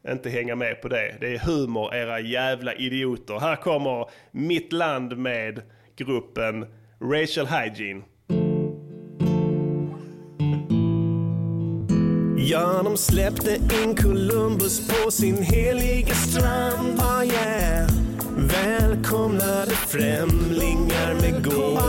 [0.08, 1.18] inte hänga med på det.
[1.20, 3.40] Det är humor, era jävla idioter.
[3.40, 5.62] Här kommer Mitt land med
[5.96, 6.66] gruppen
[7.02, 8.04] Racial Hygiene.
[12.50, 17.00] Ja, de släppte in Columbus på sin heliga strand.
[17.00, 17.90] Ah, yeah.
[18.38, 21.82] Välkomnade främlingar med gåvor.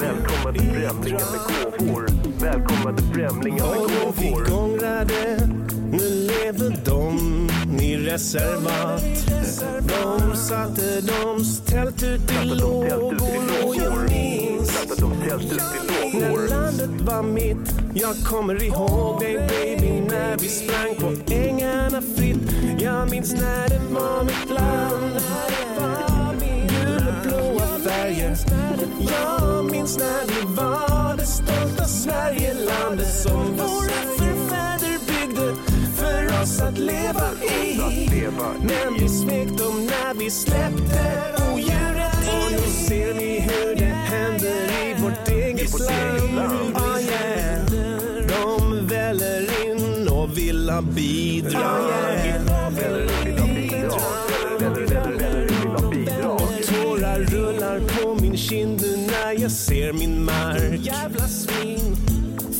[0.00, 1.40] Välkomnade främlingar med
[1.78, 2.06] gåvor.
[2.40, 4.08] Välkomnade främlingar med gåvor.
[4.08, 5.48] Och vi gångrade,
[5.90, 7.48] nu lever de
[7.82, 9.02] i reservat.
[9.88, 13.16] De satte doms tält ut i lågor
[15.02, 17.74] och jag minns när landet var mitt.
[17.94, 22.52] Jag kommer ihåg dig baby när vi sprang på ängarna fritt.
[22.78, 25.20] Jag minns när det var mitt land.
[26.68, 28.36] Gul och blåa färger.
[28.98, 35.54] Jag minns när vi var det stolta Sverigelandet som våra förfäder byggde
[35.96, 37.80] för oss att leva i.
[38.60, 43.85] Men vi svek dem när vi släppte odjuret Och nu ser vi hur det i
[45.72, 46.76] vårt eget land.
[47.00, 47.66] Yeah.
[48.28, 51.62] De väller in och vill ha bidrag.
[51.62, 52.46] Oh yeah.
[56.66, 60.80] Tårar rullar på min kind när jag ser min mark.
[60.80, 61.96] Jävla svin.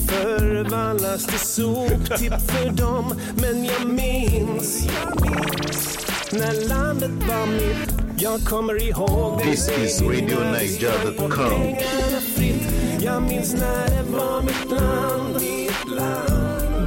[0.09, 3.15] Förvandlas till soptipp för dem.
[3.37, 4.89] Men jag minns,
[6.33, 7.93] när landet var mitt.
[8.19, 9.45] Jag kommer ihåg det.
[9.51, 11.77] This is RadioNiger.com.
[13.07, 15.41] Jag minns när det var mitt land.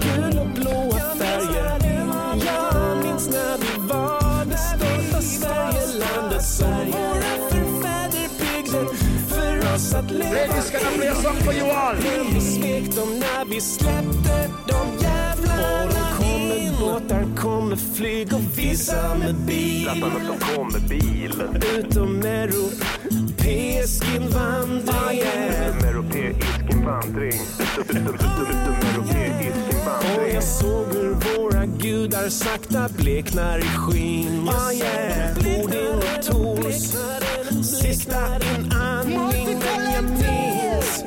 [0.01, 1.79] Gul och blåa färger.
[2.45, 8.95] Jag minns när vi var det stolta Sverigelandet som våra förfäder byggde
[9.27, 11.95] för oss att leva I play a song for you all?
[11.95, 15.99] Men vi svek dem när vi släppte de jävlarna
[16.79, 21.43] båtar, kom med flyg och vissa med bil Grabbarna som kom med bil.
[21.77, 22.19] Utom
[23.39, 25.69] europeisk invandring ah, yeah.
[25.69, 27.41] Utomeuropeisk invandring.
[30.17, 34.49] Och jag såg hur våra gudar sakta bleknar i skinn.
[34.49, 35.37] Ah, yeah.
[35.37, 36.75] Odin och Tors
[37.65, 39.59] sista inandning.
[39.59, 41.03] Men jag minns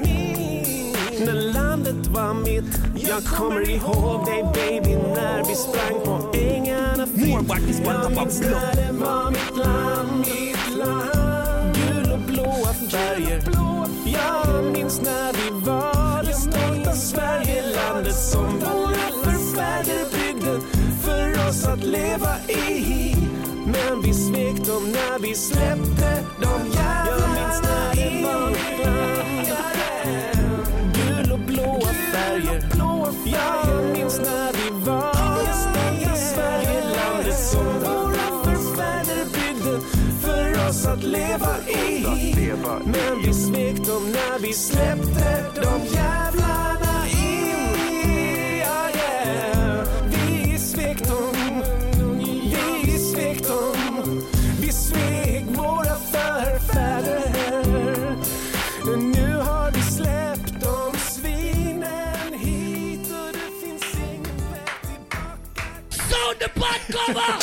[1.26, 2.78] när landet var mitt.
[3.10, 7.28] Jag kommer ihåg dig baby när vi sprang på ängarna fritt.
[7.28, 7.60] Jag
[8.10, 11.21] minns när det var mitt land, mitt land.
[12.92, 13.42] Färger.
[14.04, 20.60] Jag minns när vi var det stolta Sverigelandet som våra förfäder byggde
[21.02, 23.16] för oss att leva i.
[23.64, 27.31] Men vi svek dem när vi släppte dem jävlarna
[42.84, 47.78] Men vi svek dem när vi släppte de jävlarna in.
[48.58, 49.86] Ja, yeah.
[50.10, 51.62] Vi svek dem.
[52.18, 54.22] Vi svek dem.
[54.60, 57.32] Vi svek våra förfäder.
[58.96, 65.22] Nu har vi släppt de svinen hit och det finns ingen väg tillbaka.
[65.90, 67.40] Sounddebatt kommer!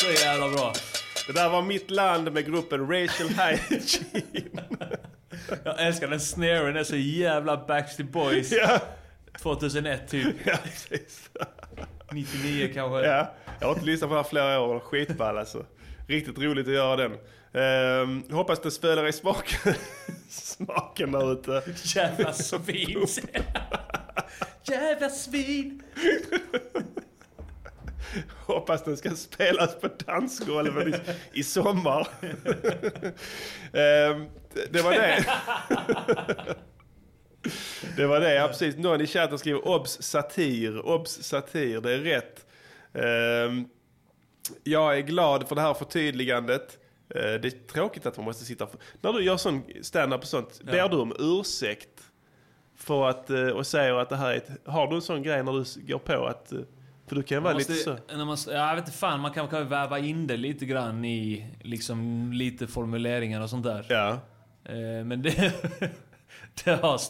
[0.00, 0.72] Så jävla bra.
[1.28, 4.62] Det där var mitt land med gruppen Racial Hygiene.
[5.64, 8.52] Jag älskar den snaren, den är så jävla Backstreet Boys.
[8.52, 8.80] Ja.
[9.42, 10.26] 2001 typ.
[10.44, 11.30] Ja, precis.
[12.12, 13.08] 99 kanske.
[13.08, 14.80] Ja, jag har inte lyssnat på det här flera år.
[14.80, 15.64] Skitball alltså.
[16.06, 17.12] Riktigt roligt att göra den.
[17.52, 19.74] Ehm, hoppas det spelar i smaken,
[20.30, 21.62] smaken där ute.
[21.84, 23.06] Jävla svin.
[24.64, 25.82] Jävla svin.
[28.46, 30.96] Hoppas den ska spelas på dansgolven i,
[31.40, 32.08] i sommar.
[33.72, 34.26] Ehm,
[34.70, 35.24] det- var det.
[37.96, 38.76] Det var det, ja precis.
[38.76, 42.46] Någon i chatten skriver obs satir, obs satir, det är rätt.
[42.94, 43.64] Ehm,
[44.64, 46.78] jag är glad för det här förtydligandet.
[47.14, 48.66] Eh, det är tråkigt att man måste sitta...
[48.66, 48.78] För...
[49.00, 50.72] När du gör sån stand-up och sånt, Ja.
[50.72, 52.02] ber du om ursäkt?
[52.76, 54.50] För att, eh, och säger att det här är ett...
[54.64, 56.52] Har du en sån grej när du går på att...
[57.08, 57.90] För du kan ju vara Man lite så...
[57.90, 60.66] måste, när man, ja, jag vet inte fan, man kan kanske väva in det lite
[60.66, 63.86] grann i liksom lite formuleringar och sånt där.
[63.88, 64.10] Ja.
[64.64, 65.32] Eh, men det,
[66.64, 67.00] det, har,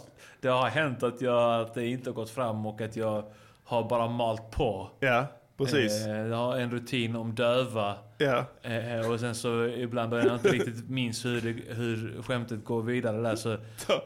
[0.40, 3.24] det har hänt att, jag, att det inte har gått fram och att jag
[3.64, 4.90] har bara malt på.
[5.00, 5.26] Ja,
[5.58, 6.06] precis.
[6.06, 7.94] Eh, jag har en rutin om döva.
[8.18, 8.44] Ja.
[8.62, 12.82] Eh, och sen så ibland då jag inte riktigt minns hur, det, hur skämtet går
[12.82, 13.56] vidare där så,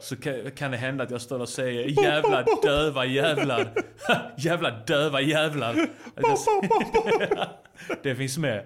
[0.01, 3.73] så kan, kan det hända att jag står och säger jävla döva jävlar.
[4.37, 5.87] jävla döva jävlar.
[8.03, 8.65] Det finns med.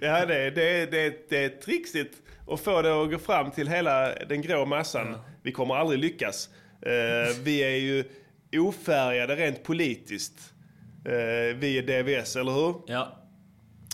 [0.00, 2.14] Ja, det, det, det, det är trixigt
[2.48, 5.16] att få det att gå fram till hela den grå massan.
[5.46, 6.48] Vi kommer aldrig lyckas.
[6.82, 8.04] Eh, vi är ju
[8.56, 10.52] ofärgade rent politiskt.
[11.04, 12.74] Eh, vi är DVS, eller hur?
[12.86, 13.16] Ja.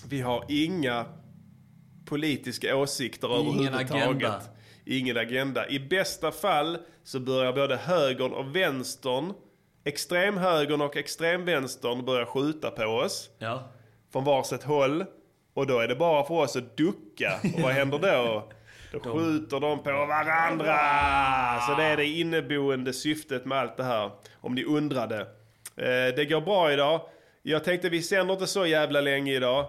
[0.08, 1.06] Vi har inga
[2.04, 4.04] politiska åsikter Ingen överhuvudtaget.
[4.04, 4.40] agenda.
[4.86, 5.68] ingen agenda.
[5.68, 9.32] I bästa fall så börjar både högern och vänstern,
[9.84, 13.30] extremhögern och extremvänstern börjar skjuta på oss.
[13.38, 13.72] Ja.
[14.12, 15.04] Från varsitt håll.
[15.54, 17.40] Och då är det bara för oss att ducka.
[17.54, 18.48] Och vad händer då?
[18.93, 20.78] Då skjuter de på varandra.
[21.60, 24.10] Så det är det inneboende syftet med allt det här.
[24.40, 25.20] Om ni undrade.
[25.77, 27.01] Eh, det går bra idag.
[27.43, 29.66] Jag tänkte vi sänder inte så jävla länge idag.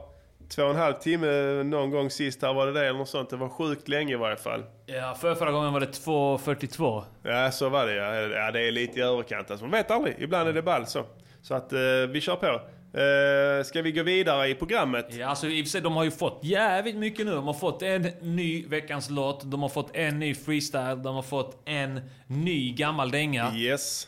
[0.50, 3.30] Två och en halv timme någon gång sist här var det det eller något sånt.
[3.30, 4.64] Det var sjukt länge i varje fall.
[4.86, 7.04] Ja, för förra gången var det 2.42.
[7.24, 8.16] Ja, så var det ja.
[8.16, 9.66] ja det är lite i överkant alltså.
[9.66, 10.16] Man vet aldrig.
[10.20, 11.06] Ibland är det ball så.
[11.42, 11.80] Så att eh,
[12.10, 12.62] vi kör på.
[12.94, 15.08] Eh, ska vi gå vidare i programmet?
[15.10, 17.32] Ja, alltså i och för sig, de har ju fått jävligt mycket nu.
[17.32, 21.22] De har fått en ny veckans låt, de har fått en ny freestyle, de har
[21.22, 23.54] fått en ny gammal dänga.
[23.56, 24.08] Yes,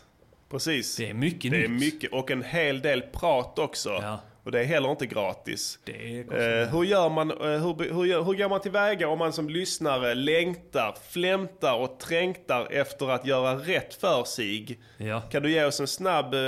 [0.52, 0.96] precis.
[0.96, 1.80] Det är mycket Det är nytt.
[1.94, 4.20] mycket och en hel del prat också.
[4.44, 5.80] Och det är heller inte gratis.
[5.84, 9.34] Det är Eh, hur, gör man, eh, hur, hur, hur går man tillväga om man
[9.34, 14.80] som lyssnare längtar, flämtar och trängtar efter att göra rätt för sig?
[14.98, 15.22] Ja.
[15.22, 16.40] Kan du ge oss en snabb, eh,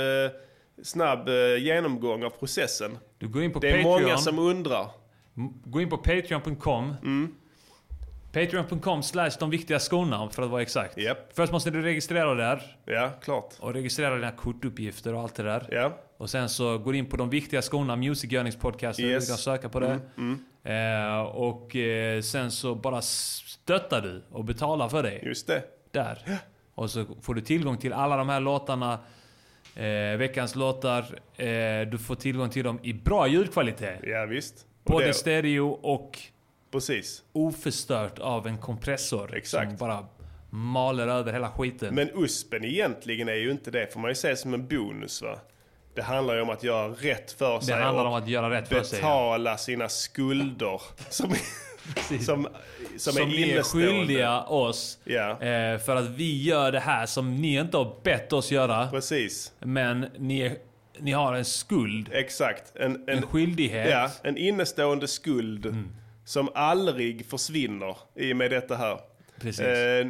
[0.82, 2.98] snabb eh, genomgång av processen?
[3.18, 4.02] Du går in på det är Patreon.
[4.02, 4.86] många som undrar.
[5.64, 6.94] Gå in på patreon.com.
[7.02, 7.34] Mm.
[8.32, 10.94] Patreon.com slash de viktiga skorna för att vara exakt.
[11.34, 12.76] Först måste du registrera där.
[12.84, 13.54] Ja, klart.
[13.60, 15.66] Och registrera dina kortuppgifter och allt det där.
[15.70, 15.98] Ja.
[16.16, 19.00] Och sen så går du in på de viktiga skorna, Music Earnings Podcast.
[19.00, 19.26] Yes.
[19.26, 20.00] Du kan söka på det.
[20.16, 25.18] Mm, Eh, och eh, sen så bara stöttar du och betalar för det.
[25.22, 25.62] Just det.
[25.90, 26.18] Där.
[26.74, 28.98] Och så får du tillgång till alla de här låtarna.
[29.78, 31.04] Eh, veckans låtar.
[31.36, 31.46] Eh,
[31.90, 34.00] du får tillgång till dem i bra ljudkvalitet.
[34.02, 34.54] Ja, visst.
[34.84, 36.18] Och Både det- stereo och
[36.72, 37.22] Precis.
[37.32, 39.36] oförstört av en kompressor.
[39.36, 39.68] Exakt.
[39.68, 40.06] Som bara
[40.50, 41.94] maler över hela skiten.
[41.94, 45.38] Men USPen egentligen är ju inte det, får man ju se som en bonus va.
[45.94, 47.74] Det handlar ju om att göra rätt för sig.
[47.82, 48.98] handlar och om att göra rätt för sig.
[49.00, 50.80] Betala sina skulder.
[51.08, 51.30] Som,
[52.08, 52.48] som, som,
[52.96, 54.98] som är ni är skyldiga oss.
[55.06, 58.88] Eh, för att vi gör det här som ni inte har bett oss göra.
[58.90, 59.52] Precis.
[59.58, 60.56] Men ni, är,
[60.98, 62.08] ni har en skuld.
[62.12, 62.76] Exakt.
[62.76, 63.90] En, en, skyldighet.
[63.90, 65.74] Ja, en innestående skuld
[66.24, 69.00] som aldrig försvinner i och med detta här.
[69.40, 69.60] Precis.
[69.60, 70.06] Eh,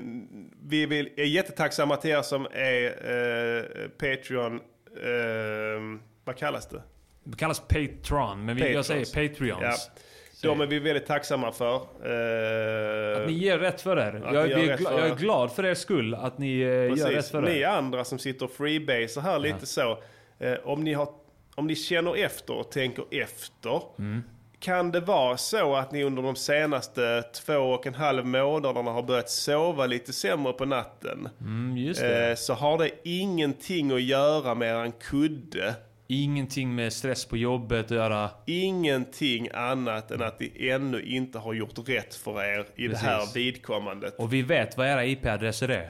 [0.62, 4.60] vi vill, är jättetacksamma till er som är eh, Patreon...
[5.02, 6.82] Eh, vad kallas det?
[7.24, 9.62] Det kallas Patreon, men vi, jag säger Patreons.
[9.62, 10.02] Ja.
[10.42, 11.74] De är vi väldigt tacksamma för.
[11.74, 14.20] Eh, Att ni ger rätt för er.
[14.32, 17.04] Jag, ni är för jag är glad för er skull att ni eh, gör rätt
[17.14, 17.30] Precis.
[17.30, 17.66] för Ni er.
[17.66, 19.98] andra som sitter och freebasar här lite så.
[20.38, 21.08] Eh, om, ni har,
[21.54, 23.82] om ni känner efter och tänker efter.
[23.98, 24.22] Mm.
[24.60, 29.02] Kan det vara så att ni under de senaste två och en halv månaderna har
[29.02, 31.28] börjat sova lite sämre på natten?
[31.40, 31.88] Mm.
[32.30, 35.74] Eh, så har det ingenting att göra med en kudde.
[36.10, 38.30] Ingenting med stress på jobbet att göra.
[38.46, 43.18] Ingenting annat än att ni ännu inte har gjort rätt för er i det här
[43.18, 43.36] Precis.
[43.36, 44.14] vidkommandet.
[44.18, 45.88] Och vi vet vad era IP-adresser är.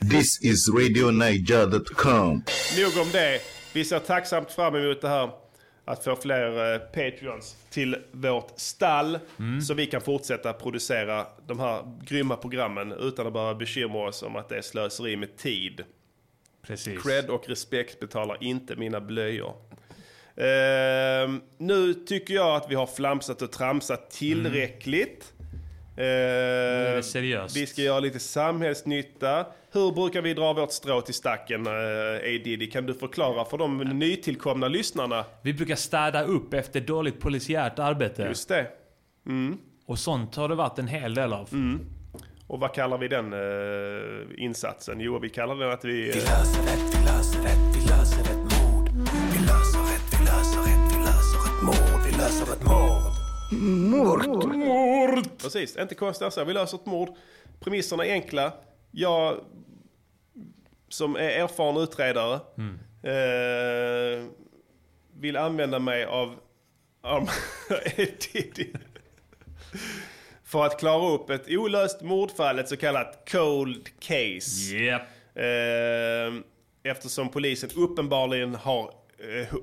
[0.10, 2.44] This is RadioNiger.com.
[2.78, 3.40] Nog om det.
[3.72, 5.30] Vi ser tacksamt fram emot det här.
[5.84, 9.18] Att få fler eh, Patreons till vårt stall.
[9.38, 9.60] Mm.
[9.60, 14.36] Så vi kan fortsätta producera de här grymma programmen utan att behöva bekymra oss om
[14.36, 15.84] att det är slöseri med tid.
[16.66, 17.02] Precis.
[17.02, 19.54] Cred och respekt betalar inte mina blöjor.
[20.36, 25.32] Ehm, nu tycker jag att vi har flamsat och tramsat tillräckligt.
[25.96, 27.56] Ehm, är det seriöst.
[27.56, 29.46] Vi ska göra lite samhällsnytta.
[29.72, 31.72] Hur brukar vi dra vårt strå till stacken, uh,
[32.16, 32.40] A.
[32.44, 32.70] Diddy?
[32.70, 35.24] Kan du förklara för de nytillkomna lyssnarna?
[35.42, 38.22] Vi brukar städa upp efter dåligt polisiärt arbete.
[38.22, 38.66] Just det.
[39.86, 41.48] Och sånt har det varit en hel del av.
[42.46, 45.00] Och vad kallar vi den eh, insatsen?
[45.00, 46.02] Jo, vi kallar den att vi...
[46.02, 48.88] Vi löser rätt, vi löser rätt, vi löser ett mord.
[49.32, 52.02] Vi löser rätt, vi löser rätt, vi löser ett mord.
[52.06, 53.14] Vi löser ett mord.
[53.60, 54.56] Mord.
[54.56, 55.38] Mord!
[55.38, 56.44] Precis, inte konstigt så.
[56.44, 57.08] Vi löser ett mord.
[57.60, 58.52] Premisserna är enkla.
[58.90, 59.40] Jag,
[60.88, 62.34] som är erfaren utredare,
[63.02, 64.24] eh,
[65.20, 66.34] vill använda mig av,
[67.02, 67.28] av.
[70.54, 74.76] för att klara upp ett olöst mordfall, ett så kallat cold case.
[75.34, 76.34] Eh,
[76.82, 78.90] eftersom polisen uppenbarligen har,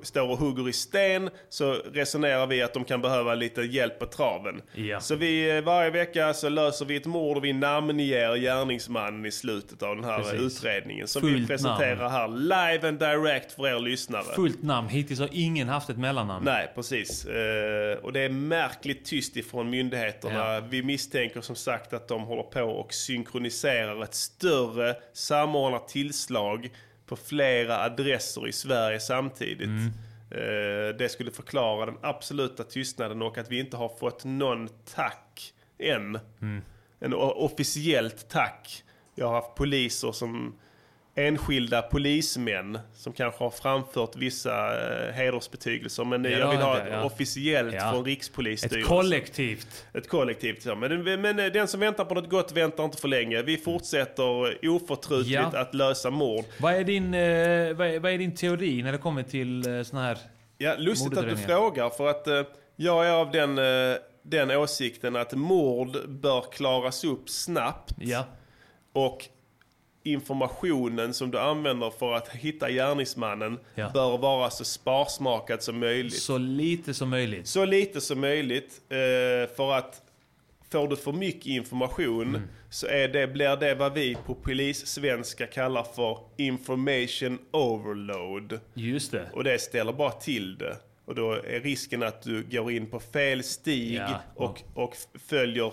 [0.02, 4.06] står och hugger i sten så resonerar vi att de kan behöva lite hjälp på
[4.06, 4.62] traven.
[4.74, 5.00] Ja.
[5.00, 9.30] Så vi, eh, varje vecka så löser vi ett mord och vi namnger gärningsmannen i
[9.30, 10.40] slutet av den här Precis.
[10.58, 11.08] utredningen.
[11.08, 12.10] Som vi Fullt presenterar namn.
[12.12, 12.28] här
[12.72, 14.34] live and direct för er lyssnare.
[14.34, 14.88] Fullt namn.
[14.88, 16.44] Hittills har ingen haft ett mellannamn.
[16.44, 17.24] Nej, precis.
[17.24, 20.60] Eh, och det är märkligt tyst ifrån myndigheterna.
[20.60, 26.70] Vi misstänker som sagt att de håller på och synkroniserar ett större samordnat tillslag
[27.06, 29.68] på flera adresser i Sverige samtidigt.
[30.30, 35.52] Eh, det skulle förklara den absoluta tystnaden och att vi inte har fått någon tack
[35.78, 36.18] än.
[37.00, 38.84] en o- officiellt tack.
[39.14, 40.54] Jag har haft poliser som
[41.14, 44.52] enskilda polismän som kanske har framfört vissa
[45.08, 46.04] eh, hedersbetygelser.
[46.04, 47.04] Men Ja, jag vill ha det, ja.
[47.04, 47.90] officiellt Ja.
[47.92, 48.80] från Rikspolisstyrelsen.
[48.80, 49.86] Ett kollektivt.
[49.94, 50.64] Ett kollektivt.
[50.66, 50.74] Ja.
[50.74, 53.42] Men, men eh, den som väntar på något gott väntar inte för länge.
[53.42, 55.58] Vi fortsätter oförtrutligt Ja.
[55.60, 56.44] att lösa mord.
[56.60, 59.82] Vad är din, eh, vad är, vad är din teori när det kommer till eh,
[59.82, 60.18] såna här
[60.58, 62.42] Ja, lustigt att du frågar för att eh,
[62.76, 63.54] jag är av den,
[64.22, 67.94] den åsikten att mord bör klaras upp snabbt.
[68.00, 68.24] Ja.
[68.92, 69.24] Och
[70.04, 73.90] informationen som du använder för att hitta gärningsmannen Ja.
[73.94, 76.22] bör vara så sparsmakad som möjligt.
[76.22, 77.46] Så lite som möjligt.
[77.46, 78.80] Så lite som möjligt.
[78.88, 80.02] Eh, för att
[80.70, 82.42] får du för mycket information Mm.
[82.70, 88.60] så är det, blir det vad vi på polissvenska kallar för information overload.
[88.74, 89.30] Just det.
[89.32, 90.76] Och det ställer bara till det.
[91.04, 94.20] Och då är risken att du går in på fel stig Ja.
[94.34, 94.96] och, och
[95.26, 95.72] följer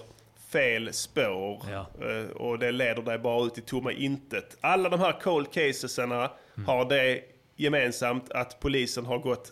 [0.51, 1.61] fel spår.
[1.71, 4.57] Eh, Och det leder dig bara ut i tomma intet.
[4.61, 6.67] Alla de här cold casesarna Mm.
[6.67, 7.21] har det
[7.55, 9.51] gemensamt att polisen har gått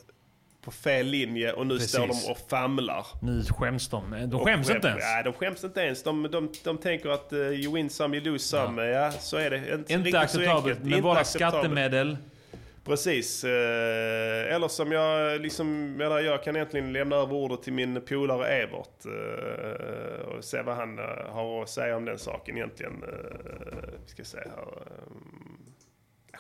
[0.62, 1.92] på fel linje och nu Precis.
[1.92, 3.06] står de och famlar.
[3.22, 4.12] Nu skäms de.
[4.30, 5.04] De skäms skäm- inte ens.
[5.04, 6.04] Nej, de skäms inte ens.
[6.04, 8.84] De, de, de tänker att uh, you win some, you lose some.
[8.86, 9.74] Ja, så är det.
[9.74, 10.84] Inte, Inte acceptabelt.
[10.84, 12.18] Med våra skattemedel.
[12.88, 13.44] Precis.
[13.44, 19.06] Eh, eller som jag liksom, jag kan egentligen lämna över ordet till min polare Evert.
[19.06, 23.04] eh, och se vad han eh, har att säga om den saken egentligen.
[24.06, 24.66] Vi ska se här.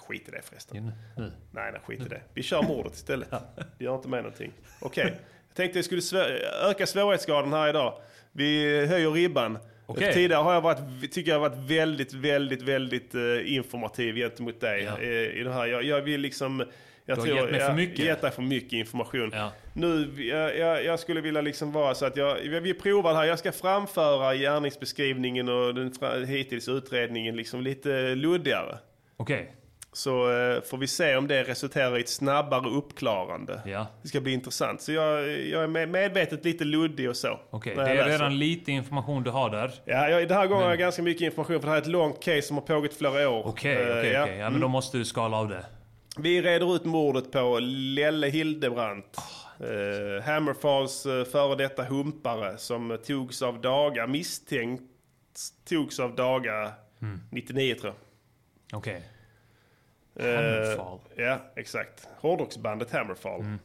[0.07, 0.91] Skit i det förresten.
[1.18, 1.32] Nu.
[1.52, 2.22] Nej, nej, skit i det.
[2.34, 3.30] Vi kör mordet istället.
[3.78, 4.52] Det gör inte med någonting.
[4.82, 5.15] Okej.
[5.48, 8.02] Jag tänkte jag skulle svä- öka svårighetsgraden här idag.
[8.32, 9.57] Vi höjer ribban.
[9.89, 10.14] Okej.
[10.14, 14.85] Tidigare har jag varit, tycker jag har varit väldigt, väldigt, väldigt eh, informativ gentemot dig
[15.01, 15.65] eh, i det här.
[15.65, 16.64] Jag, jag vill liksom...
[17.05, 18.05] Jag Du har gett mig för jag, mycket.
[18.05, 19.31] gett dig för mycket information.
[19.73, 23.26] Nu, jag, jag, jag skulle vilja liksom vara så att jag, vi provar det här.
[23.26, 25.91] Jag ska framföra gärningsbeskrivningen och den
[26.27, 28.77] hittills utredningen liksom lite luddigare.
[29.18, 29.53] Okej.
[29.93, 33.61] Så eh, får vi se om det resulterar i ett snabbare uppklarande.
[33.65, 33.88] Ja.
[34.01, 34.81] Det ska bli intressant.
[34.81, 37.39] Så jag, jag är med- medvetet lite luddig och så.
[37.49, 39.72] Okej, när det är redan lite information du har där.
[39.85, 41.88] Ja, jag, den här gången har jag ganska mycket information för det här är ett
[41.88, 43.47] långt case som har pågått flera år.
[43.47, 44.23] Okej, Eh, okej, ja.
[44.23, 44.35] okej.
[44.38, 44.61] Ja, men Mm.
[44.61, 45.65] då måste du skala av det.
[46.19, 49.18] Vi reder ut mordet på Lelle Hildebrandt.
[49.59, 54.84] Eh, Hammerfalls eh, före detta humpare som togs av daga, misstänkt
[55.69, 57.19] togs av daga Mm.
[57.31, 57.93] 99 tror
[58.72, 58.77] jag.
[58.80, 59.01] Okej.
[60.19, 60.99] Eh, Hammerfall.
[61.15, 62.07] ja, exakt.
[62.18, 63.41] Hårdrocksbandet Hammerfall.
[63.41, 63.60] Mm.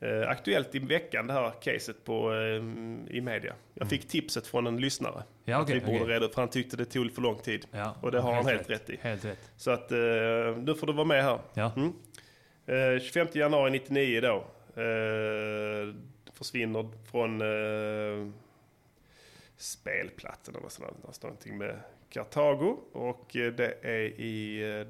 [0.00, 3.54] Eh, aktuellt i veckan det här caset på, eh, i media.
[3.74, 5.12] Jag fick tipset från en lyssare.
[5.12, 5.24] Mm.
[5.44, 6.14] Ja, att okej, vi borde okej.
[6.14, 7.66] reda för han tyckte det tog för lång tid.
[7.70, 8.98] Ja, och det har han helt helt rätt, i.
[9.00, 9.50] Helt rätt.
[9.56, 9.98] Så att eh,
[10.56, 11.38] nu får du vara med här.
[11.54, 11.72] Ja.
[11.76, 11.92] Mm.
[12.96, 14.44] Eh, 25 januari 99 då.
[14.82, 15.94] Eh,
[16.32, 18.32] försvinner från eh,
[19.56, 20.90] spelplatsen eller sådär.
[21.06, 21.76] Det står någonting med
[22.10, 22.76] Kartago.
[22.92, 24.86] Och eh, det är i...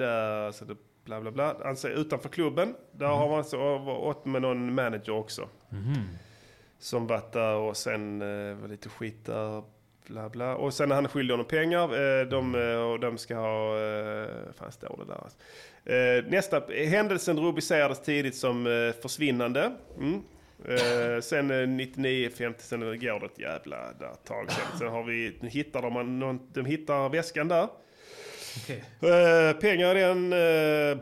[0.00, 1.56] Eh, där, så det bla bla bla.
[1.64, 2.74] Alltså utanför klubben.
[2.92, 5.48] Där har man så åt med någon manager också.
[5.68, 5.94] Mhm.
[6.78, 9.62] Som varit där och sen eh, var lite skit där.
[10.06, 10.56] Bla bla.
[10.56, 11.82] Och sen är han skyldig honom pengar.
[12.20, 13.78] Eh, de, eh, och de ska ha...
[13.80, 15.38] Eh, fan står det där alltså.
[15.90, 16.62] eh, Nästa.
[16.88, 19.72] Händelsen rubricerades tidigt som eh, försvinnande.
[19.98, 20.22] Mm.
[20.68, 24.78] Eh, sen eh, 99, 50, sen går det ett jävla där tag sen.
[24.78, 27.68] Sen har vi, hittar de, någon, de hittar väskan där.
[28.62, 28.84] Okej.
[29.00, 30.32] Eh, pengar i den...
[30.32, 30.98] Eh,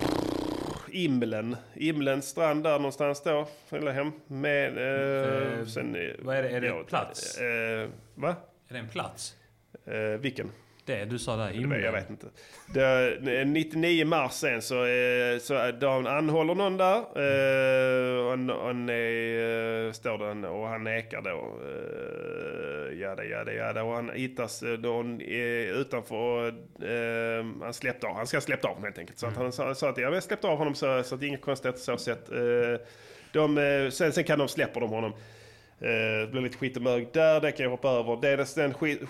[0.95, 1.57] Imlen.
[1.75, 3.49] Imlens strand där någonstans då.
[3.71, 4.13] Eller hem.
[4.27, 6.49] Med, eh, Eh, sen, eh, vad är det?
[6.49, 7.39] Är det ja, en plats?
[8.15, 8.35] Va?
[8.69, 9.37] Är det en plats?
[10.19, 10.51] Vilken?
[10.85, 11.83] Det du sa där, himlen.
[11.83, 12.27] jag vet inte.
[12.75, 16.97] Det, eh, 99 mars sen så, eh, så de anhåller någon där.
[16.97, 21.59] Eh, och han, han är, eh, står den och han nekar då.
[21.69, 23.83] Eh, jada, jada, jada.
[23.83, 26.49] Och han hittas eh, då eh, utanför.
[26.49, 28.17] Eh, han släppte av.
[28.17, 29.19] Han ska ha släppt av helt enkelt.
[29.19, 31.29] Så att han sa, sa att jag släppte av honom så, så att det är
[31.29, 32.31] inget konstigt så sätt.
[32.33, 32.87] Eh,
[33.33, 35.13] de, eh, sen, sen kan de släppa de honom.
[35.83, 38.19] Eh, det blir lite skit och mög där, det kan jag hoppa över.
[38.23, 38.47] Det är den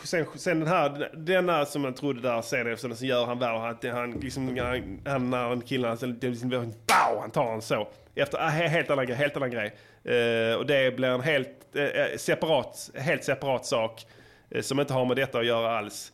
[0.05, 3.39] sen, sen den här, denna som man trodde där, sen efter den så gör han
[3.39, 3.59] värre.
[3.59, 7.51] Han, han, liksom, han, han, när han kille, han, det är liksom, bow, han tar
[7.51, 7.89] han så.
[8.15, 9.74] Efter, ah, helt annan grej, helt annan grej.
[10.09, 14.07] Uh, och det blir en helt, uh, separat, helt separat sak.
[14.55, 16.12] uh, som inte har med detta att göra alls.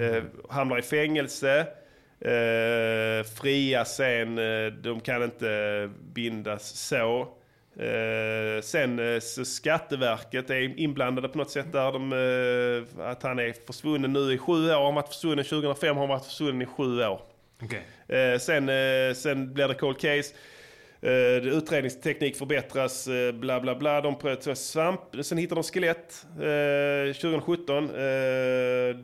[0.00, 1.66] Eh, hamnar i fängelse.
[2.20, 4.36] Eh, fria sen,
[4.82, 7.28] de kan inte bindas så.
[7.80, 11.92] Eh, sen eh, så Skatteverket är inblandade på något sätt där.
[11.92, 14.72] De, eh, att han är försvunnen nu i sju år.
[14.72, 17.20] Han har varit försvunnen 2005, har han varit försvunnen i sju år.
[18.08, 18.70] Eh, sen,
[19.14, 20.34] sen blir det cold case.
[21.02, 24.00] Eh, utredningsteknik förbättras, eh, bla bla bla.
[24.00, 25.00] De prövar svamp.
[25.22, 28.96] Sen hittar de skelett eh, 2017 eh,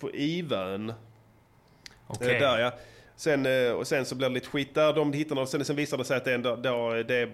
[0.00, 0.88] på Ivön.
[2.20, 2.72] Eh, där ja.
[3.16, 4.92] Sen, och sen så blir det lite skit där.
[4.92, 5.48] De hittar något.
[5.48, 7.28] Sen, sen visar det sig att det är, ändå, då, det,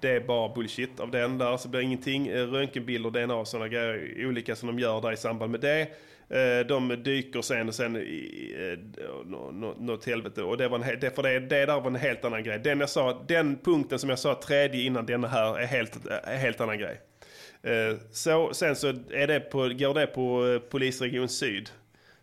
[0.00, 1.56] det är bara bullshit av den där.
[1.56, 2.28] Så blir ingenting.
[2.28, 4.26] Eh, röntgenbilder, DNA och sådana grejer.
[4.26, 5.80] Olika som de gör där i samband med det.
[6.28, 9.02] Eh, de dyker sen och sen i eh,
[9.78, 10.42] något helvete.
[10.42, 12.58] Och det, var en, det, för det, det där var en helt annan grej.
[12.58, 16.36] Den, jag sa, den punkten som jag sa tredje innan den här är helt, är
[16.36, 17.00] helt annan grej.
[18.10, 21.70] Så, sen så är det på, går det på polisregion syd.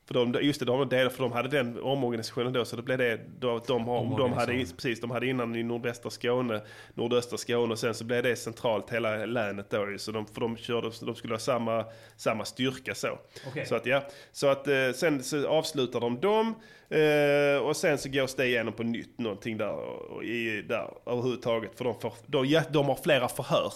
[0.08, 2.82] För de, just det, de, var del- för de hade den omorganisationen då, så det
[2.82, 3.20] blev det.
[3.40, 6.62] Då, de, har, de, hade, precis, de hade innan i nordvästra Skåne,
[6.94, 9.96] nordöstra Skåne och sen så blev det centralt hela länet då.
[9.98, 11.86] Så de, för de, körde, de skulle ha samma,
[12.18, 13.20] samma styrka så.
[13.48, 13.66] Okej.
[13.66, 16.56] Så att ja, så att eh, sen så avslutar de dem
[16.90, 19.76] eh, och sen så gås det igenom på nytt någonting där,
[20.24, 21.72] i, där överhuvudtaget.
[21.78, 23.74] För de, får, de, de har flera förhör.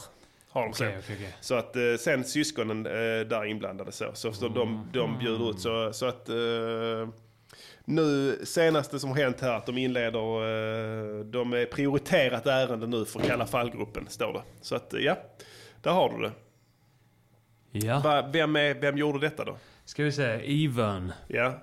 [0.57, 0.69] Har de.
[0.69, 1.35] Okej, okej, okej.
[1.41, 2.91] Så att eh, sen syskonen eh,
[3.27, 4.11] där inblandade så.
[4.13, 7.09] Så, så de, de bjuder ut så, så att eh,
[7.85, 13.19] nu senaste som har hänt här att de inleder, de är prioriterat ärende nu för
[13.19, 14.41] Kalla fallgruppen står det.
[14.61, 15.17] Så att ja,
[15.81, 16.31] där har du det.
[17.71, 17.99] Ja.
[17.99, 19.57] Va, vem, är, vem gjorde detta då?
[19.85, 21.13] Ska vi se, Even.
[21.27, 21.53] Ja.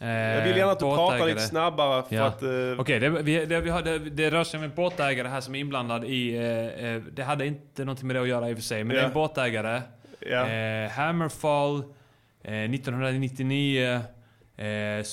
[0.00, 2.24] Eh, Jag vill gärna att du pratar lite snabbare för Ja.
[2.24, 2.42] att...
[2.42, 2.48] eh,
[2.80, 5.58] Okej, det, vi, det, har, det, det rör sig om en båtägare här som är
[5.58, 6.36] inblandad i...
[6.36, 8.96] Eh, eh, det hade inte någonting med det att göra i och för sig, men
[8.96, 9.00] Ja.
[9.02, 9.82] det är en båtägare.
[10.20, 11.76] Eh, Hammerfall,
[12.44, 14.00] eh, 1999.
[14.56, 15.04] Eh,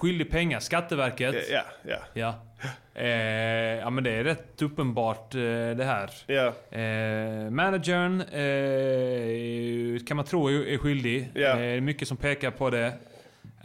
[0.00, 1.34] skyldig pengar, Skatteverket.
[1.50, 1.96] Ja, ja.
[2.14, 2.34] Ja.
[2.94, 3.08] Eh,
[3.78, 5.40] ja men det är rätt uppenbart eh,
[5.76, 6.10] det här.
[6.70, 11.30] Eh, managern eh, kan man tro är, är skyldig.
[11.34, 11.60] Ja.
[11.60, 12.92] Eh, mycket som pekar på det.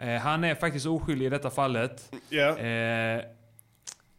[0.02, 2.12] Eh, han är faktiskt oskyldig i detta fallet.
[2.32, 3.26] Eh,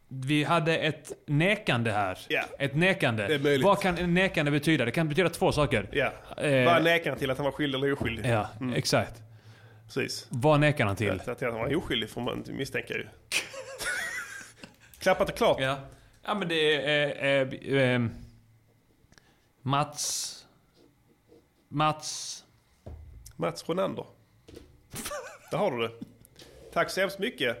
[0.07, 2.19] vi hade ett nekande här.
[2.27, 2.43] Ja.
[2.59, 3.57] Ett nekande.
[3.63, 4.85] Vad kan en nekande betyda?
[4.85, 5.89] Det kan betyda två saker.
[6.37, 8.25] Eh, Vad nekar han till att han var skyldig eller oskyldig?
[8.25, 8.73] Ja, Mm.
[8.73, 9.21] exakt.
[9.85, 10.27] Precis.
[10.29, 11.11] Vad nekar han till?
[11.19, 13.07] Att att han var oskyldig får man misstänka ju.
[14.99, 15.57] Klappat och klart.
[15.61, 15.79] Ja.
[16.25, 17.09] Ja men det är...
[17.23, 18.01] Eh, eh, eh,
[19.61, 20.37] Mats...
[21.69, 22.43] Mats...
[23.35, 24.05] Mats Ronander.
[25.51, 25.91] Där har du det.
[26.73, 27.57] Tack så hemskt mycket.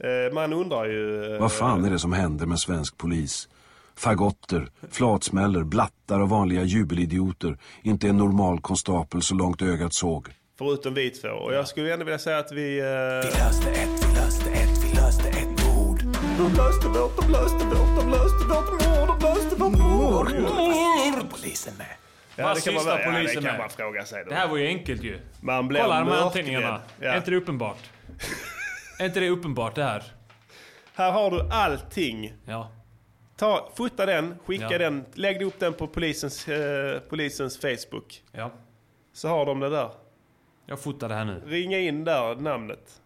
[0.00, 1.34] Eh, Man undrar ju...
[1.34, 3.48] eh, Vad fan är det som händer med svensk polis?
[3.96, 7.58] Fagotter, flatsmäller, blattar och vanliga jubelidioter.
[7.82, 10.28] Inte en normal konstapel så långt ögat såg.
[10.58, 11.28] Förutom vi två.
[11.28, 12.78] Och jag skulle ändå vilja säga att vi...
[12.78, 12.84] Eh...
[12.84, 16.02] Vi löste ett, vi löste ett, vi löste ett mord.
[16.38, 20.32] De löste vårt, de löste vårt, de löste vårt mord, de löste vårt mord.
[20.32, 21.30] Mord!
[21.30, 21.86] Polisen med.
[22.36, 23.58] Ja, Vad det kan man, sysslar ja, det polisen kan med?
[23.60, 24.24] man fråga sig.
[24.24, 24.30] Då.
[24.30, 25.18] Det här var ju enkelt ju.
[25.40, 26.80] Man blir Kolla de här anteckningarna.
[27.00, 27.08] Ja.
[27.08, 27.90] Är inte det uppenbart?
[28.98, 30.02] är inte det uppenbart det här?
[30.94, 32.34] Här har du allting.
[32.46, 32.70] Ja.
[33.36, 34.78] Ta, fota den, skicka Ja.
[34.78, 38.22] den, lägg upp den på polisens, eh, polisens Facebook.
[38.32, 38.50] Ja.
[39.12, 39.90] Så har de det där.
[40.66, 41.42] Jag fotar det här nu.
[41.46, 43.00] Ringa in där namnet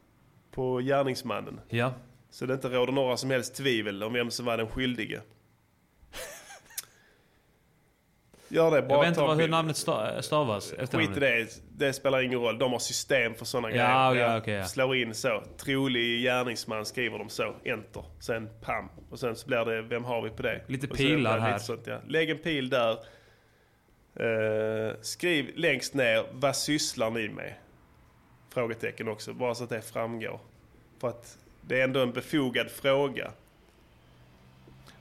[0.50, 1.60] på gärningsmannen.
[1.68, 1.92] Ja.
[2.30, 5.20] Så det inte råder några som helst tvivel om vem som var den skyldige.
[8.48, 10.74] Gör det, bara Jag vet inte vad, hur namnet sta- stavas.
[10.92, 11.46] Skit i det,
[11.76, 12.58] det spelar ingen roll.
[12.58, 14.28] De har system för sådana Ja, grejer.
[14.30, 14.64] ja, okej, ja.
[14.64, 15.42] Slår in så.
[15.56, 17.54] Trolig gärningsman skriver de så.
[17.64, 18.04] Enter.
[18.20, 18.88] Sen pam.
[19.10, 20.60] Och sen så blir det, vem har vi på det?
[20.66, 21.52] Lite Och pilar här.
[21.52, 21.98] Lite sånt, ja.
[22.08, 22.92] Lägg en pil där.
[24.20, 27.54] Eh, skriv längst ner, vad sysslar ni med?
[28.50, 30.40] Frågetecken också, bara så att det framgår.
[31.00, 33.30] För att det är ändå en befogad fråga.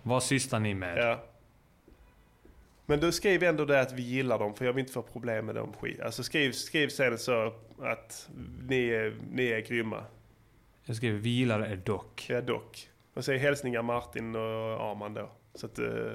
[0.04, 0.98] Vad sysslar ni med?
[0.98, 1.20] Ja.
[2.90, 5.46] Men du skriv ändå det att vi gillar dem, för jag vill inte få problem
[5.46, 6.02] med dem skit.
[6.02, 8.30] Alltså skriv, skriv sen så att
[8.62, 10.04] ni är, ni är grymma.
[10.86, 12.26] Jag skriver vi gillar er dock.
[12.30, 12.90] Ja, dock.
[13.14, 15.32] Och säg hälsningar Martin och Arman då.
[15.56, 15.80] Så att...
[15.80, 16.14] eh,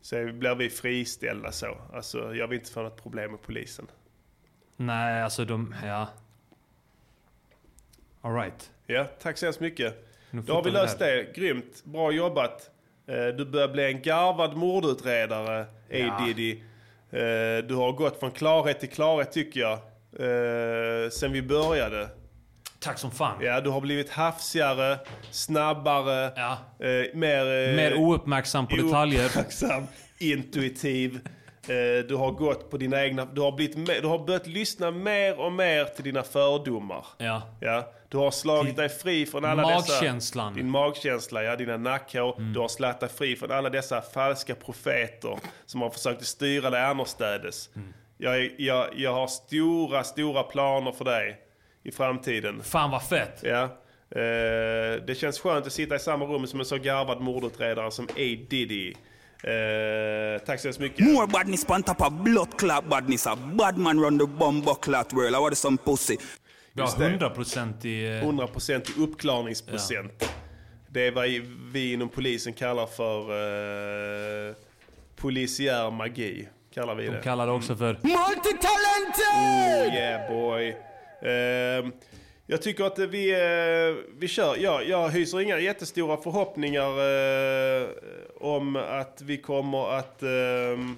[0.00, 1.78] Så blir vi friställda så.
[1.92, 3.86] Alltså jag vill inte få något problem med polisen.
[4.76, 5.74] Nej, alltså de...
[5.84, 6.08] Ja.
[8.20, 8.72] Alright.
[8.86, 10.08] Ja, tack så hemskt mycket.
[10.30, 11.32] Nu Då har vi löst det det.
[11.40, 11.84] Grymt.
[11.84, 12.70] Bra jobbat.
[13.08, 15.66] Eh, Du börjar bli en garvad mordutredare, A.
[15.88, 16.20] Ja.
[16.26, 16.52] Diddy.
[17.10, 19.72] Eh, Du har gått från klarhet till klarhet tycker jag.
[20.18, 22.08] eh, Sen vi började.
[22.80, 23.38] Tack som fan.
[23.40, 24.98] Ja, du har blivit hafsigare,
[25.30, 27.76] snabbare, eh, mer...
[27.76, 29.24] Mer ouppmärksam på detaljer.
[29.24, 29.86] Ouppmärksam,
[30.18, 31.20] intuitiv.
[32.08, 33.24] Du har gått på dina egna...
[33.24, 37.06] Du har, blivit, du har börjat lyssna mer och mer till dina fördomar.
[37.18, 37.42] Ja.
[37.60, 40.46] Ja, du har slagit dig fri från alla Magkänslan.
[40.46, 40.54] Mm.
[40.54, 40.62] dessa...
[40.62, 41.56] Din magkänsla, ja.
[41.56, 42.40] Dina nackhår.
[42.52, 46.84] Du har slätat dig fri från alla dessa falska profeter som har försökt styra dig
[46.84, 47.70] annorstädes.
[47.76, 47.94] Mm.
[48.18, 51.40] Jag, jag, jag har stora, stora planer för dig
[51.82, 52.62] i framtiden.
[52.62, 53.40] Fan vad fett.
[53.42, 53.62] Ja.
[53.62, 58.04] Eh, det känns skönt att sitta i samma rum som en så garvad mordutredare som
[58.04, 58.36] A.
[58.50, 58.94] Diddy.
[59.44, 61.06] Eh, tack så hemskt mycket.
[61.06, 63.26] More badness on top of blood clot badness.
[63.26, 65.34] A bad man run the bomb clot world.
[65.34, 66.16] I want some pussy.
[66.76, 68.04] Vi har 100% i...
[68.06, 70.30] eh, 100% i uppklarningsprocent.
[70.88, 71.28] Det är vad
[71.72, 73.20] vi inom polisen kallar för
[74.48, 74.54] eh,
[75.16, 76.48] polisiär magi.
[76.74, 77.12] Kallar vi det.
[77.16, 77.94] De kallar det också för...
[77.94, 80.76] Oh, yeah boy.
[81.22, 81.92] Ehm,
[82.46, 84.56] jag tycker att vi, eh, vi kör.
[84.60, 86.88] Ja, jag hyser inga jättestora förhoppningar
[87.82, 87.88] eh,
[88.40, 90.96] om att vi kommer att ehm,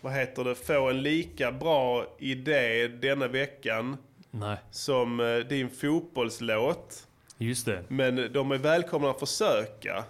[0.00, 3.96] vad heter det, få en lika bra idé denna veckan
[4.38, 4.56] Nej.
[4.70, 7.06] som eh, din fotbollslåt.
[7.38, 7.82] Just det.
[7.88, 10.04] Men de är välkomna att försöka.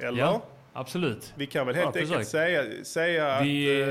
[0.00, 0.18] Eller?
[0.18, 0.42] Ja,
[0.72, 1.32] absolut.
[1.36, 2.26] Vi kan väl helt enkelt försök.
[2.26, 3.88] säga, säga Vi, att...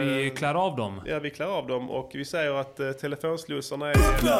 [0.00, 1.00] eh, vi klär av dem.
[1.06, 3.96] Ja, vi klär av dem och vi säger att uh, telefonslussarna är...
[3.98, 4.38] Öppna!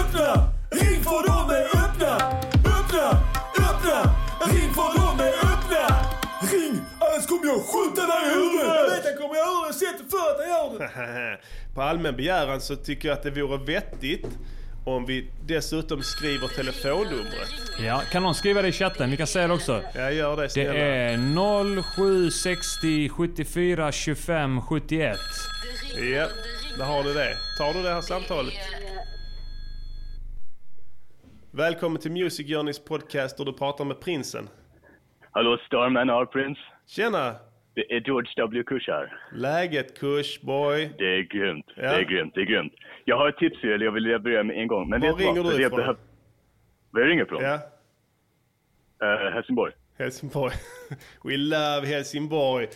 [0.00, 0.34] Öppna!
[0.70, 2.14] Ring för dem är öppna!
[2.76, 3.10] Öppna!
[3.58, 4.14] Öppna!
[4.52, 5.96] Ring för dem är öppna!
[6.52, 6.80] Ring!
[7.12, 8.66] Annars kommer jag skjuta dig i huvudet!
[8.66, 11.40] Jag vet jag kommer göra det, jag det för att jag gör det!
[11.74, 14.26] På allmän begäran så tycker jag att det vore vettigt
[14.86, 17.48] om vi dessutom skriver telefonnumret.
[17.78, 19.10] Ja, kan någon skriva det i chatten?
[19.10, 19.82] Vi kan säga det också.
[19.94, 20.74] Jag gör det Det snälla.
[20.74, 25.18] är 0760 74 25 71.
[25.96, 26.26] Ja,
[26.78, 27.36] där har du det.
[27.58, 28.54] Tar du det här samtalet?
[31.50, 34.48] Välkommen till Music Journeys podcast där du pratar med prinsen.
[35.32, 36.60] Hallå Starman R Prince.
[36.86, 37.34] Tjena!
[37.74, 38.62] Det är George W.
[38.64, 39.12] Kush här.
[39.32, 40.90] Läget kush boy?
[40.98, 41.66] Det är grymt.
[41.76, 41.82] Ja.
[41.82, 42.34] Det är grymt.
[42.34, 42.72] Det är grymt.
[43.04, 44.88] Jag har ett tips till jag vill leverera med en gång.
[44.90, 45.36] Men Var vet vad?
[45.36, 45.78] ringer du ifrån?
[45.78, 45.96] behöv-
[46.90, 47.42] Var jag ringer ifrån?
[47.42, 47.54] Ja.
[49.02, 49.72] Eh, Helsingborg.
[49.98, 50.54] Helsingborg.
[51.24, 52.66] We love Helsingborg.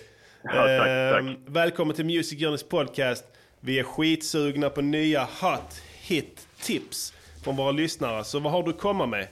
[0.43, 0.87] Ja, tack,
[1.21, 3.25] Ehm, Välkommen till Music Journeys podcast.
[3.61, 7.13] Vi är skitsugna på nya hot hit tips
[7.45, 8.25] från våra lyssnare.
[8.25, 9.27] Så vad har du att komma med?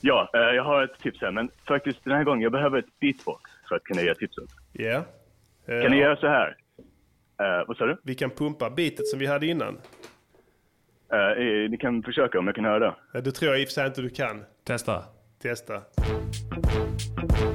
[0.00, 1.30] Ja, eh, jag har ett tips här.
[1.30, 4.44] Men faktiskt den här gången, jag behöver ett beatbox för att kunna ge tipset.
[4.72, 5.04] Ja.
[5.66, 6.56] Kan ni göra så här?
[7.40, 8.00] Eh, vad sa du?
[8.04, 9.78] Vi kan pumpa beatet som vi hade innan.
[11.12, 12.94] Eh, ni kan försöka om jag kan höra det.
[13.12, 14.44] Ja, det tror jag i och för sig inte du kan.
[14.66, 15.04] Testa.
[15.42, 15.82] Testa.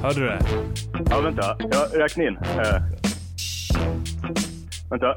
[0.01, 0.39] Hörde du det?
[1.09, 1.57] Ja, vänta.
[1.59, 2.37] Jag räknar in.
[4.89, 5.15] Vänta.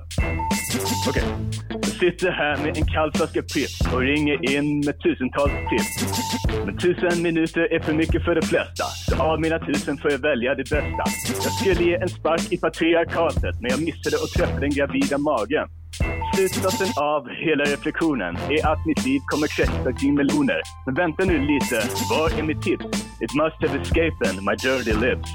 [1.08, 1.22] Okej.
[1.68, 6.16] Jag sitter här med en kall flaska Pripps och ringer in med tusentals tips.
[6.66, 8.84] Men tusen minuter är för mycket för de flesta.
[8.84, 11.04] Så av mina tusen får jag välja det bästa.
[11.44, 15.68] Jag skulle ge en spark i patriarkatet, men jag missade att träffa den gravida magen.
[16.36, 20.60] Slutsatsen av hela reflektionen är att mitt liv kommer kretsa kring meloner.
[20.86, 22.84] Men vänta nu lite, vad är mitt tips?
[23.20, 25.30] It must have escaped my dirty lips.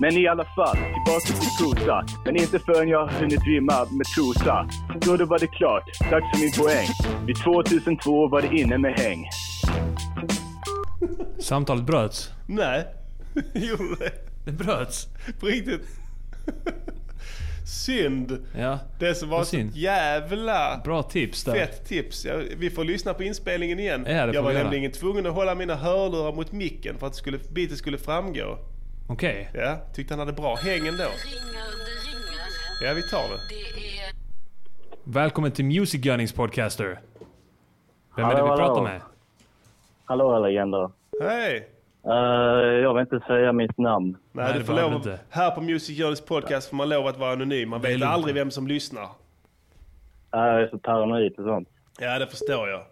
[0.00, 2.06] Men i alla fall, tillbaka till prosa.
[2.24, 4.68] Men inte förrän jag har hunnit rimma med trosa.
[5.00, 6.88] Då då var det klart, dags för min poäng.
[7.26, 9.28] Vid 2002 var det inne med häng.
[11.38, 12.30] Samtalet bröts.
[12.46, 12.84] Nej.
[13.98, 14.12] Det?
[14.44, 15.08] Det bröts.
[15.40, 15.88] På riktigt.
[17.66, 18.46] Synd.
[18.58, 18.78] Ja.
[18.98, 19.76] Det som var så synd.
[19.76, 21.52] jävla Bra tips där.
[21.54, 22.24] fett tips.
[22.24, 24.04] Ja, vi får lyssna på inspelningen igen.
[24.08, 24.64] Ja, det får jag var vi göra.
[24.64, 28.58] nämligen tvungen att hålla mina hörlurar mot micken för att det skulle, beatet skulle framgå.
[29.08, 29.50] Okej.
[29.54, 31.04] Ja, tyckte han hade bra häng ändå.
[32.82, 33.38] Ja, vi tar det.
[35.04, 37.00] Välkommen till Music Gunnings podcaster.
[38.16, 38.66] Vem är Hallå, det vi hallå.
[38.66, 39.00] pratar med?
[40.04, 40.90] Hallå legender.
[41.22, 41.68] Hej!
[42.06, 42.12] Uh,
[42.82, 44.16] jag vill inte säga mitt namn.
[44.32, 47.68] Nej, du får lov, här på Music Journeys podcast får man lov att vara anonym.
[47.68, 49.02] Man vet aldrig vem som lyssnar.
[49.02, 49.08] Uh,
[50.30, 51.68] jag är så paranoid och sånt.
[51.98, 52.82] Ja, det förstår jag.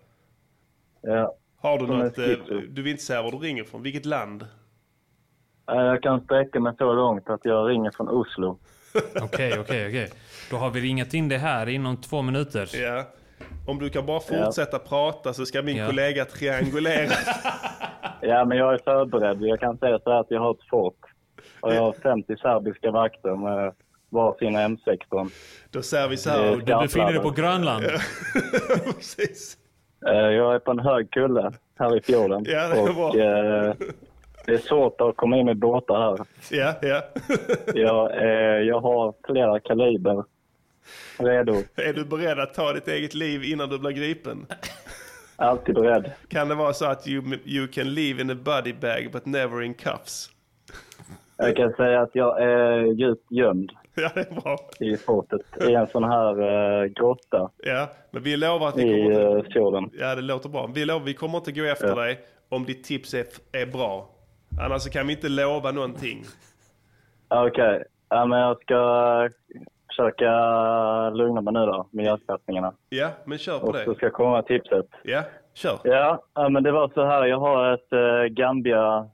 [1.03, 1.35] Ja.
[1.57, 2.19] Har du Som något...
[2.19, 2.61] eh, schizo.
[2.69, 3.83] Du vill inte säga var du ringer från?
[3.83, 4.43] Vilket land?
[5.73, 8.59] Uh, jag kan sträcka mig så långt att jag ringer från Oslo.
[9.23, 10.11] Okej, okej, okej.
[10.51, 12.69] Då har vi ringat in det här inom två minuter.
[12.75, 13.05] Ja.
[13.67, 15.87] Om du kan bara fortsätta prata så ska min Ja.
[15.87, 17.11] kollega triangulera.
[18.25, 19.43] Ja, men jag är förberedd.
[19.43, 20.99] Jag kan säga så här att jag har ett fort.
[21.61, 23.73] Och jag har 50 serbiska vakter med
[24.11, 25.31] var sina M16.
[25.71, 26.57] Då säger vi så här.
[26.57, 27.85] Du befinner dig på Grönland.
[28.97, 29.57] Precis.
[30.07, 32.45] Eh, Jag är på en hög kulle här i fjorden.
[32.49, 33.09] Ja, det är och bra.
[33.09, 33.75] eh,
[34.47, 36.27] det är svårt att komma in med båtar här.
[36.51, 37.03] Ja, ja.
[37.75, 40.25] Jag, eh, jag har flera kaliber
[41.19, 41.53] redo.
[41.75, 44.47] Är du beredd att ta ditt eget liv innan du blir gripen?
[45.37, 46.13] Alltid beredd.
[46.29, 49.63] Kan det vara så att you, you can live in a body bag but never
[49.63, 50.31] in cuffs?
[51.37, 54.57] Jag kan säga att jag är djupt gömd Ja, det är bra.
[54.81, 55.41] i fortet.
[55.69, 56.41] I en sån här
[56.83, 59.51] eh, grotta Ja, men vi lovar att vi i kommer eh, inte...
[59.53, 59.91] fjorden.
[59.93, 60.71] Ja, det låter bra.
[60.75, 61.95] Vi lovar vi kommer inte gå efter Ja.
[61.95, 64.09] dig om ditt tips är, är bra.
[64.61, 66.25] Annars kan vi inte lova någonting.
[67.29, 68.75] Okej, ja, men jag ska
[69.25, 69.31] eh,
[69.97, 70.31] försöka
[71.11, 72.73] lugna mig nu då med hjärtklappningarna.
[72.89, 73.85] Ja, men kör på Och det.
[73.85, 74.87] så ska jag komma med tipset.
[75.03, 75.23] Ja.
[75.55, 75.79] kör.
[75.85, 77.25] Ja, men det var så här.
[77.27, 79.09] Jag har ett uh, Gambia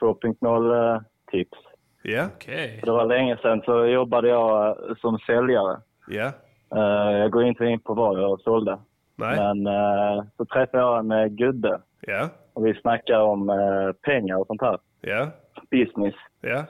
[0.00, 1.58] 2.0 eh, tips.
[2.02, 2.24] Ja.
[2.34, 2.80] Okej.
[2.84, 5.80] Det var länge sedan så jobbade jag eh, som säljare.
[6.08, 6.30] Ja.
[6.76, 8.78] Eh, jag går inte in på vad jag sålde.
[9.16, 9.36] Nej.
[9.36, 12.28] Men eh, så träffade jag en gubbe Ja.
[12.52, 14.78] och vi snackade om eh, pengar och sånt här.
[15.00, 15.26] Ja.
[15.70, 16.14] Business.
[16.40, 16.64] Ja.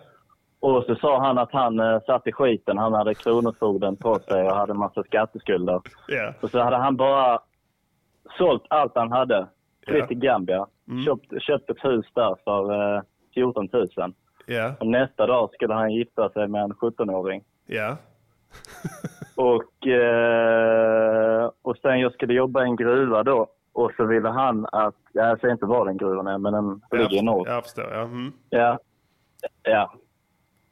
[0.61, 2.79] Och så sa han att han uh, satt i skiten.
[2.79, 5.81] Han hade kronofogden på sig och hade en massa skatteskulder.
[6.09, 6.33] Ja.
[6.41, 7.41] Och så hade han bara
[8.39, 9.47] sålt allt han hade.
[9.87, 10.67] Flytt till Gambia.
[11.07, 13.03] Köpt, köpt ett hus där för eh,
[13.35, 13.89] 14 000.
[14.47, 14.75] Ja.
[14.81, 17.45] Och nästa dag skulle han gifta sig med en 17-åring.
[17.67, 17.97] Ja.
[19.37, 23.47] Och, eh, och sen jag skulle jobba i en gruva då.
[23.73, 27.17] Och så ville han att, jag säger inte var den gruvan är, men den ligger
[27.17, 27.49] i norr.
[27.49, 28.01] Jag förstår, ja.
[28.01, 28.33] Mm.
[28.51, 28.79] Ja.
[29.63, 29.95] Ja.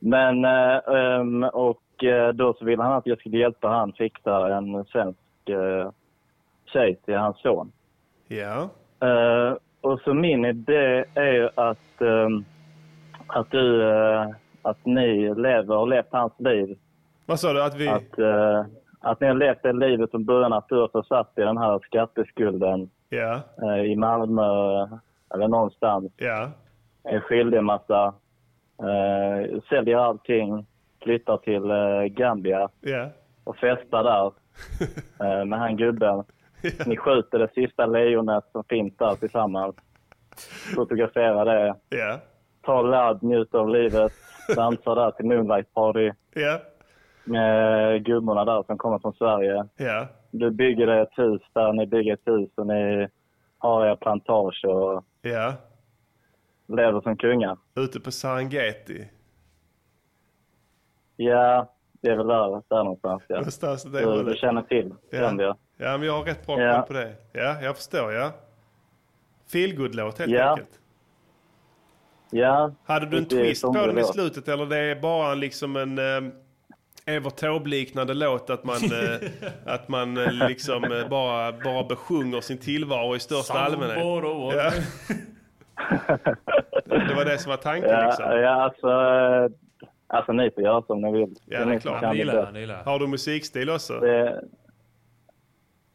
[0.06, 4.84] Men, ehm, och eh, då så ville han att jag skulle hjälpa han fixa en
[4.84, 5.90] svensk eh,
[6.72, 7.72] tjej till hans son.
[8.28, 8.68] Ja.
[9.08, 12.44] Eh, och så min idé är ju att, ehm,
[13.26, 14.28] att du, eh,
[14.62, 16.78] att ni lever och levt hans liv.
[17.26, 17.62] Vad sa du?
[17.62, 17.88] Att vi...
[17.88, 18.64] Att, eh,
[19.00, 21.78] att ni har levt det livet från början, att du har försatt i den här
[21.82, 23.40] skatteskulden Ja.
[23.62, 24.82] eh, i Malmö
[25.34, 26.12] eller någonstans.
[26.16, 26.50] Ja.
[27.04, 28.14] Är skyldig en massa,
[28.78, 30.66] eh, säljer allting,
[31.02, 33.08] flyttar till eh, Gambia Ja.
[33.44, 34.32] och festar där
[35.40, 36.24] eh, med han gubben.
[36.86, 39.76] Ni skjuter det sista lejonet som finns där tillsammans.
[40.74, 41.74] Fotograferar det.
[41.88, 42.18] Ja.
[42.62, 44.12] Tar ladd, njuter av livet.
[44.56, 46.58] Dansar där till Moonlight Party Ja.
[47.24, 49.64] med gummorna där som kommer från Sverige.
[49.76, 50.06] Ja.
[50.30, 53.08] Du bygger ett hus där, ni bygger ett hus och ni
[53.58, 55.52] har er plantage och Ja.
[56.68, 57.58] Lever som kungar.
[57.74, 59.08] Ute på Serengeti.
[61.16, 63.22] Ja, det är väl där, där någonstans.
[63.28, 63.36] Ja.
[63.36, 64.94] Någonstans det du, du känner till.
[65.10, 65.56] Ja.
[65.76, 66.74] ja, men jag har rätt bra Ja.
[66.76, 67.14] koll på det.
[67.32, 68.32] Ja, jag förstår, ja.
[69.52, 70.50] Feelgood-låt helt Ja.
[70.50, 70.80] enkelt.
[72.30, 72.72] Ja.
[72.84, 76.32] Hade du en twist på den i slutet eller det är bara liksom en eh,
[77.06, 79.30] Evert Taube-liknande låt att man, eh,
[79.66, 83.98] att man eh, liksom eh, bara, bara besjunger sin tillvaro i största allmänhet?
[83.98, 84.70] Ja.
[86.84, 88.24] Det var det som var tanken Ja, liksom.
[88.40, 88.88] ja alltså,
[90.06, 91.34] alltså ni får göra som ni vill.
[91.46, 92.00] Ja, det är klart.
[92.00, 92.86] kan det bäst.
[92.86, 94.00] Har du musikstil också?
[94.00, 94.42] Det,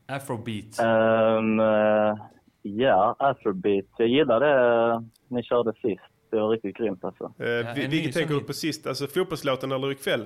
[0.07, 0.79] Afrobeat.
[0.79, 2.17] eh,
[2.61, 3.85] ja, afrobeat.
[3.97, 6.01] Jag gillar det ni körde sist.
[6.31, 7.23] Det var riktigt grymt alltså.
[7.23, 8.87] Eh, vi- vilket tänker du på sist?
[8.87, 10.25] Alltså fotbollslåten eller ikväll?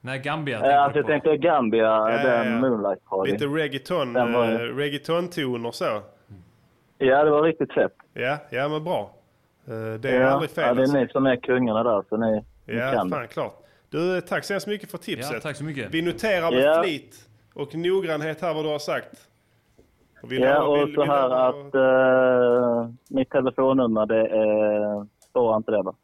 [0.00, 2.58] Nej, Gambia Eh, alltså jag tänkte Gambia, Ja, den ja.
[2.60, 3.32] Moonlight Party.
[3.32, 6.00] Lite reggaeton, var- eh, reggaeton-toner så.
[7.06, 7.92] Ja, det var riktigt fett.
[8.14, 9.10] Ja, ja men bra.
[9.66, 10.64] Eh, Det är ja, aldrig fel.
[10.66, 10.96] Ja, det är alltså.
[10.98, 13.58] ni som är kungarna där, så ni, ni Ja, kan fan klart.
[13.90, 15.32] Du, tack så hemskt mycket för tipset.
[15.34, 15.94] Ja, tack så mycket.
[15.94, 16.82] Vi noterar med Ja.
[16.82, 19.28] flit och noggrannhet här vad du har sagt.
[20.22, 25.06] Och vi Ja, lovar- och vi- så här lovar- att eh, mitt telefonnummer, det är...
[25.30, 25.94] Står inte det va?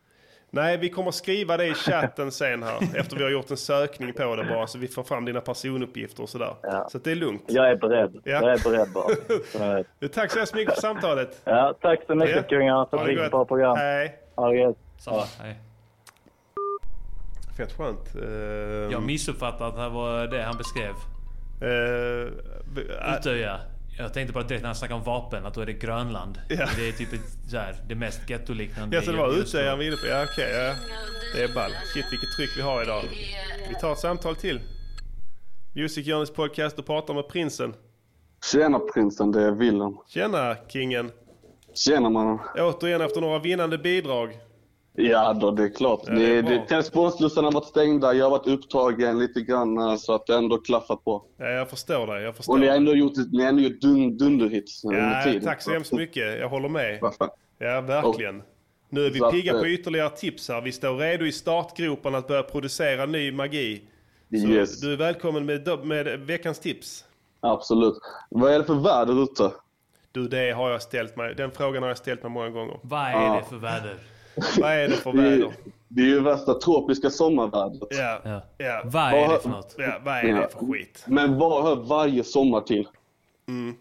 [0.50, 2.78] Nej, vi kommer skriva det i chatten sen här.
[2.96, 6.22] efter vi har gjort en sökning på det bara så vi får fram dina personuppgifter
[6.22, 6.54] och sådär.
[6.90, 7.44] Så att det är lugnt.
[7.46, 8.20] Jag är beredd.
[8.24, 8.30] Ja.
[8.32, 9.08] Jag är beredd bara.
[10.00, 10.08] Så.
[10.08, 11.40] Tack så hemskt mycket för samtalet.
[11.44, 12.42] Ja, tack så mycket Ja.
[12.42, 13.30] kungar för Ha ett det riktigt gott.
[13.30, 13.76] bra program.
[13.76, 14.18] Hej.
[14.34, 14.76] Ha det gött.
[15.40, 15.54] Hej.
[17.56, 18.16] Fett skönt.
[18.16, 18.28] Uh,
[18.92, 20.94] Jag missuppfattade att det var det han beskrev.
[21.62, 22.28] Uh,
[23.18, 23.60] Utöja.
[23.98, 26.40] Jag tänkte bara direkt när han snackade om vapen, att då är det Grönland.
[26.48, 26.68] Ja.
[26.76, 28.96] Det är typ ett, så här, det mest gettoliknande.
[28.96, 29.68] Ja, så det var nu.
[29.68, 30.06] han var inne på.
[30.06, 30.50] Ja, okej.
[30.52, 30.74] ja.
[31.34, 31.70] Det är ball.
[31.94, 33.02] Shit, vilket tryck vi har idag.
[33.68, 34.60] Vi tar ett samtal till.
[35.74, 37.74] Music Journeys podcast och pratar med prinsen.
[38.52, 39.96] Tjena prinsen, det är Willem.
[40.08, 41.10] Tjena, kingen.
[41.74, 42.38] Tjena mannen.
[42.58, 44.38] Återigen efter några vinnande bidrag.
[45.00, 46.00] Ja då, det är klart.
[46.06, 49.78] Ja, det är det, det, Telespånslussarna har varit stängda, jag har varit upptagen lite grann
[49.78, 51.24] eh, så att det ändå klaffat på.
[51.36, 52.22] Ja, jag förstår dig.
[52.22, 55.24] Jag förstår Och ni har ändå gjort, ni har ändå gjort dun, dunderhits under Ja,
[55.24, 55.42] tiden.
[55.44, 56.38] tack så hemskt mycket.
[56.40, 56.98] Jag håller med.
[57.02, 57.28] Varför?
[57.58, 58.42] Ja, verkligen.
[58.90, 60.60] Nu är vi att, pigga på eh, ytterligare tips här.
[60.60, 63.82] Vi står redo i startgroparna att börja producera ny magi.
[64.30, 64.80] Så Yes.
[64.80, 67.04] du är välkommen med, med veckans tips.
[67.40, 67.94] Absolut.
[68.30, 69.50] Vad är det för väder ute?
[70.12, 71.34] Du, det har jag ställt mig.
[71.34, 72.78] Den frågan har jag ställt mig många gånger.
[72.82, 73.40] Vad är Ja.
[73.42, 73.94] det för väder?
[74.60, 75.52] Vad är det för väder?
[75.88, 77.88] det är ju värsta tropiska sommarvädret.
[77.90, 78.42] Ja, Ja.
[78.58, 78.82] ja.
[78.84, 79.74] Vad är det för något?
[79.78, 81.04] Ja, vad är det för skit?
[81.06, 82.88] Men vad hör varje sommar till?
[83.48, 83.74] Mm.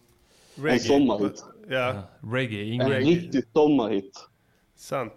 [0.70, 1.46] En sommarhit.
[1.70, 1.94] Ja,
[2.34, 4.20] Reggae, En ingen riktig sommarhit.
[4.76, 5.14] sant.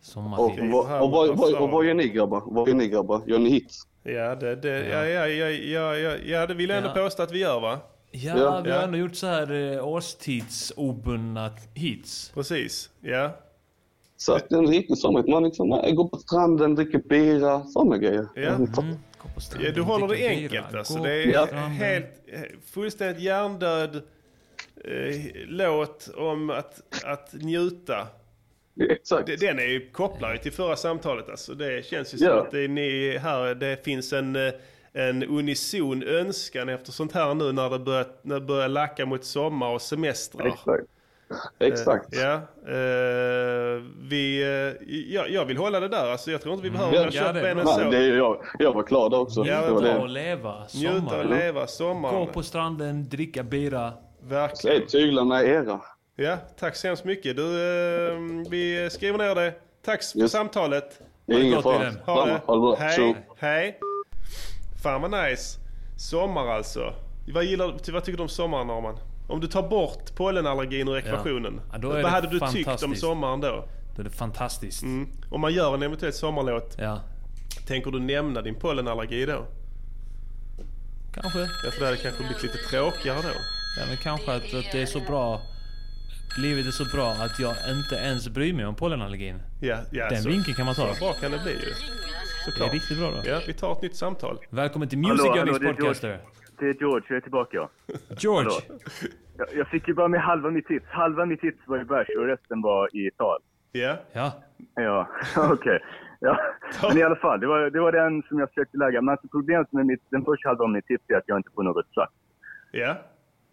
[0.00, 0.70] Och, sommartid.
[0.72, 2.42] vad- och, vad- vad- och vad gör ni grabbar?
[2.46, 3.22] Vad gör ni grabbar?
[3.26, 3.82] Gör ni hits?
[4.02, 5.04] Ja, det, det, ja.
[5.06, 6.94] Ja, ja, ja, ja, ja, det vill jag ändå Ja.
[7.04, 7.78] påstå att vi gör va?
[8.10, 8.60] Ja, Ja.
[8.64, 12.30] vi har ändå gjort så här eh, årstidsobundna hits.
[12.34, 13.30] Precis, ja.
[14.16, 15.28] Så att det är en riktig sommarhit.
[15.30, 18.26] Man liksom, äh, går på stranden, dricker bira, sådana grejer.
[18.34, 18.42] Ja.
[18.48, 18.68] Mm.
[19.60, 20.98] ja du håller det enkelt alltså.
[21.02, 21.44] Det är Ja.
[21.56, 22.06] helt,
[22.72, 23.96] fullständigt hjärndöd
[24.84, 28.06] eh, låt om att, att njuta.
[28.90, 29.26] Exakt.
[29.26, 31.54] Det- Den är ju kopplad till förra samtalet alltså.
[31.54, 32.40] Det känns ju som Ja.
[32.42, 34.52] att det, ni här, det finns en, eh,
[34.92, 39.24] en unison önskan efter sånt här nu när det börjar, när det börjar lacka mot
[39.24, 40.46] sommar och semestrar.
[40.46, 40.84] Exakt.
[41.60, 42.14] Exakt.
[42.14, 46.10] Eh, ja, eh, vi, eh, ja, jag vill hålla det där.
[46.10, 47.80] Alltså, jag tror inte vi behöver Ja, kött på en än så.
[47.90, 48.44] det är jag.
[48.58, 49.44] Jag var klar där också.
[49.46, 50.12] Ja, det Njuta och det.
[50.14, 51.26] leva Njuta och sommaren.
[51.38, 52.14] leva sommaren.
[52.18, 53.92] Gå på stranden, dricka bira.
[54.22, 54.80] Verkligen.
[54.80, 55.80] Se tyglarna är era.
[56.16, 57.36] Ja, tack så hemskt mycket.
[57.36, 58.18] Du, eh,
[58.50, 59.52] vi skriver ner det.
[59.84, 60.32] Tack för Yes.
[60.32, 61.00] samtalet.
[61.32, 61.90] Ingen fara.
[62.06, 62.40] Ha det.
[62.46, 62.76] Ha det bra.
[62.78, 63.16] Hej.
[63.36, 63.78] Hej.
[64.82, 65.58] Fan vad nice.
[65.98, 66.92] Sommar alltså.
[67.34, 68.96] Vad, gillar, vad tycker du om sommaren Norman?
[69.26, 71.60] Om du tar bort pollenallergin ur ekvationen.
[71.72, 73.68] Ja, då är vad det hade du tyckt om sommaren då?
[73.96, 74.82] Då är det fantastiskt.
[74.82, 75.08] Mm.
[75.30, 76.76] Om man gör en eventuell sommarlåt.
[76.78, 77.00] Ja.
[77.66, 79.46] Tänker du nämna din pollenallergi då?
[81.14, 81.38] Kanske.
[81.38, 83.28] Därför det hade kanske blivit lite tråkigare då.
[83.78, 85.40] Ja, men kanske att, att det är så bra.
[86.38, 89.42] Livet är så bra att jag inte ens bryr mig om pollenallergin.
[89.60, 90.94] Ja, ja, Den så- vinkeln kan man ta.
[90.94, 91.72] Så bra kan det bli ju.
[92.44, 92.70] Såklart.
[92.70, 93.28] Det är riktigt bra då.
[93.30, 94.38] Ja, vi tar ett nytt samtal.
[94.50, 96.20] Välkommen till Hallå, Music hallå, är Podcaster.
[96.60, 96.72] George.
[96.72, 97.68] Det är George, jag är tillbaka.
[98.18, 98.50] George.
[98.50, 98.78] Hallå.
[99.38, 100.86] Jag, jag fick ju bara med halva mitt tips.
[100.88, 103.40] Halva mitt tips var i bärs och resten var i tal.
[103.72, 103.96] Ja.
[104.12, 104.32] Ja.
[104.74, 105.08] Ja,
[105.52, 105.80] okej.
[106.20, 106.38] Ja.
[106.88, 109.00] Men i alla fall, det var, det var den som jag försökte lägga.
[109.02, 111.50] Men alltså problemet med mitt, den första halvan av mitt tips är att jag inte
[111.54, 112.12] får något sagt.
[112.72, 112.96] Ja.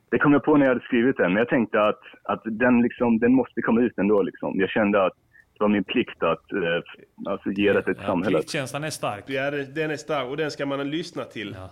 [0.10, 2.82] Det kom jag på när jag hade skrivit den, men jag tänkte att, att den,
[2.82, 4.22] liksom, den måste komma ut ändå.
[4.22, 4.60] Liksom.
[4.60, 5.14] Jag kände att
[5.53, 8.41] det var min plikt att eh, alltså, ge det till Ja, samhället.
[8.41, 9.23] pliktkänslan är stark.
[9.28, 11.56] Ja, den är stark och den ska man lyssna till.
[11.60, 11.69] Ja,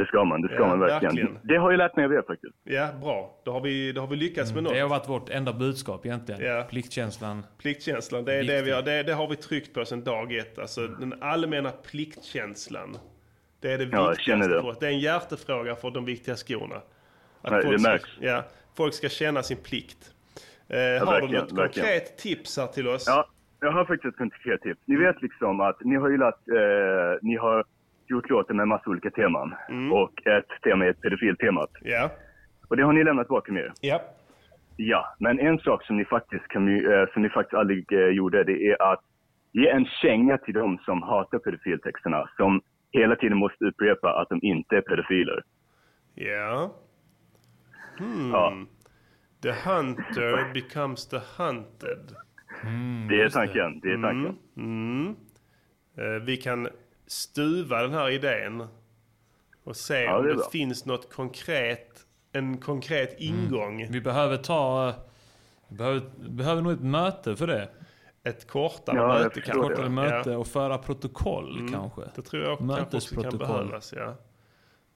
[0.00, 1.14] Det ska man, det ska Ja, man verkligen.
[1.16, 1.38] verkligen.
[1.42, 2.54] Det har jag lärt mig av er faktiskt.
[3.00, 3.40] bra.
[3.44, 4.72] Då har vi, då har vi lyckats med något.
[4.72, 6.40] Det har varit vårt enda budskap egentligen.
[6.44, 6.66] Ja.
[6.70, 7.46] Pliktkänslan.
[7.58, 10.58] Pliktkänslan, det, är det, vi har, det, det har vi tryckt på sedan dag ett.
[10.58, 12.96] Alltså den allmänna pliktkänslan.
[13.60, 14.60] Det är det Ja, jag viktigaste känner det.
[14.62, 14.78] för oss.
[14.78, 16.76] Det är en hjärtefråga för de viktiga skorna.
[17.42, 18.08] Att Nej, folk det ska- märks.
[18.20, 18.44] Ja,
[18.76, 20.14] folk ska känna sin plikt.
[20.68, 21.56] Eh, har du något verkligen.
[21.56, 23.04] konkret tips här till oss?
[23.06, 23.26] Ja,
[23.60, 24.80] jag har faktiskt ett konkret tips.
[24.84, 27.64] Ni vet liksom att ni har ju lagt, eh, ni har
[28.30, 29.54] låtar med massa olika teman.
[29.68, 29.92] Mm.
[29.92, 31.70] Och ett tema är pedofiltemat.
[31.82, 32.10] Ja.
[32.68, 33.72] Och det har ni lämnat bakom er.
[33.80, 34.00] Ja.
[34.76, 38.44] Ja, men en sak som ni faktiskt, kan, eh, som ni faktiskt aldrig eh, gjorde,
[38.44, 39.00] det är att
[39.52, 42.30] ge en känga till de som hatar pedofiltexterna.
[42.36, 42.60] Som
[42.92, 45.42] hela tiden måste upprepa att de inte är pedofiler.
[46.14, 46.74] Ja.
[47.98, 48.30] Hmm.
[48.32, 48.52] Ja.
[49.42, 52.14] The hunter becomes the hunted.
[53.08, 54.36] Det är tanken, det är tanken.
[54.56, 55.16] Mm.
[55.98, 56.68] Eh, Vi kan
[57.10, 58.66] stuva den här idén
[59.64, 63.86] och se Ja, om det det, finns något konkret, en konkret ingång.
[63.90, 64.94] Vi behöver ta...
[65.68, 67.68] Vi behöver, behöver nog ett möte för det.
[68.24, 69.52] Ett kortare Ja, möte kanske.
[69.68, 69.68] det.
[69.74, 70.38] Kortare möte Ja.
[70.38, 72.00] och föra protokoll Mm, kanske.
[72.14, 73.92] Det tror jag kanske också kan behövas.
[73.96, 74.14] Ja,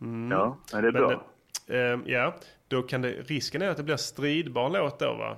[0.01, 0.31] mm.
[0.31, 1.23] Ja, men det är bra.
[1.67, 2.35] det- ehm, ja,
[2.69, 5.37] då kan det, risken är att det blir stridbar låt då va?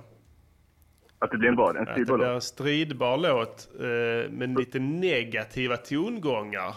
[1.19, 1.75] Att det blir en vad?
[1.75, 2.35] En Att det stridbar blir låt?
[2.35, 6.75] en stridbar låt eh, med lite negativa tongångar.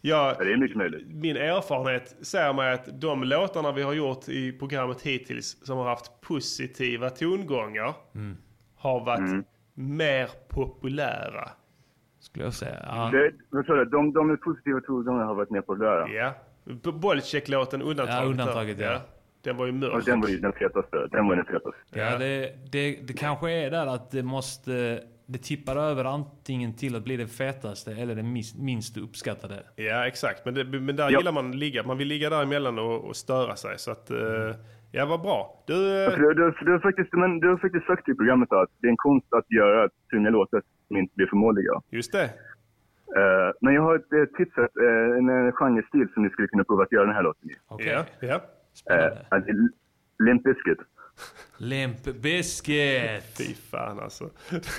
[0.00, 1.06] Ja, det är mycket möjligt.
[1.08, 5.84] Min erfarenhet säger mig att de låtarna vi har gjort i programmet hittills som har
[5.88, 8.36] haft positiva tongångar Mm.
[8.76, 9.44] har varit Mm.
[9.74, 11.48] mer populära.
[12.20, 12.78] Skulle jag säga.
[12.86, 13.10] Ja.
[13.12, 13.84] Det, sa du?
[13.84, 16.08] De, de med positiva tongångar har varit mer populära.
[16.08, 16.32] Ja.
[16.92, 18.22] Bolcek-låten undantaget.
[18.22, 18.84] Ja, undantaget, då.
[18.84, 19.00] ja.
[19.44, 19.94] Den var ju mörk.
[19.94, 21.06] Och den var ju den fetaste.
[21.10, 21.80] Den var den fetaste.
[21.90, 25.00] Ja, det, det, det kanske är där att det måste...
[25.26, 29.54] Det tippar över antingen till att bli det fetaste eller det minst, minst uppskattade.
[29.76, 30.44] Ja, exakt.
[30.44, 31.18] Men, det, men där Ja.
[31.18, 31.82] gillar man att ligga.
[31.82, 33.78] Man vill ligga däremellan och, och störa sig.
[33.78, 34.54] Så att, eh,
[34.92, 35.62] ja, vad bra.
[35.66, 38.14] Du, Ja, eh, för Du, du, du, har faktiskt, men, du har faktiskt sagt i
[38.14, 41.72] programmet att det är en konst att göra tunga låtar som inte blir för måliga.
[41.90, 42.24] just det.
[42.24, 44.64] Eh, men jag har ett uh, tips, uh,
[45.18, 47.54] en uh, genrestil som ni skulle kunna prova att göra den här låten i.
[47.68, 48.28] Ja, ja.
[48.28, 48.94] Uh, att det
[49.50, 49.68] är
[50.24, 50.78] Limp Bizkit.
[51.58, 53.38] Limp Bizkit!
[53.38, 54.30] Fy fan alltså.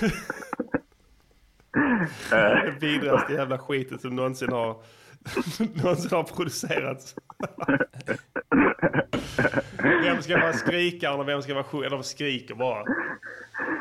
[2.32, 2.74] Eh.
[2.80, 4.68] det vidraste jävla skitet som någonsin har,
[5.82, 7.14] någonsin har producerats.
[10.04, 12.84] vem ska vara skrikaren och vem ska vara sjung- Eller skriker bara.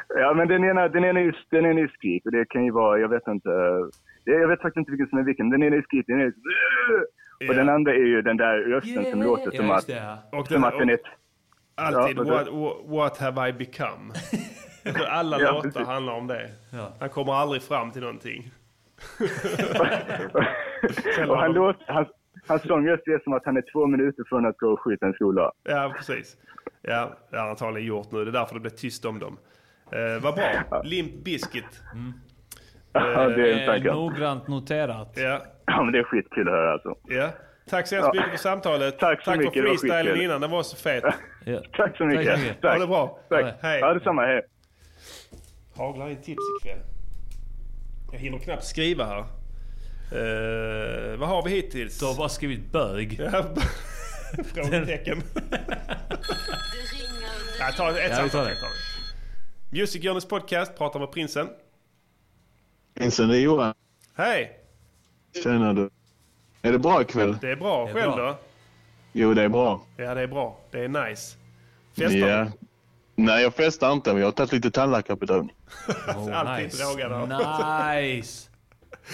[0.07, 2.71] Ja, men den ena, den ena är den ena är skrik och det kan ju
[2.71, 5.49] vara, jag vet inte, eh, jag vet faktiskt inte vilken som är vilken.
[5.49, 6.33] Den ena är skrik, den ena är
[7.49, 10.33] och den andra är ju den där rösten som låter som Ja, att.
[10.33, 10.99] Och som den- att den är...
[11.75, 12.47] Alltid Ja, what,
[12.85, 14.13] what, have I become?
[15.09, 15.87] Alla Ja, låtar precis.
[15.87, 16.49] handlar om det.
[16.73, 16.93] Ja.
[16.99, 18.51] Han kommer aldrig fram till någonting.
[21.27, 22.07] och han låter, hans,
[22.47, 25.13] hans sångröst är som att han är två minuter från att gå och skjuta en
[25.13, 25.51] skola.
[25.63, 26.37] Ja, precis.
[26.81, 28.25] Ja, det har han antagligen gjort nu.
[28.25, 29.37] Det är därför det blev tyst om dem.
[29.91, 30.81] Eh, vad bra.
[30.83, 31.81] Limp Bizkit.
[33.15, 33.91] Ja, det är Eh, tanke.
[33.91, 35.11] noggrant noterat.
[35.15, 35.45] Ja.
[35.65, 36.95] Ja, men det är skitkul att höra alltså.
[37.07, 37.29] Ja.
[37.69, 38.21] Tack så hemskt Ja.
[38.21, 38.99] mycket för samtalet.
[38.99, 41.03] Tack så Tack mycket, det för var freestylen innan, den var så fet.
[41.77, 42.39] Tack så mycket.
[42.63, 43.19] Ha det bra.
[43.29, 43.55] Tack.
[43.61, 43.79] Hej.
[43.79, 44.21] Ja, detsamma.
[44.25, 44.41] Hej.
[45.77, 46.79] Haglar in tips ikväll.
[48.11, 49.19] Jag hinner knappt skriva här.
[49.19, 51.99] Uh, vad har vi hittills?
[51.99, 53.19] Du har bara skrivit bög.
[53.19, 53.43] Ja,
[54.53, 55.21] Frågetecken.
[57.59, 58.47] ja, ta ett Ja, samtal.
[59.71, 61.47] Music Journeys podcast, pratar med prinsen.
[62.93, 63.73] Prinsen, det är Johan.
[64.15, 64.59] Hej!
[65.43, 65.89] Tjena du.
[66.61, 67.37] Är det bra ikväll?
[67.41, 67.87] Det är bra.
[67.87, 68.37] Själv då?
[69.11, 69.81] Jo, det är bra.
[69.97, 70.59] Ja, det är bra.
[70.71, 71.37] Det är nice.
[71.97, 72.47] Festar Ja.
[73.15, 75.55] Nej, jag festar inte, men jag har tagit lite tandläkarbedövning.
[76.25, 76.31] du?
[76.33, 76.83] Alltid nice.
[76.83, 77.29] drogad av.
[77.29, 78.49] Nice!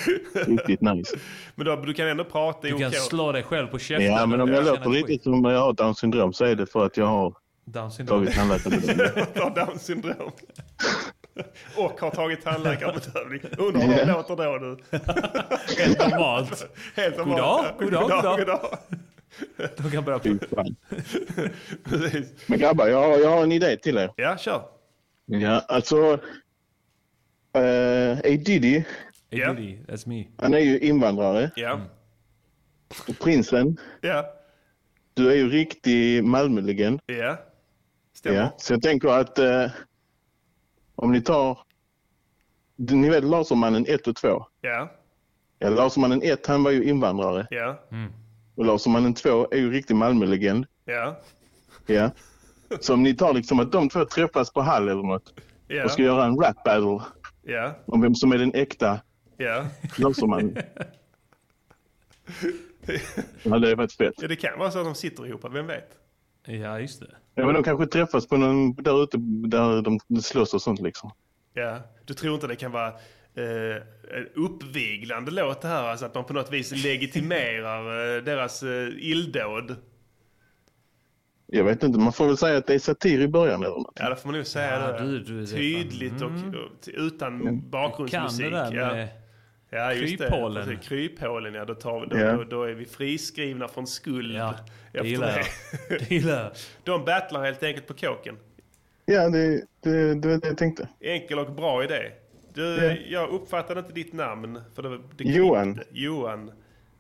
[0.48, 1.18] Riktigt nice.
[1.56, 4.06] Men då, du kan ändå prata i Du kan slå dig själv på käften.
[4.12, 6.66] Ja, men om jag känner låter lite som jag har Downs syndrom så är det
[6.66, 7.34] för att jag har
[7.66, 8.20] Down syndrom.
[8.26, 9.26] tagit tandläkarbedövning.
[9.44, 10.32] har Downs syndrom.
[11.78, 13.42] Och har tagit tandläkarbedövning.
[13.58, 14.78] Undrar hur det låter då du.
[15.84, 16.68] Helt normalt.
[16.96, 17.38] Helt normalt.
[17.40, 18.38] dag, god dag, god dag.
[18.38, 18.78] god dag.
[19.78, 20.20] De kan börja.
[21.84, 22.34] Precis.
[22.48, 24.12] Men grabbar, jag har, jag har en idé till er.
[24.16, 24.62] Ja, kör.
[25.26, 26.20] Ja, alltså...
[27.58, 28.22] Uh, A.
[28.24, 28.84] Diddy,
[29.32, 30.26] Hey Diddy, that's me.
[30.38, 31.52] han är ju invandrare.
[31.56, 31.82] Ja.
[33.08, 34.26] Och prinsen, Ja.
[35.14, 37.00] du är ju riktig Malmölegend.
[37.06, 37.38] Ja.
[38.14, 38.38] Stämmer.
[38.38, 39.66] Ja, så jag tänker att eh,
[41.04, 41.60] om ni tar...
[42.76, 44.46] Ni vet Lasermannen 1 och 2?
[44.62, 44.92] Ja.
[45.60, 47.48] Ja, Lasermannen 1 han var ju invandrare.
[47.50, 47.80] Ja.
[48.56, 50.66] Och Lasermannen 2 är ju riktig Malmölegend.
[50.86, 51.20] Ja.
[51.86, 52.12] Ja.
[52.80, 55.34] Så om ni tar liksom att de två träffas på Hall eller något
[55.68, 55.84] Ja.
[55.84, 57.00] och ska göra en rap battle
[57.44, 57.74] Ja.
[57.86, 59.00] om vem som är den äkta
[59.38, 59.66] Ja.
[59.98, 60.58] Lasermannen.
[63.44, 64.14] ja, det är faktiskt fett.
[64.18, 64.28] ja.
[64.28, 65.90] Det kan vara så att de sitter ihop, vem vet?
[66.46, 67.16] Ja, just det.
[67.36, 69.18] Ja, men de kanske träffas på någon där ute
[69.48, 71.12] där de slåss och sånt liksom.
[71.54, 71.78] Ja.
[72.06, 73.76] Du tror inte det kan vara eh,
[74.18, 75.84] en uppviglande låt det här?
[75.84, 79.76] Alltså att man på något vis legitimerar eh, deras eh, illdåd?
[81.52, 83.94] Jag vet inte, man får väl säga att det är satir i början eller något.
[84.00, 84.80] Ja, det får man nog säga.
[84.80, 85.06] Ja, det.
[85.06, 86.56] du- du Tydligt och, fan.
[86.56, 87.70] och t- utan Mm.
[87.70, 88.42] bakgrundsmusik.
[88.42, 88.94] Kan det där ja.
[88.94, 89.08] med Ja,
[89.72, 90.68] just kryphålen.
[90.68, 90.76] det.
[90.76, 91.66] Kryphålen, ja.
[91.66, 92.32] Då, tar vi, då, Ja.
[92.34, 94.36] då, då är vi friskrivna från skuld.
[94.36, 94.56] Ja,
[94.92, 95.46] det gillar jag.
[96.00, 96.52] Det gillar jag.
[96.84, 98.38] De battlar helt enkelt på kåken.
[99.06, 100.88] Ja, det, det, det var det jag tänkte.
[101.00, 102.12] Enkel och bra idé.
[102.54, 102.96] Du, Ja.
[103.10, 104.62] Jag uppfattade inte ditt namn.
[104.76, 105.80] För det, det Johan.
[105.92, 106.52] Johan.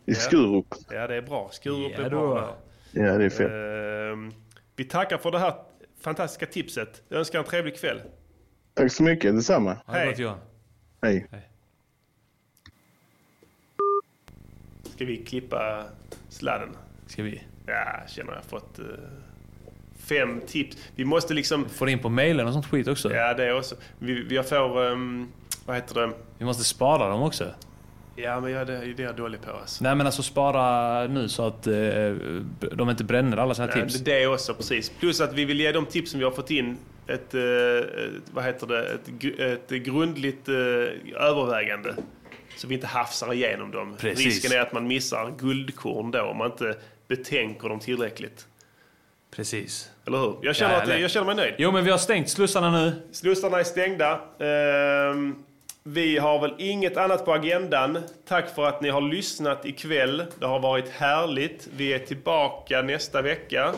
[0.05, 0.65] I Skurup.
[0.91, 1.49] Ja, det är bra.
[1.51, 2.27] Skurup Ja, är då.
[2.33, 2.57] bra.
[2.91, 3.51] Ja, det är fett.
[3.51, 4.31] Ehm,
[4.75, 5.53] vi tackar för det här
[6.01, 7.01] fantastiska tipset.
[7.09, 8.01] Jag önskar en trevlig kväll.
[8.73, 9.77] Tack så mycket, detsamma.
[9.87, 10.13] Hej.
[10.17, 10.37] Johan.
[11.01, 11.27] Hej.
[14.99, 15.83] Ska vi klippa
[16.29, 16.69] sladden?
[17.07, 17.43] Ska vi?
[17.65, 18.85] Ja, känner jag fått eh,
[19.99, 20.77] fem tips.
[20.95, 21.69] Vi måste liksom...
[21.69, 23.13] Får in på mailen och sånt skit också.
[23.13, 23.75] Ja, det också.
[23.99, 24.85] Vi, vi får...
[24.91, 25.27] ehm,
[25.65, 26.11] vad heter det?
[26.37, 27.45] Vi måste spara dem också.
[28.15, 29.83] Ja, men ja, det, det är jag dålig på alltså.
[29.83, 31.73] Nej men alltså spara nu så att eh,
[32.59, 33.93] de inte bränner alla sina Nej, tips.
[33.93, 34.89] Det det är också, precis.
[34.99, 36.77] Plus att vi vill ge de tips som vi har fått in
[37.07, 37.41] ett, eh,
[38.31, 40.55] vad heter det, ett, ett grundligt eh,
[41.21, 41.93] övervägande.
[42.59, 43.95] Så vi inte hafsar igenom dem.
[43.99, 44.25] Precis.
[44.25, 46.75] Risken är att man missar guldkorn då om man inte
[47.07, 48.47] betänker dem tillräckligt.
[49.31, 49.91] Precis.
[50.07, 50.35] Eller hur?
[50.41, 51.53] Jag känner, Ja, att, jag känner mig nöjd.
[51.57, 52.93] Jo men vi har stängt slussarna nu.
[53.11, 54.19] Slussarna är stängda.
[54.39, 55.35] Ehm,
[55.83, 57.97] vi har väl inget annat på agendan.
[58.27, 60.23] Tack för att ni har lyssnat ikväll.
[60.39, 61.67] Det har varit härligt.
[61.77, 63.73] Vi är tillbaka nästa vecka.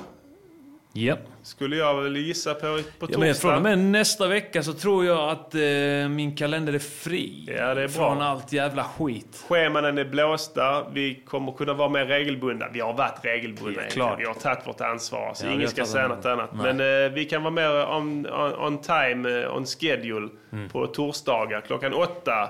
[0.93, 1.19] Japp.
[1.43, 3.19] Skulle jag väl gissa på, på Ja, torsdag.
[3.19, 5.61] men från och med nästa vecka så tror jag att eh,
[6.09, 7.43] min kalender är fri.
[7.57, 7.88] Ja, det är bra.
[7.88, 9.43] Från allt jävla skit.
[9.49, 10.89] Schemanen är blåsta.
[10.93, 12.65] Vi kommer kunna vara mer regelbundna.
[12.73, 13.81] Vi har varit regelbundna.
[13.84, 14.19] Ja, klart.
[14.19, 15.31] Vi har tagit vårt ansvar.
[15.35, 16.49] Så Ja, ingen ska säga något annat.
[16.53, 16.73] Nej.
[16.73, 20.69] Men eh, vi kan vara mer on, on, on time, eh, on schedule Mm.
[20.69, 22.49] på torsdagar klockan åtta.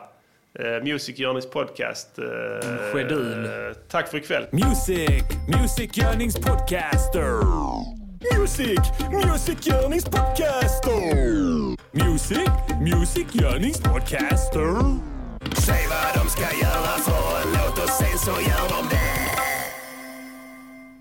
[0.59, 2.19] Eh, Music Journeys podcast.
[2.19, 3.45] Eh, schedul.
[3.45, 4.45] eh, tack för ikväll.
[4.51, 5.23] Music,
[5.59, 8.00] Music Yearnings Podcaster.
[8.29, 8.79] Music,
[9.09, 11.75] Music Yearnings Podcaster.
[11.91, 12.49] Music,
[12.79, 14.99] Music Yearnings Podcaster.
[15.57, 19.00] Säg vad de ska göra för en låt och sen så gör de det.